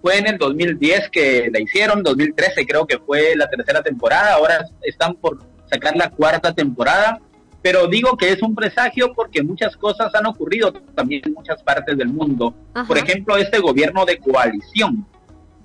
Fue 0.00 0.16
en 0.16 0.26
el 0.26 0.38
2010 0.38 1.10
que 1.10 1.50
la 1.52 1.60
hicieron, 1.60 2.02
2013 2.02 2.66
creo 2.66 2.86
que 2.86 2.98
fue 2.98 3.36
la 3.36 3.48
tercera 3.48 3.82
temporada, 3.82 4.34
ahora 4.34 4.64
están 4.82 5.14
por 5.14 5.38
sacar 5.66 5.94
la 5.96 6.08
cuarta 6.08 6.54
temporada, 6.54 7.20
pero 7.60 7.88
digo 7.88 8.16
que 8.16 8.30
es 8.30 8.40
un 8.40 8.54
presagio 8.54 9.12
porque 9.12 9.42
muchas 9.42 9.76
cosas 9.76 10.14
han 10.14 10.26
ocurrido 10.26 10.72
también 10.94 11.22
en 11.26 11.34
muchas 11.34 11.62
partes 11.62 11.98
del 11.98 12.08
mundo. 12.08 12.54
Por 12.86 12.96
ejemplo, 12.96 13.36
este 13.36 13.58
gobierno 13.58 14.06
de 14.06 14.18
coalición 14.18 15.04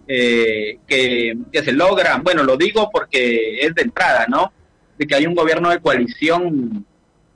eh, 0.07 0.79
que, 0.85 1.37
que 1.51 1.63
se 1.63 1.71
logra, 1.71 2.17
bueno, 2.21 2.43
lo 2.43 2.57
digo 2.57 2.89
porque 2.91 3.59
es 3.61 3.73
de 3.75 3.83
entrada, 3.83 4.25
¿no? 4.27 4.51
De 4.97 5.07
que 5.07 5.15
hay 5.15 5.25
un 5.25 5.35
gobierno 5.35 5.69
de 5.69 5.79
coalición 5.79 6.85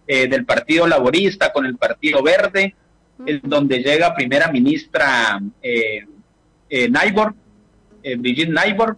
eh, 0.08 0.28
del 0.28 0.46
Partido 0.46 0.88
Laborista 0.88 1.52
con 1.52 1.66
el 1.66 1.78
Partido 1.78 2.24
Verde, 2.24 2.76
en 3.26 3.42
donde 3.44 3.80
llega 3.80 4.16
primera 4.16 4.52
ministra 4.52 5.42
eh, 5.62 6.06
eh, 6.70 6.90
Naibor, 6.90 7.34
eh, 8.04 8.16
Brigitte 8.16 8.50
Naibor, 8.50 8.98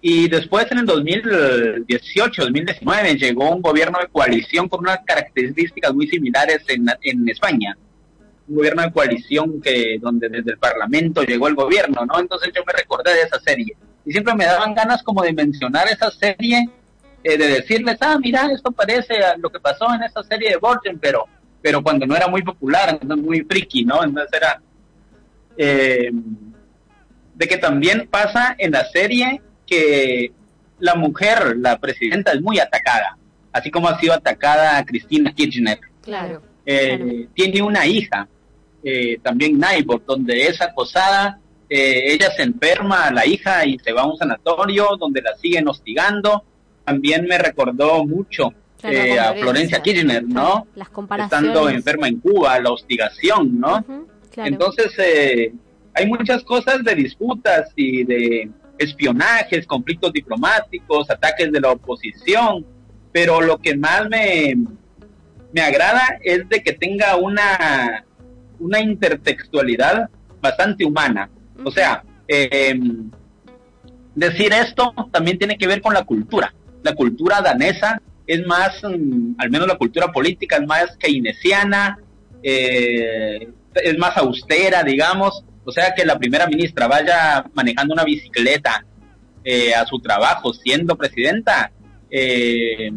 Y 0.00 0.28
después 0.28 0.70
en 0.70 0.78
el 0.78 0.86
2018, 0.86 2.42
2019 2.42 3.16
llegó 3.16 3.50
un 3.50 3.60
gobierno 3.60 3.98
de 3.98 4.06
coalición 4.06 4.68
con 4.68 4.80
unas 4.80 5.00
características 5.04 5.92
muy 5.92 6.06
similares 6.06 6.62
en, 6.68 6.86
en 7.02 7.28
España. 7.28 7.76
Un 8.46 8.56
gobierno 8.56 8.82
de 8.82 8.92
coalición 8.92 9.60
que 9.60 9.98
donde 10.00 10.28
desde 10.28 10.52
el 10.52 10.58
Parlamento 10.58 11.24
llegó 11.24 11.48
el 11.48 11.56
gobierno, 11.56 12.06
¿no? 12.06 12.20
Entonces 12.20 12.50
yo 12.54 12.62
me 12.64 12.72
recordé 12.72 13.12
de 13.12 13.22
esa 13.22 13.40
serie. 13.40 13.76
Y 14.06 14.12
siempre 14.12 14.34
me 14.34 14.44
daban 14.44 14.72
ganas 14.74 15.02
como 15.02 15.22
de 15.22 15.32
mencionar 15.32 15.88
esa 15.88 16.10
serie, 16.12 16.70
de 17.36 17.48
decirles, 17.48 17.98
ah, 18.00 18.16
mira, 18.18 18.48
esto 18.52 18.70
parece 18.70 19.16
a 19.22 19.36
lo 19.36 19.50
que 19.50 19.60
pasó 19.60 19.92
en 19.92 20.02
esa 20.04 20.22
serie 20.22 20.50
de 20.50 20.56
Borgen, 20.56 20.98
pero, 20.98 21.26
pero 21.60 21.82
cuando 21.82 22.06
no 22.06 22.16
era 22.16 22.28
muy 22.28 22.42
popular, 22.42 22.98
entonces 23.00 23.26
muy 23.26 23.40
friki, 23.42 23.84
¿no? 23.84 24.02
Entonces 24.02 24.32
era... 24.32 24.62
eh, 25.56 26.10
de 27.34 27.46
que 27.46 27.56
también 27.58 28.08
pasa 28.10 28.56
en 28.58 28.72
la 28.72 28.84
serie 28.86 29.40
que 29.64 30.32
la 30.80 30.94
mujer, 30.96 31.56
la 31.58 31.78
presidenta, 31.78 32.32
es 32.32 32.40
muy 32.40 32.58
atacada, 32.58 33.16
así 33.52 33.70
como 33.70 33.88
ha 33.88 33.98
sido 34.00 34.14
atacada 34.14 34.84
Cristina 34.84 35.32
Kirchner. 35.32 35.78
Claro. 36.02 36.42
Eh, 36.66 37.28
Tiene 37.34 37.62
una 37.62 37.86
hija, 37.86 38.28
eh, 38.82 39.18
también 39.22 39.58
Naibor, 39.58 40.04
donde 40.04 40.46
es 40.48 40.60
acosada, 40.60 41.38
eh, 41.70 42.12
ella 42.12 42.30
se 42.30 42.42
enferma, 42.42 43.10
la 43.10 43.24
hija, 43.24 43.64
y 43.64 43.78
se 43.78 43.92
va 43.92 44.02
a 44.02 44.06
un 44.06 44.16
sanatorio 44.16 44.96
donde 44.98 45.22
la 45.22 45.36
siguen 45.36 45.68
hostigando. 45.68 46.42
También 46.88 47.26
me 47.26 47.36
recordó 47.36 48.04
mucho 48.06 48.54
Claro, 48.80 48.96
eh, 48.96 49.18
a 49.18 49.34
Florencia. 49.34 49.82
Kirchner, 49.82 50.22
¿no? 50.22 50.66
Las 50.76 50.88
comparaciones. 50.88 51.48
Estando 51.48 51.68
enferma 51.68 52.08
en 52.08 52.20
Cuba, 52.20 52.58
la 52.60 52.70
hostigación, 52.70 53.58
¿no? 53.58 53.84
claro. 54.32 54.48
Entonces, 54.48 54.94
eh, 54.98 55.52
hay 55.94 56.06
muchas 56.06 56.44
cosas 56.44 56.84
de 56.84 56.94
disputas 56.94 57.72
y 57.74 58.04
de 58.04 58.50
espionajes, 58.78 59.66
conflictos 59.66 60.12
diplomáticos, 60.12 61.10
ataques 61.10 61.50
de 61.50 61.60
la 61.60 61.72
oposición, 61.72 62.64
pero 63.10 63.40
lo 63.40 63.58
que 63.58 63.76
más 63.76 64.08
me, 64.08 64.54
me 65.52 65.60
agrada 65.60 66.18
es 66.22 66.48
de 66.48 66.62
que 66.62 66.72
tenga 66.72 67.16
una, 67.16 68.04
una 68.60 68.80
intertextualidad 68.80 70.08
bastante 70.40 70.84
humana. 70.84 71.28
O 71.64 71.72
sea, 71.72 72.04
eh, 72.28 72.78
decir 74.14 74.52
esto 74.52 74.94
también 75.10 75.36
tiene 75.36 75.58
que 75.58 75.66
ver 75.66 75.82
con 75.82 75.94
la 75.94 76.04
cultura. 76.04 76.54
La 76.82 76.94
cultura 76.94 77.40
danesa 77.40 78.00
es 78.26 78.46
más, 78.46 78.82
mm, 78.82 79.34
al 79.38 79.50
menos 79.50 79.66
la 79.68 79.76
cultura 79.76 80.08
política 80.12 80.56
es 80.56 80.66
más 80.66 80.96
keynesiana, 80.98 81.98
eh, 82.42 83.48
es 83.74 83.98
más 83.98 84.16
austera, 84.16 84.82
digamos. 84.82 85.44
O 85.64 85.72
sea, 85.72 85.94
que 85.94 86.04
la 86.04 86.18
primera 86.18 86.46
ministra 86.46 86.86
vaya 86.86 87.44
manejando 87.54 87.94
una 87.94 88.04
bicicleta 88.04 88.84
eh, 89.44 89.74
a 89.74 89.84
su 89.86 89.98
trabajo 90.00 90.52
siendo 90.52 90.96
presidenta. 90.96 91.70
eh, 92.10 92.90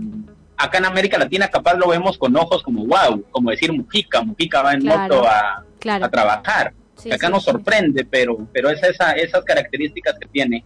acá 0.58 0.78
en 0.78 0.86
América 0.86 1.18
Latina 1.18 1.48
capaz 1.48 1.74
lo 1.74 1.88
vemos 1.90 2.18
con 2.20 2.36
ojos 2.36 2.62
como 2.62 2.86
wow, 2.86 3.24
como 3.32 3.50
decir 3.50 3.74
Mujica, 3.74 4.22
Mujica 4.22 4.62
va 4.62 4.74
en 4.74 4.82
Claro, 4.82 5.16
moto 5.16 5.28
a, 5.28 5.66
claro. 5.80 6.06
a 6.06 6.10
trabajar. 6.10 6.74
Sí, 6.96 7.12
acá 7.12 7.28
sí, 7.28 7.34
nos 7.34 7.44
sí. 7.44 7.50
sorprende, 7.52 8.06
pero, 8.06 8.48
pero 8.54 8.70
es 8.70 8.82
esa, 8.84 9.14
esas 9.14 9.44
características 9.44 10.20
que 10.20 10.28
tiene. 10.28 10.64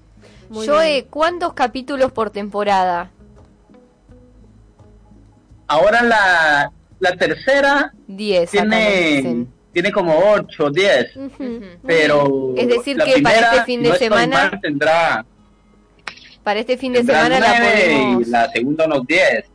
Joe, 0.49 1.05
¿cuántos 1.09 1.53
capítulos 1.53 2.11
por 2.11 2.29
temporada? 2.29 3.11
Ahora 5.67 6.03
la, 6.03 6.71
la 6.99 7.11
tercera 7.15 7.91
10 8.07 8.53
acá 8.53 8.63
nos 8.65 8.77
tiene, 8.79 9.45
tiene 9.73 9.91
como 9.91 10.17
8, 10.33 10.69
10, 10.69 11.07
pero 11.85 12.53
Es 12.55 12.67
decir, 12.67 12.97
la 12.97 13.05
que 13.05 13.21
para 13.21 13.39
este 13.39 13.63
fin 13.65 13.81
de 13.83 13.89
no 13.89 13.95
semana- 13.95 14.49
mal, 14.51 14.61
tendrá, 14.61 15.25
Para 16.43 16.59
este 16.59 16.77
fin 16.77 16.93
de 16.93 17.03
semana 17.03 17.39
la 17.39 17.53
podemos... 17.57 18.27
y 18.27 18.29
la 18.29 18.51
segunda 18.51 18.85
unos 18.85 19.07
10, 19.07 19.45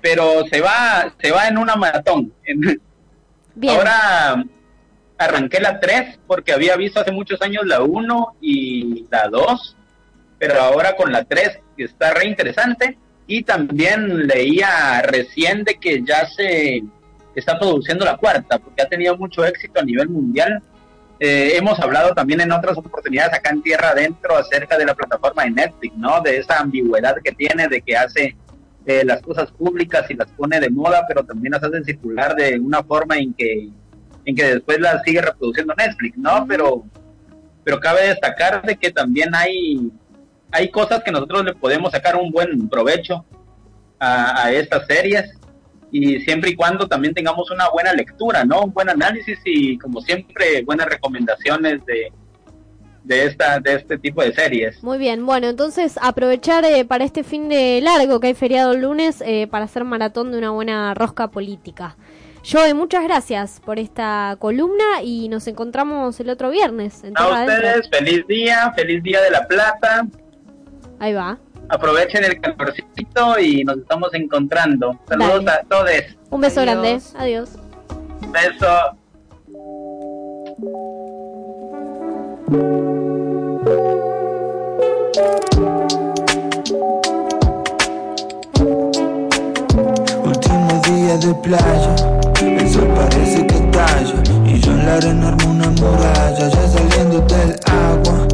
pero 0.00 0.44
se 0.48 0.60
va, 0.60 1.12
se 1.20 1.32
va 1.32 1.48
en 1.48 1.58
una 1.58 1.74
maratón. 1.76 2.32
En- 2.44 2.80
Ahora 3.68 4.44
arranqué 5.18 5.58
la 5.58 5.80
3 5.80 6.20
porque 6.28 6.52
había 6.52 6.76
visto 6.76 7.00
hace 7.00 7.10
muchos 7.10 7.42
años 7.42 7.66
la 7.66 7.82
1 7.82 8.36
y 8.40 9.04
la 9.10 9.26
2, 9.28 9.76
pero 10.38 10.60
ahora 10.60 10.94
con 10.96 11.12
la 11.12 11.24
3 11.24 11.58
que 11.76 11.84
está 11.84 12.14
re 12.14 12.26
interesante 12.26 12.98
y 13.26 13.42
también 13.42 14.26
leía 14.26 15.02
recién 15.02 15.64
de 15.64 15.74
que 15.74 16.02
ya 16.02 16.26
se 16.26 16.82
está 17.34 17.58
produciendo 17.58 18.04
la 18.04 18.16
cuarta 18.16 18.58
porque 18.58 18.82
ha 18.82 18.88
tenido 18.88 19.16
mucho 19.16 19.44
éxito 19.44 19.80
a 19.80 19.84
nivel 19.84 20.08
mundial. 20.08 20.62
Eh, 21.20 21.52
hemos 21.56 21.78
hablado 21.80 22.14
también 22.14 22.40
en 22.40 22.52
otras 22.52 22.78
oportunidades 22.78 23.34
acá 23.34 23.50
en 23.50 23.62
Tierra 23.62 23.90
Adentro 23.90 24.36
acerca 24.36 24.78
de 24.78 24.86
la 24.86 24.94
plataforma 24.94 25.44
de 25.44 25.50
Netflix, 25.50 25.96
¿no? 25.96 26.20
De 26.20 26.38
esa 26.38 26.60
ambigüedad 26.60 27.16
que 27.22 27.32
tiene, 27.32 27.68
de 27.68 27.82
que 27.82 27.96
hace 27.96 28.36
eh, 28.86 29.04
las 29.04 29.20
cosas 29.20 29.50
públicas 29.50 30.08
y 30.10 30.14
las 30.14 30.30
pone 30.32 30.60
de 30.60 30.70
moda, 30.70 31.04
pero 31.06 31.24
también 31.24 31.52
las 31.52 31.62
hace 31.62 31.82
circular 31.84 32.34
de 32.34 32.58
una 32.58 32.82
forma 32.82 33.18
en 33.18 33.34
que 33.34 33.68
en 34.24 34.36
que 34.36 34.44
después 34.44 34.78
las 34.78 35.02
sigue 35.04 35.22
reproduciendo 35.22 35.74
Netflix, 35.74 36.16
¿no? 36.16 36.46
Pero 36.46 36.84
pero 37.64 37.80
cabe 37.80 38.08
destacar 38.08 38.62
de 38.62 38.76
que 38.76 38.90
también 38.90 39.34
hay 39.34 39.90
hay 40.50 40.70
cosas 40.70 41.02
que 41.02 41.10
nosotros 41.10 41.44
le 41.44 41.54
podemos 41.54 41.92
sacar 41.92 42.16
un 42.16 42.30
buen 42.30 42.68
provecho 42.68 43.24
a, 43.98 44.44
a 44.44 44.52
estas 44.52 44.86
series 44.86 45.34
y 45.90 46.20
siempre 46.20 46.50
y 46.50 46.54
cuando 46.54 46.86
también 46.86 47.14
tengamos 47.14 47.50
una 47.50 47.68
buena 47.70 47.92
lectura, 47.92 48.44
¿no? 48.44 48.62
Un 48.62 48.72
buen 48.72 48.88
análisis 48.88 49.38
y 49.44 49.78
como 49.78 50.00
siempre 50.00 50.62
buenas 50.62 50.86
recomendaciones 50.86 51.84
de 51.86 52.12
de 53.04 53.24
esta 53.24 53.58
de 53.58 53.74
este 53.74 53.96
tipo 53.98 54.22
de 54.22 54.34
series. 54.34 54.82
Muy 54.82 54.98
bien, 54.98 55.24
bueno, 55.24 55.48
entonces 55.48 55.98
aprovechar 56.00 56.64
eh, 56.66 56.84
para 56.84 57.04
este 57.04 57.24
fin 57.24 57.48
de 57.48 57.80
largo 57.82 58.20
que 58.20 58.28
hay 58.28 58.34
feriado 58.34 58.72
el 58.72 58.82
lunes 58.82 59.22
eh, 59.24 59.46
para 59.46 59.64
hacer 59.64 59.84
maratón 59.84 60.30
de 60.30 60.38
una 60.38 60.50
buena 60.50 60.92
rosca 60.92 61.28
política. 61.28 61.96
Joe, 62.50 62.72
muchas 62.74 63.02
gracias 63.04 63.60
por 63.64 63.78
esta 63.78 64.36
columna 64.38 65.02
y 65.02 65.28
nos 65.28 65.46
encontramos 65.48 66.20
el 66.20 66.28
otro 66.30 66.50
viernes. 66.50 67.02
En 67.02 67.16
A 67.16 67.24
Adentro. 67.24 67.56
ustedes 67.56 67.90
feliz 67.90 68.26
día, 68.26 68.72
feliz 68.76 69.02
día 69.02 69.22
de 69.22 69.30
la 69.30 69.46
plata. 69.46 70.06
Ahí 71.00 71.12
va. 71.12 71.38
Aprovechen 71.70 72.24
el 72.24 72.40
calorcito 72.40 73.38
y 73.38 73.62
nos 73.64 73.78
estamos 73.78 74.12
encontrando. 74.14 74.98
Saludos 75.08 75.44
Dale. 75.44 75.60
a 75.60 75.64
todos. 75.64 75.90
Un 76.30 76.40
beso 76.40 76.60
Adiós. 76.60 76.74
grande. 76.74 77.00
Adiós. 77.18 77.50
Beso. 78.32 78.68
Último 90.24 90.80
día 90.84 91.16
de 91.18 91.34
playa, 91.42 91.96
el 92.40 92.68
sol 92.68 92.88
parece 92.94 93.46
que 93.46 93.54
estalla 93.54 94.22
Y 94.46 94.60
yo 94.60 94.72
en 94.72 94.86
la 94.86 94.96
arena 94.96 95.28
armo 95.28 95.50
una 95.52 95.68
muralla, 95.70 96.48
ya 96.48 96.68
saliendo 96.68 97.20
del 97.20 97.56
agua 97.66 98.27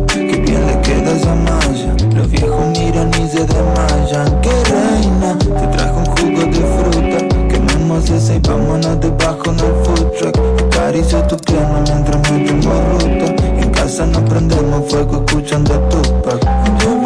los 2.15 2.31
viejos 2.31 2.67
miran 2.77 3.11
y 3.11 3.29
se 3.29 3.47
desmayan. 3.47 4.41
Que 4.41 4.51
reina, 4.65 5.39
te 5.39 5.67
trajo 5.77 5.99
un 5.99 6.07
jugo 6.07 6.41
de 6.41 6.63
fruta. 6.75 7.49
Quememos 7.49 8.11
ese 8.11 8.37
y 8.37 8.39
vámonos 8.41 9.01
debajo 9.01 9.45
en 9.47 9.61
el 9.61 9.75
food 9.85 10.11
truck. 10.19 10.39
Acaricio 10.67 11.23
tu 11.25 11.37
pierna 11.37 11.83
mientras 11.87 12.33
metemos 12.33 13.03
ruta 13.03 13.45
En 13.61 13.71
casa 13.71 14.07
nos 14.07 14.23
prendemos 14.23 14.91
fuego 14.91 15.25
escuchando 15.25 15.75
a 15.75 15.89
Tupac 15.89 17.04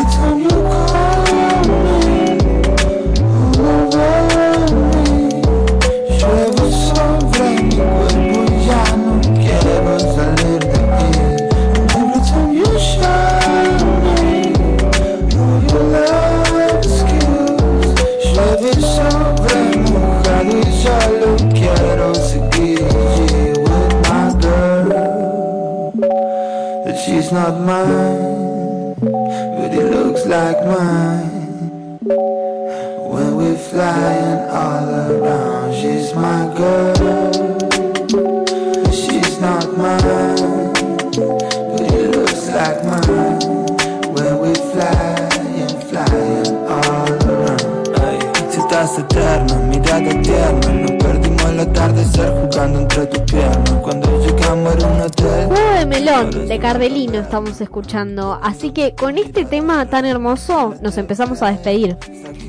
De 56.19 56.59
Cardelino 56.59 57.21
estamos 57.21 57.61
escuchando. 57.61 58.41
Así 58.43 58.73
que 58.73 58.97
con 58.97 59.19
este 59.19 59.45
tema 59.45 59.89
tan 59.89 60.05
hermoso 60.05 60.75
nos 60.83 60.99
empezamos 60.99 61.43
a 61.43 61.53
despedir. 61.53 61.97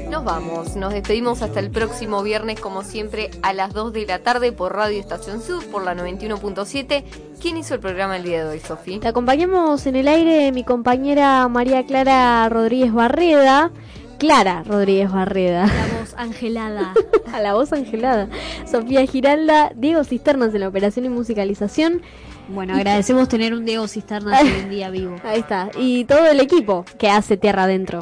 Nos 0.09 0.23
vamos, 0.23 0.75
nos 0.75 0.91
despedimos 0.91 1.43
hasta 1.43 1.59
el 1.59 1.69
próximo 1.69 2.23
viernes, 2.23 2.59
como 2.59 2.83
siempre, 2.83 3.29
a 3.43 3.53
las 3.53 3.71
2 3.73 3.93
de 3.93 4.07
la 4.07 4.19
tarde 4.19 4.51
por 4.51 4.75
Radio 4.75 4.99
Estación 4.99 5.43
Sur, 5.43 5.63
por 5.67 5.83
la 5.83 5.93
91.7. 5.93 7.03
¿Quién 7.39 7.57
hizo 7.57 7.75
el 7.75 7.79
programa 7.79 8.17
el 8.17 8.23
día 8.23 8.43
de 8.43 8.49
hoy, 8.49 8.59
Sofi? 8.59 8.97
Te 8.97 9.07
acompañamos 9.07 9.85
en 9.85 9.97
el 9.97 10.07
aire 10.07 10.51
mi 10.51 10.63
compañera 10.63 11.47
María 11.47 11.85
Clara 11.85 12.49
Rodríguez 12.49 12.91
Barreda. 12.91 13.71
Clara 14.17 14.63
Rodríguez 14.63 15.11
Barreda. 15.11 15.67
La 15.67 15.99
voz 15.99 16.13
angelada. 16.17 16.93
a 17.33 17.39
la 17.39 17.53
voz 17.53 17.71
angelada. 17.71 18.29
Sofía 18.65 19.05
Giralda, 19.05 19.71
Diego 19.75 20.03
Cisternas 20.03 20.55
en 20.55 20.61
la 20.61 20.69
operación 20.69 21.05
y 21.05 21.09
musicalización. 21.09 22.01
Bueno, 22.49 22.75
agradecemos 22.75 23.29
tener 23.29 23.53
un 23.53 23.63
Diego 23.63 23.87
Cisternas 23.87 24.41
hoy 24.41 24.49
en 24.49 24.69
día 24.69 24.89
vivo. 24.89 25.15
Ahí 25.23 25.39
está. 25.39 25.69
Y 25.77 26.05
todo 26.05 26.25
el 26.27 26.39
equipo 26.39 26.83
que 26.97 27.09
hace 27.09 27.37
Tierra 27.37 27.63
Adentro. 27.63 27.99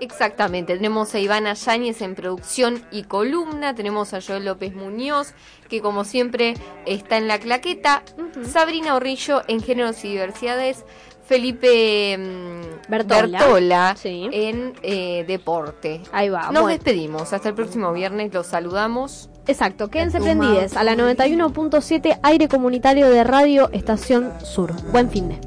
Exactamente, 0.00 0.74
tenemos 0.74 1.14
a 1.14 1.20
Ivana 1.20 1.54
Yáñez 1.54 2.02
en 2.02 2.16
producción 2.16 2.82
y 2.90 3.04
columna, 3.04 3.76
tenemos 3.76 4.12
a 4.14 4.20
Joel 4.20 4.44
López 4.46 4.74
Muñoz, 4.74 5.32
que 5.68 5.80
como 5.80 6.02
siempre 6.04 6.54
está 6.86 7.18
en 7.18 7.28
la 7.28 7.38
claqueta, 7.38 8.02
Sabrina 8.44 8.96
Orrillo 8.96 9.42
en 9.46 9.62
géneros 9.62 10.04
y 10.04 10.08
diversidades, 10.08 10.84
Felipe 11.24 12.18
mm, 12.18 12.90
Bertola. 12.90 13.38
Bertola 13.38 13.94
Sí. 13.96 14.28
en 14.32 14.74
eh, 14.82 15.24
deporte. 15.28 16.00
Ahí 16.10 16.30
va. 16.30 16.42
Nos 16.50 16.62
bueno. 16.62 16.66
despedimos, 16.66 17.32
hasta 17.32 17.50
el 17.50 17.54
próximo 17.54 17.92
viernes, 17.92 18.34
los 18.34 18.48
saludamos. 18.48 19.30
Exacto, 19.46 19.88
quédense 19.88 20.20
prendides 20.20 20.76
a 20.76 20.84
la 20.84 20.94
91.7 20.94 22.20
aire 22.22 22.48
comunitario 22.48 23.08
de 23.10 23.24
Radio 23.24 23.70
Estación 23.72 24.32
Sur. 24.42 24.72
Buen 24.92 25.10
fin 25.10 25.28
de. 25.28 25.38